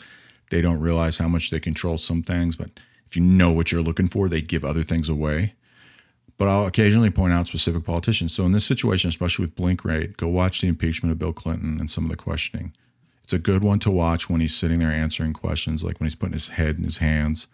they 0.51 0.61
don't 0.61 0.81
realize 0.81 1.19
how 1.19 1.29
much 1.29 1.51
they 1.51 1.61
control 1.61 1.99
some 1.99 2.23
things. 2.23 2.57
But 2.57 2.71
if 3.07 3.17
you 3.17 3.23
know 3.23 3.51
what 3.51 3.73
you're 3.73 3.83
looking 3.83 4.09
for, 4.09 4.29
they 4.29 4.41
give 4.41 4.65
other 4.65 4.83
things 4.83 5.09
away 5.09 5.55
but 6.39 6.49
I'll 6.49 6.67
occasionally 6.67 7.11
point 7.11 7.33
out 7.33 7.47
specific 7.47 7.85
politicians. 7.85 8.35
So 8.35 8.45
in 8.45 8.53
this 8.53 8.67
situation, 8.67 9.09
especially 9.09 9.45
with 9.45 9.55
blink 9.55 9.85
rate, 9.85 10.17
go 10.17 10.29
watch 10.29 10.61
the 10.61 10.69
impeachment 10.69 11.13
of 11.13 11.19
Bill 11.19 11.33
Clinton 11.33 11.79
and 11.81 11.91
some 11.91 12.05
of 12.05 12.11
the 12.11 12.17
questioning. 12.17 12.73
It's 13.23 13.33
a 13.33 13.39
good 13.39 13.63
one 13.63 13.79
to 13.81 13.91
watch 13.91 14.29
when 14.29 14.41
he's 14.41 14.55
sitting 14.55 14.81
there 14.81 14.91
answering 14.91 15.33
questions, 15.33 15.83
like 15.83 15.99
when 15.99 16.07
he's 16.07 16.15
putting 16.15 16.35
his 16.35 16.49
head 16.49 16.77
in 16.77 16.85
his 16.85 16.99
hands 16.99 17.49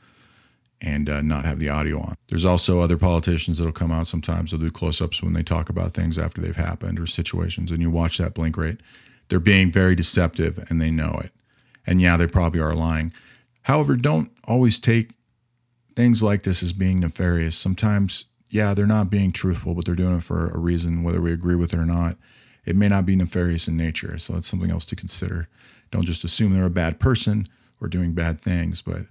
and 0.81 1.09
uh, 1.09 1.23
not 1.23 1.45
have 1.45 1.61
the 1.61 1.69
audio 1.69 2.01
on. 2.01 2.15
There's 2.29 2.45
also 2.45 2.81
other 2.81 2.99
politicians 2.99 3.59
that'll 3.59 3.73
come 3.73 3.93
out 3.93 4.09
sometimes. 4.09 4.51
They'll 4.51 4.61
do 4.61 4.71
close 4.71 5.01
ups 5.01 5.23
when 5.23 5.33
they 5.33 5.45
talk 5.45 5.69
about 5.69 5.95
things 5.95 6.19
after 6.19 6.41
they've 6.41 6.57
happened 6.57 6.99
or 6.99 7.07
situations, 7.07 7.71
and 7.71 7.81
you 7.81 7.91
watch 7.91 8.19
that 8.19 8.35
blink 8.35 8.57
rate. 8.57 8.81
They're 9.29 9.41
being 9.41 9.71
very 9.71 9.95
deceptive 9.95 10.59
and 10.69 10.81
they 10.81 10.91
know 10.91 11.21
it. 11.23 11.31
And 11.87 12.01
yeah, 12.01 12.17
they 12.17 12.27
probably 12.27 12.61
are 12.61 12.75
lying. 12.75 13.13
However, 13.63 13.97
don't 13.97 14.31
always 14.47 14.81
take 14.81 15.13
things 15.95 16.23
like 16.23 16.43
this 16.43 16.63
as 16.63 16.73
being 16.73 17.01
nefarious. 17.01 17.57
Sometimes, 17.57 18.27
yeah, 18.51 18.75
they're 18.75 18.87
not 18.87 19.11
being 19.11 19.33
truthful, 19.33 19.75
but 19.75 19.85
they're 19.85 19.95
doing 19.95 20.19
it 20.19 20.25
for 20.25 20.49
a 20.49 20.59
reason, 20.59 21.03
whether 21.03 21.21
we 21.21 21.33
agree 21.33 21.55
with 21.55 21.73
it 21.73 21.79
or 21.79 21.87
not. 21.87 22.17
It 22.65 22.77
may 22.77 22.89
not 22.89 23.07
be 23.07 23.17
nefarious 23.17 23.69
in 23.69 23.77
nature. 23.77 24.19
So 24.19 24.35
that's 24.35 24.47
something 24.47 24.71
else 24.71 24.85
to 24.87 24.97
consider. 24.97 25.49
Don't 25.91 26.05
just 26.05 26.25
assume 26.25 26.55
they're 26.55 26.65
a 26.65 26.71
bad 26.71 27.01
person 27.01 27.47
or 27.81 27.89
doing 27.89 28.15
bad 28.15 28.41
things, 28.41 28.83
but 28.83 29.03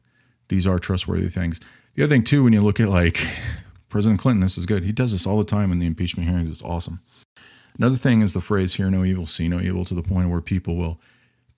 these 0.48 0.66
are 0.66 0.80
trustworthy 0.80 1.30
things. 1.30 1.60
The 1.96 2.04
other 2.04 2.16
thing, 2.16 2.24
too, 2.24 2.44
when 2.44 2.54
you 2.54 2.62
look 2.62 2.80
at 2.80 2.88
like 2.88 3.20
President 3.90 4.20
Clinton, 4.20 4.42
this 4.42 4.58
is 4.58 4.66
good. 4.66 4.84
He 4.84 4.94
does 4.94 5.12
this 5.12 5.28
all 5.28 5.38
the 5.38 5.44
time 5.44 5.72
in 5.72 5.80
the 5.80 5.86
impeachment 5.86 6.30
hearings. 6.30 6.50
It's 6.50 6.64
awesome. 6.64 7.02
Another 7.78 7.98
thing 7.98 8.22
is 8.22 8.34
the 8.34 8.42
phrase 8.42 8.76
hear 8.76 8.90
no 8.90 9.04
evil, 9.04 9.26
see 9.26 9.48
no 9.48 9.60
evil 9.60 9.86
to 9.86 9.94
the 9.94 10.04
point 10.04 10.30
where 10.30 10.42
people 10.42 10.76
will 10.76 11.00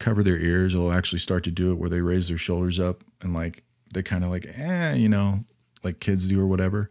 cover 0.04 0.22
their 0.22 0.38
ears. 0.38 0.74
They'll 0.74 0.92
actually 0.92 1.20
start 1.20 1.44
to 1.46 1.52
do 1.52 1.72
it 1.72 1.78
where 1.78 1.90
they 1.90 2.02
raise 2.02 2.28
their 2.28 2.38
shoulders 2.38 2.80
up 2.80 3.04
and 3.22 3.34
like 3.34 3.64
they 3.94 4.04
kind 4.04 4.24
of 4.24 4.30
like, 4.30 4.46
eh, 4.58 4.94
you 4.96 5.08
know, 5.08 5.46
like 5.84 6.00
kids 6.00 6.28
do 6.28 6.40
or 6.42 6.48
whatever. 6.48 6.90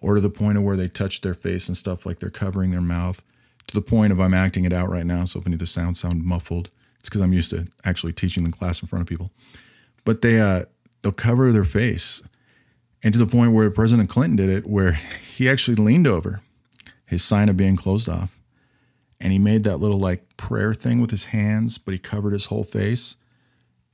Or 0.00 0.14
to 0.14 0.20
the 0.20 0.30
point 0.30 0.58
of 0.58 0.64
where 0.64 0.76
they 0.76 0.88
touch 0.88 1.22
their 1.22 1.34
face 1.34 1.66
and 1.66 1.76
stuff 1.76 2.06
like 2.06 2.18
they're 2.18 2.30
covering 2.30 2.70
their 2.70 2.80
mouth 2.80 3.22
to 3.66 3.74
the 3.74 3.82
point 3.82 4.12
of 4.12 4.20
I'm 4.20 4.34
acting 4.34 4.64
it 4.64 4.72
out 4.72 4.88
right 4.88 5.06
now. 5.06 5.24
So 5.24 5.40
if 5.40 5.46
any 5.46 5.54
of 5.54 5.60
the 5.60 5.66
sounds 5.66 6.00
sound 6.00 6.24
muffled, 6.24 6.70
it's 7.00 7.08
because 7.08 7.22
I'm 7.22 7.32
used 7.32 7.50
to 7.50 7.66
actually 7.84 8.12
teaching 8.12 8.44
the 8.44 8.52
class 8.52 8.80
in 8.80 8.88
front 8.88 9.02
of 9.02 9.08
people. 9.08 9.30
But 10.04 10.22
they 10.22 10.40
uh, 10.40 10.64
they'll 11.02 11.12
cover 11.12 11.50
their 11.52 11.64
face, 11.64 12.22
and 13.02 13.12
to 13.12 13.18
the 13.18 13.26
point 13.26 13.52
where 13.52 13.70
President 13.70 14.10
Clinton 14.10 14.36
did 14.36 14.50
it, 14.50 14.66
where 14.66 14.92
he 15.36 15.48
actually 15.48 15.76
leaned 15.76 16.06
over, 16.06 16.42
his 17.06 17.24
sign 17.24 17.48
of 17.48 17.56
being 17.56 17.76
closed 17.76 18.08
off, 18.08 18.33
and 19.20 19.32
he 19.32 19.38
made 19.38 19.64
that 19.64 19.78
little 19.78 19.98
like 19.98 20.36
prayer 20.36 20.74
thing 20.74 21.00
with 21.00 21.10
his 21.10 21.26
hands, 21.26 21.78
but 21.78 21.92
he 21.92 21.98
covered 21.98 22.32
his 22.32 22.46
whole 22.46 22.64
face, 22.64 23.16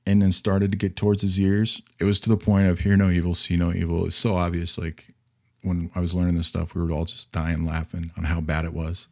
and 0.07 0.23
then 0.23 0.33
started 0.33 0.73
to 0.73 0.79
get 0.79 0.97
towards 0.97 1.23
his 1.23 1.39
ears. 1.39 1.83
It 1.99 2.05
was 2.05 2.21
to 2.21 2.29
the 2.29 2.37
point 2.37 2.69
of 2.69 2.81
hear 2.81 2.97
no 2.97 3.11
evil, 3.11 3.35
see 3.35 3.57
no 3.57 3.73
evil. 3.73 4.07
It's 4.07 4.17
so 4.17 4.35
obvious. 4.35 4.79
Like 4.79 5.09
when 5.63 5.91
I 5.95 6.01
was 6.01 6.15
learning 6.15 6.37
this 6.37 6.47
stuff, 6.47 6.75
we 6.75 6.83
were 6.83 6.91
all 6.91 7.05
just 7.05 7.33
dying 7.33 7.65
laughing 7.65 8.11
on 8.17 8.25
how 8.25 8.41
bad 8.41 8.65
it 8.65 8.73
was. 8.73 9.09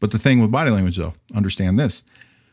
But 0.00 0.10
the 0.10 0.18
thing 0.18 0.40
with 0.40 0.50
body 0.50 0.70
language, 0.70 0.96
though, 0.96 1.14
understand 1.34 1.78
this. 1.78 2.04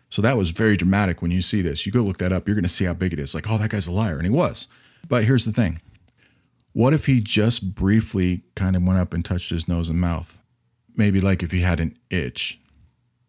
So 0.09 0.21
that 0.21 0.37
was 0.37 0.49
very 0.49 0.75
dramatic 0.75 1.21
when 1.21 1.31
you 1.31 1.41
see 1.41 1.61
this. 1.61 1.85
You 1.85 1.91
go 1.91 2.01
look 2.01 2.17
that 2.17 2.31
up, 2.31 2.47
you're 2.47 2.55
going 2.55 2.63
to 2.63 2.69
see 2.69 2.85
how 2.85 2.93
big 2.93 3.13
it 3.13 3.19
is. 3.19 3.35
Like, 3.35 3.49
oh, 3.49 3.57
that 3.57 3.69
guy's 3.69 3.87
a 3.87 3.91
liar. 3.91 4.17
And 4.17 4.25
he 4.25 4.31
was. 4.31 4.67
But 5.07 5.23
here's 5.23 5.45
the 5.45 5.51
thing 5.51 5.79
what 6.73 6.93
if 6.93 7.05
he 7.05 7.21
just 7.21 7.75
briefly 7.75 8.43
kind 8.55 8.75
of 8.75 8.83
went 8.83 8.99
up 8.99 9.13
and 9.13 9.23
touched 9.23 9.49
his 9.49 9.67
nose 9.67 9.89
and 9.89 9.99
mouth? 9.99 10.38
Maybe 10.95 11.21
like 11.21 11.43
if 11.43 11.51
he 11.51 11.61
had 11.61 11.79
an 11.79 11.97
itch. 12.09 12.59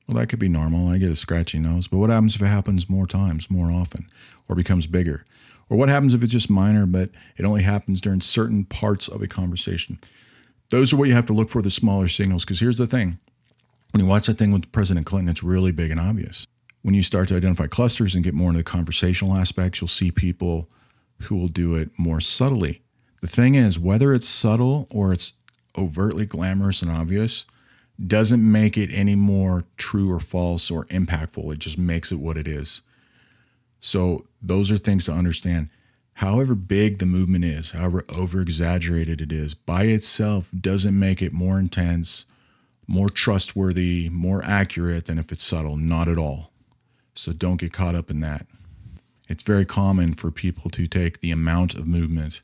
Well, 0.06 0.18
that 0.18 0.28
could 0.28 0.38
be 0.38 0.48
normal. 0.48 0.88
I 0.88 0.98
get 0.98 1.10
a 1.10 1.16
scratchy 1.16 1.58
nose. 1.58 1.86
But 1.86 1.98
what 1.98 2.10
happens 2.10 2.34
if 2.34 2.42
it 2.42 2.46
happens 2.46 2.88
more 2.88 3.06
times, 3.06 3.50
more 3.50 3.70
often, 3.70 4.06
or 4.48 4.56
becomes 4.56 4.86
bigger? 4.86 5.24
Or 5.68 5.76
what 5.76 5.88
happens 5.88 6.14
if 6.14 6.22
it's 6.22 6.32
just 6.32 6.50
minor, 6.50 6.84
but 6.84 7.10
it 7.36 7.44
only 7.44 7.62
happens 7.62 8.00
during 8.00 8.20
certain 8.20 8.64
parts 8.64 9.06
of 9.06 9.22
a 9.22 9.28
conversation? 9.28 9.98
Those 10.70 10.92
are 10.92 10.96
what 10.96 11.08
you 11.08 11.14
have 11.14 11.26
to 11.26 11.32
look 11.32 11.48
for 11.48 11.62
the 11.62 11.70
smaller 11.70 12.08
signals. 12.08 12.44
Because 12.44 12.60
here's 12.60 12.78
the 12.78 12.88
thing 12.88 13.18
when 13.92 14.02
you 14.02 14.08
watch 14.08 14.26
that 14.26 14.38
thing 14.38 14.52
with 14.52 14.70
President 14.72 15.06
Clinton, 15.06 15.28
it's 15.28 15.42
really 15.42 15.72
big 15.72 15.90
and 15.90 16.00
obvious. 16.00 16.46
When 16.82 16.94
you 16.94 17.02
start 17.02 17.28
to 17.28 17.36
identify 17.36 17.66
clusters 17.66 18.14
and 18.14 18.24
get 18.24 18.34
more 18.34 18.50
into 18.50 18.58
the 18.58 18.64
conversational 18.64 19.34
aspects, 19.34 19.80
you'll 19.80 19.88
see 19.88 20.10
people 20.10 20.68
who 21.22 21.36
will 21.36 21.48
do 21.48 21.74
it 21.74 21.90
more 21.98 22.20
subtly. 22.20 22.82
The 23.20 23.26
thing 23.26 23.54
is, 23.54 23.78
whether 23.78 24.14
it's 24.14 24.28
subtle 24.28 24.86
or 24.90 25.12
it's 25.12 25.34
overtly 25.76 26.26
glamorous 26.26 26.82
and 26.82 26.90
obvious, 26.90 27.46
doesn't 28.04 28.50
make 28.50 28.78
it 28.78 28.90
any 28.92 29.14
more 29.14 29.64
true 29.76 30.10
or 30.10 30.20
false 30.20 30.70
or 30.70 30.86
impactful. 30.86 31.52
It 31.52 31.58
just 31.58 31.78
makes 31.78 32.10
it 32.12 32.18
what 32.18 32.36
it 32.36 32.48
is. 32.48 32.82
So, 33.80 34.26
those 34.42 34.70
are 34.70 34.78
things 34.78 35.06
to 35.06 35.12
understand. 35.12 35.68
However 36.14 36.54
big 36.54 36.98
the 36.98 37.06
movement 37.06 37.44
is, 37.44 37.70
however 37.70 38.04
over 38.08 38.40
exaggerated 38.40 39.20
it 39.20 39.32
is, 39.32 39.54
by 39.54 39.84
itself 39.84 40.50
doesn't 40.58 40.98
make 40.98 41.22
it 41.22 41.32
more 41.32 41.58
intense 41.58 42.26
more 42.90 43.08
trustworthy, 43.08 44.08
more 44.08 44.42
accurate 44.44 45.06
than 45.06 45.16
if 45.16 45.30
it's 45.30 45.44
subtle. 45.44 45.76
Not 45.76 46.08
at 46.08 46.18
all. 46.18 46.50
So 47.14 47.32
don't 47.32 47.60
get 47.60 47.72
caught 47.72 47.94
up 47.94 48.10
in 48.10 48.18
that. 48.20 48.46
It's 49.28 49.44
very 49.44 49.64
common 49.64 50.14
for 50.14 50.32
people 50.32 50.70
to 50.72 50.88
take 50.88 51.20
the 51.20 51.30
amount 51.30 51.74
of 51.74 51.86
movement 51.86 52.42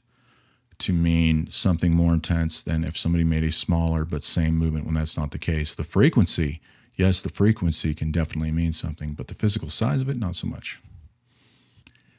to 0.79 0.93
mean 0.93 1.49
something 1.51 1.93
more 1.93 2.13
intense 2.13 2.63
than 2.63 2.85
if 2.85 2.97
somebody 2.97 3.25
made 3.25 3.45
a 3.45 3.53
smaller 3.53 4.05
but 4.05 4.25
same 4.25 4.57
movement 4.57 4.85
when 4.85 4.95
that's 4.95 5.17
not 5.17 5.31
the 5.31 5.39
case. 5.39 5.75
The 5.75 5.85
frequency, 5.85 6.61
yes, 6.97 7.23
the 7.23 7.29
frequency 7.29 7.95
can 7.95 8.11
definitely 8.11 8.53
mean 8.53 8.73
something, 8.73 9.15
but 9.15 9.29
the 9.29 9.35
physical 9.35 9.69
size 9.69 10.01
of 10.01 10.09
it, 10.09 10.19
not 10.19 10.37
so 10.37 10.47
much. 10.47 10.81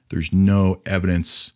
There's 0.09 0.33
no 0.33 0.81
evidence 0.85 1.53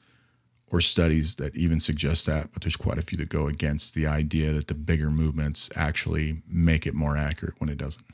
or 0.71 0.79
studies 0.79 1.35
that 1.35 1.55
even 1.55 1.79
suggest 1.79 2.25
that, 2.27 2.53
but 2.53 2.61
there's 2.61 2.77
quite 2.77 2.97
a 2.97 3.01
few 3.01 3.17
that 3.17 3.29
go 3.29 3.47
against 3.47 3.93
the 3.93 4.07
idea 4.07 4.53
that 4.53 4.67
the 4.67 4.73
bigger 4.73 5.09
movements 5.09 5.69
actually 5.75 6.41
make 6.47 6.87
it 6.87 6.93
more 6.93 7.17
accurate 7.17 7.55
when 7.57 7.69
it 7.69 7.77
doesn't. 7.77 8.05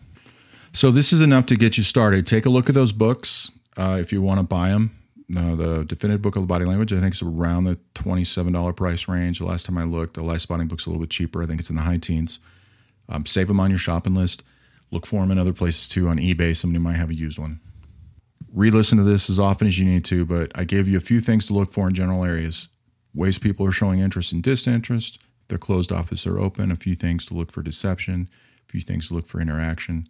So 0.74 0.92
this 0.92 1.14
is 1.14 1.22
enough 1.22 1.46
to 1.48 1.56
get 1.56 1.78
you 1.78 1.84
started. 1.84 2.26
Take 2.26 2.46
a 2.46 2.50
look 2.50 2.70
at 2.70 2.76
those 2.76 2.92
books 2.92 3.52
uh, 3.78 3.98
if 4.00 4.12
you 4.12 4.22
want 4.22 4.40
to 4.40 4.46
buy 4.46 4.70
them. 4.70 4.92
Uh, 5.36 5.56
the 5.56 5.84
definitive 5.84 6.22
book 6.22 6.36
of 6.38 6.44
the 6.44 6.48
body 6.48 6.64
language, 6.64 6.94
I 6.94 7.00
think, 7.00 7.14
it's 7.14 7.22
around 7.22 7.66
the 7.66 7.78
twenty-seven 7.96 8.54
dollar 8.54 8.74
price 8.74 9.08
range. 9.08 9.40
The 9.40 9.46
last 9.46 9.66
time 9.66 9.78
I 9.78 9.84
looked, 9.84 10.14
the 10.14 10.22
Liespotting 10.22 10.70
book's 10.70 10.86
a 10.86 10.90
little 10.90 11.02
bit 11.02 11.10
cheaper. 11.10 11.44
I 11.44 11.46
think 11.46 11.60
it's 11.60 11.70
in 11.70 11.76
the 11.76 11.82
high 11.82 11.98
teens. 11.98 12.40
Um, 13.10 13.26
save 13.26 13.48
them 13.48 13.60
on 13.60 13.70
your 13.70 13.80
shopping 13.80 14.16
list. 14.16 14.44
Look 14.90 15.06
for 15.06 15.22
them 15.22 15.32
in 15.32 15.38
other 15.38 15.54
places 15.54 15.90
too. 15.90 16.08
On 16.08 16.18
eBay, 16.18 16.56
somebody 16.56 16.82
might 16.82 16.96
have 16.96 17.10
a 17.10 17.16
used 17.16 17.40
one 17.40 17.60
re 18.54 18.72
listen 18.72 18.98
to 18.98 19.04
this 19.04 19.30
as 19.30 19.40
often 19.40 19.68
as 19.68 19.78
you 19.78 19.86
need 19.86 20.04
to, 20.06 20.26
but 20.26 20.52
I 20.56 20.64
gave 20.64 20.88
you 20.88 20.98
a 20.98 21.02
few 21.02 21.20
things 21.20 21.46
to 21.48 21.54
look 21.54 21.70
for 21.70 21.88
in 21.88 21.94
general 21.94 22.24
areas 22.24 22.70
ways 23.14 23.40
people 23.40 23.66
are 23.66 23.72
showing 23.72 24.00
interest 24.00 24.32
and 24.32 24.44
disinterest. 24.44 25.16
If 25.16 25.48
they're 25.48 25.58
closed 25.58 25.92
off, 25.92 26.12
if 26.12 26.24
they're 26.24 26.40
open, 26.40 26.72
a 26.72 26.76
few 26.76 26.94
things 26.94 27.26
to 27.28 27.34
look 27.34 27.52
for 27.52 27.64
deception, 27.64 28.30
a 28.68 28.72
few 28.72 28.82
things 28.82 29.08
to 29.08 29.16
look 29.16 29.26
for 29.26 29.42
interaction. 29.42 30.08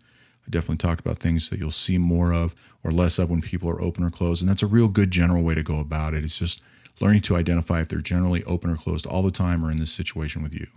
I 0.47 0.49
definitely 0.49 0.77
talked 0.77 1.01
about 1.01 1.19
things 1.19 1.49
that 1.49 1.59
you'll 1.59 1.71
see 1.71 1.97
more 1.97 2.33
of 2.33 2.55
or 2.83 2.91
less 2.91 3.19
of 3.19 3.29
when 3.29 3.41
people 3.41 3.69
are 3.69 3.81
open 3.81 4.03
or 4.03 4.09
closed. 4.09 4.41
And 4.41 4.49
that's 4.49 4.63
a 4.63 4.67
real 4.67 4.87
good 4.87 5.11
general 5.11 5.43
way 5.43 5.55
to 5.55 5.63
go 5.63 5.79
about 5.79 6.13
it. 6.13 6.23
It's 6.23 6.37
just 6.37 6.61
learning 7.01 7.21
to 7.23 7.35
identify 7.35 7.81
if 7.81 7.89
they're 7.89 7.99
generally 7.99 8.43
open 8.45 8.69
or 8.69 8.77
closed 8.77 9.05
all 9.05 9.23
the 9.23 9.31
time 9.31 9.63
or 9.63 9.69
in 9.69 9.77
this 9.77 9.91
situation 9.91 10.41
with 10.41 10.53
you. 10.53 10.67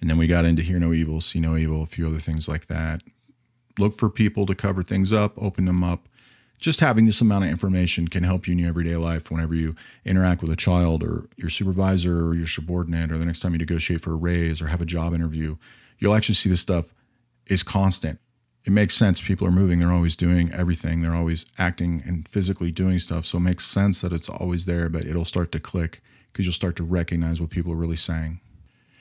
And 0.00 0.10
then 0.10 0.18
we 0.18 0.26
got 0.26 0.44
into 0.44 0.62
hear 0.62 0.80
no 0.80 0.92
evil, 0.92 1.20
see 1.20 1.40
no 1.40 1.56
evil, 1.56 1.82
a 1.82 1.86
few 1.86 2.06
other 2.06 2.18
things 2.18 2.48
like 2.48 2.66
that. 2.66 3.02
Look 3.78 3.94
for 3.94 4.10
people 4.10 4.46
to 4.46 4.54
cover 4.54 4.82
things 4.82 5.12
up, 5.12 5.32
open 5.36 5.64
them 5.64 5.84
up, 5.84 6.08
just 6.60 6.80
having 6.80 7.06
this 7.06 7.20
amount 7.20 7.44
of 7.44 7.50
information 7.50 8.08
can 8.08 8.24
help 8.24 8.48
you 8.48 8.52
in 8.52 8.58
your 8.58 8.68
everyday 8.68 8.96
life 8.96 9.30
whenever 9.30 9.54
you 9.54 9.76
interact 10.04 10.42
with 10.42 10.50
a 10.50 10.56
child 10.56 11.04
or 11.04 11.28
your 11.36 11.50
supervisor 11.50 12.26
or 12.26 12.34
your 12.34 12.48
subordinate 12.48 13.12
or 13.12 13.18
the 13.18 13.24
next 13.24 13.40
time 13.40 13.52
you 13.52 13.58
negotiate 13.58 14.00
for 14.00 14.12
a 14.12 14.16
raise 14.16 14.60
or 14.60 14.66
have 14.66 14.82
a 14.82 14.86
job 14.86 15.14
interview. 15.14 15.56
You'll 15.98 16.14
actually 16.14 16.34
see 16.34 16.48
this 16.48 16.60
stuff 16.60 16.92
is 17.46 17.62
constant. 17.62 18.18
It 18.68 18.72
makes 18.72 18.94
sense. 18.94 19.22
People 19.22 19.46
are 19.46 19.50
moving, 19.50 19.78
they're 19.78 19.94
always 19.94 20.14
doing 20.14 20.52
everything, 20.52 21.00
they're 21.00 21.14
always 21.14 21.46
acting 21.56 22.02
and 22.04 22.28
physically 22.28 22.70
doing 22.70 22.98
stuff. 22.98 23.24
So 23.24 23.38
it 23.38 23.40
makes 23.40 23.64
sense 23.64 24.02
that 24.02 24.12
it's 24.12 24.28
always 24.28 24.66
there, 24.66 24.90
but 24.90 25.06
it'll 25.06 25.24
start 25.24 25.52
to 25.52 25.58
click 25.58 26.02
because 26.30 26.44
you'll 26.44 26.52
start 26.52 26.76
to 26.76 26.82
recognize 26.82 27.40
what 27.40 27.48
people 27.48 27.72
are 27.72 27.76
really 27.76 27.96
saying. 27.96 28.40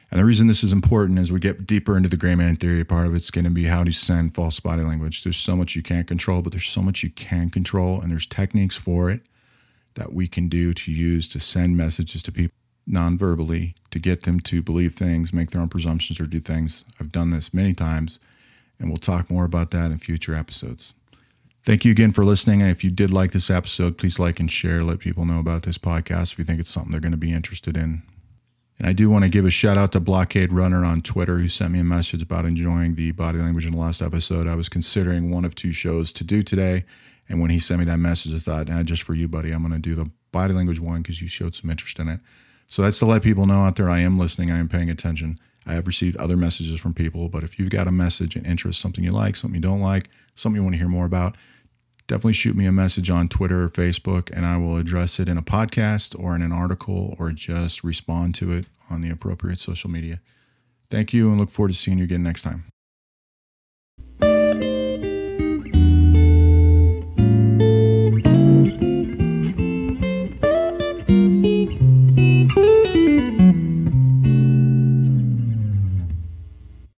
And 0.10 0.22
the 0.22 0.26
reason 0.26 0.48
this 0.48 0.64
is 0.64 0.72
important 0.72 1.20
as 1.20 1.34
we 1.34 1.42
get 1.42 1.68
deeper 1.68 1.98
into 1.98 2.08
the 2.08 2.16
gray 2.16 2.34
man 2.34 2.56
theory, 2.56 2.86
part 2.86 3.08
of 3.08 3.14
it's 3.14 3.30
going 3.30 3.44
to 3.44 3.52
be 3.52 3.66
how 3.66 3.84
to 3.84 3.92
send 3.92 4.36
false 4.36 4.58
body 4.62 4.84
language. 4.84 5.26
There's 5.26 5.36
so 5.36 5.58
much 5.58 5.76
you 5.76 5.84
can't 5.84 6.08
control, 6.08 6.42
but 6.42 6.54
there's 6.54 6.70
so 6.70 6.82
much 6.82 7.04
you 7.04 7.10
can 7.10 7.50
control, 7.50 8.00
and 8.00 8.10
there's 8.10 8.26
techniques 8.26 8.78
for 8.78 9.12
it 9.12 9.24
that 9.96 10.14
we 10.14 10.30
can 10.30 10.48
do 10.48 10.74
to 10.76 10.94
use 10.94 11.28
to 11.28 11.42
send 11.42 11.76
messages 11.76 12.24
to 12.24 12.32
people 12.32 12.56
non-verbally 12.86 13.76
to 13.92 14.00
get 14.00 14.24
them 14.24 14.40
to 14.40 14.62
believe 14.62 14.94
things, 14.94 15.34
make 15.34 15.52
their 15.52 15.62
own 15.62 15.68
presumptions, 15.68 16.22
or 16.22 16.26
do 16.26 16.40
things. 16.40 16.86
I've 17.02 17.12
done 17.12 17.32
this 17.32 17.54
many 17.54 17.74
times, 17.74 18.22
and 18.80 18.90
we'll 18.90 18.98
talk 18.98 19.30
more 19.30 19.46
about 19.46 19.72
that 19.72 19.92
in 19.92 19.98
future 20.00 20.36
episodes. 20.36 20.94
Thank 21.64 21.84
you 21.84 21.92
again 21.92 22.12
for 22.12 22.24
listening. 22.24 22.62
And 22.62 22.72
if 22.72 22.84
you 22.84 22.90
did 22.90 23.12
like 23.12 23.32
this 23.32 23.50
episode, 23.50 23.98
please 23.98 24.20
like 24.20 24.40
and 24.40 24.50
share. 24.50 24.84
Let 24.84 25.00
people 25.00 25.26
know 25.26 25.40
about 25.40 25.64
this 25.64 25.78
podcast 25.78 26.32
if 26.32 26.40
you 26.40 26.46
think 26.46 26.60
it's 26.60 26.70
something 26.70 26.92
they're 26.92 27.02
going 27.02 27.12
to 27.12 27.18
be 27.18 27.34
interested 27.34 27.76
in. 27.76 28.04
And 28.78 28.88
I 28.88 28.94
do 28.94 29.10
want 29.10 29.24
to 29.24 29.30
give 29.30 29.46
a 29.46 29.50
shout 29.50 29.78
out 29.78 29.92
to 29.94 30.00
Blockade 30.00 30.54
Runner 30.54 30.86
on 30.86 31.02
Twitter 31.02 31.40
who 31.40 31.48
sent 31.48 31.72
me 31.74 31.80
a 31.80 31.84
message 31.84 32.22
about 32.22 32.46
enjoying 32.46 32.96
the 32.96 33.12
body 33.12 33.40
language 33.40 33.66
in 33.66 33.74
the 33.74 33.80
last 33.80 34.02
episode. 34.02 34.48
I 34.48 34.56
was 34.56 34.70
considering 34.70 35.32
one 35.32 35.46
of 35.46 35.56
two 35.56 35.72
shows 35.72 36.14
to 36.14 36.24
do 36.24 36.44
today. 36.44 36.86
And 37.28 37.42
when 37.42 37.50
he 37.50 37.60
sent 37.60 37.80
me 37.80 37.86
that 37.86 37.98
message, 37.98 38.34
I 38.34 38.40
thought, 38.40 38.68
nah, 38.68 38.84
just 38.84 39.04
for 39.04 39.16
you, 39.16 39.28
buddy, 39.28 39.52
I'm 39.52 39.68
going 39.68 39.74
to 39.74 39.80
do 39.80 39.96
the 39.96 40.10
body 40.32 40.54
language 40.54 40.80
one 40.80 41.02
because 41.02 41.22
you 41.22 41.28
showed 41.28 41.56
some 41.56 41.70
interest 41.70 42.00
in 42.00 42.08
it. 42.08 42.20
So 42.68 42.82
that's 42.82 43.00
to 43.00 43.06
let 43.06 43.24
people 43.24 43.46
know 43.46 43.64
out 43.64 43.76
there 43.76 43.90
I 43.90 44.00
am 44.00 44.20
listening, 44.20 44.52
I 44.52 44.60
am 44.60 44.70
paying 44.70 44.90
attention. 44.90 45.40
I 45.68 45.74
have 45.74 45.86
received 45.86 46.16
other 46.16 46.38
messages 46.38 46.80
from 46.80 46.94
people, 46.94 47.28
but 47.28 47.44
if 47.44 47.60
you've 47.60 47.70
got 47.70 47.88
a 47.88 47.92
message 47.92 48.38
and 48.38 48.48
interest, 48.48 48.80
something 48.80 49.04
you 49.04 49.12
like, 49.12 49.36
something 49.36 49.56
you 49.56 49.62
don't 49.62 49.82
like, 49.82 50.10
something 50.34 50.56
you 50.56 50.64
want 50.64 50.76
to 50.76 50.80
hear 50.80 50.88
more 50.88 51.06
about, 51.06 51.36
definitely 52.08 52.34
shoot 52.34 52.56
me 52.56 52.66
a 52.66 52.72
message 52.72 53.10
on 53.10 53.28
Twitter 53.28 53.64
or 53.64 53.70
Facebook, 53.70 54.32
and 54.32 54.46
I 54.46 54.58
will 54.58 54.78
address 54.78 55.20
it 55.20 55.28
in 55.28 55.38
a 55.38 55.44
podcast 55.44 56.18
or 56.18 56.36
in 56.36 56.42
an 56.42 56.54
article 56.54 57.16
or 57.20 57.32
just 57.34 57.84
respond 57.84 58.34
to 58.36 58.54
it 58.54 58.68
on 58.90 59.02
the 59.02 59.10
appropriate 59.10 59.60
social 59.60 59.90
media. 59.90 60.22
Thank 60.90 61.14
you 61.14 61.30
and 61.30 61.38
look 61.38 61.50
forward 61.50 61.74
to 61.74 61.76
seeing 61.76 61.98
you 61.98 62.06
again 62.06 62.24
next 62.24 62.44
time. 62.44 62.64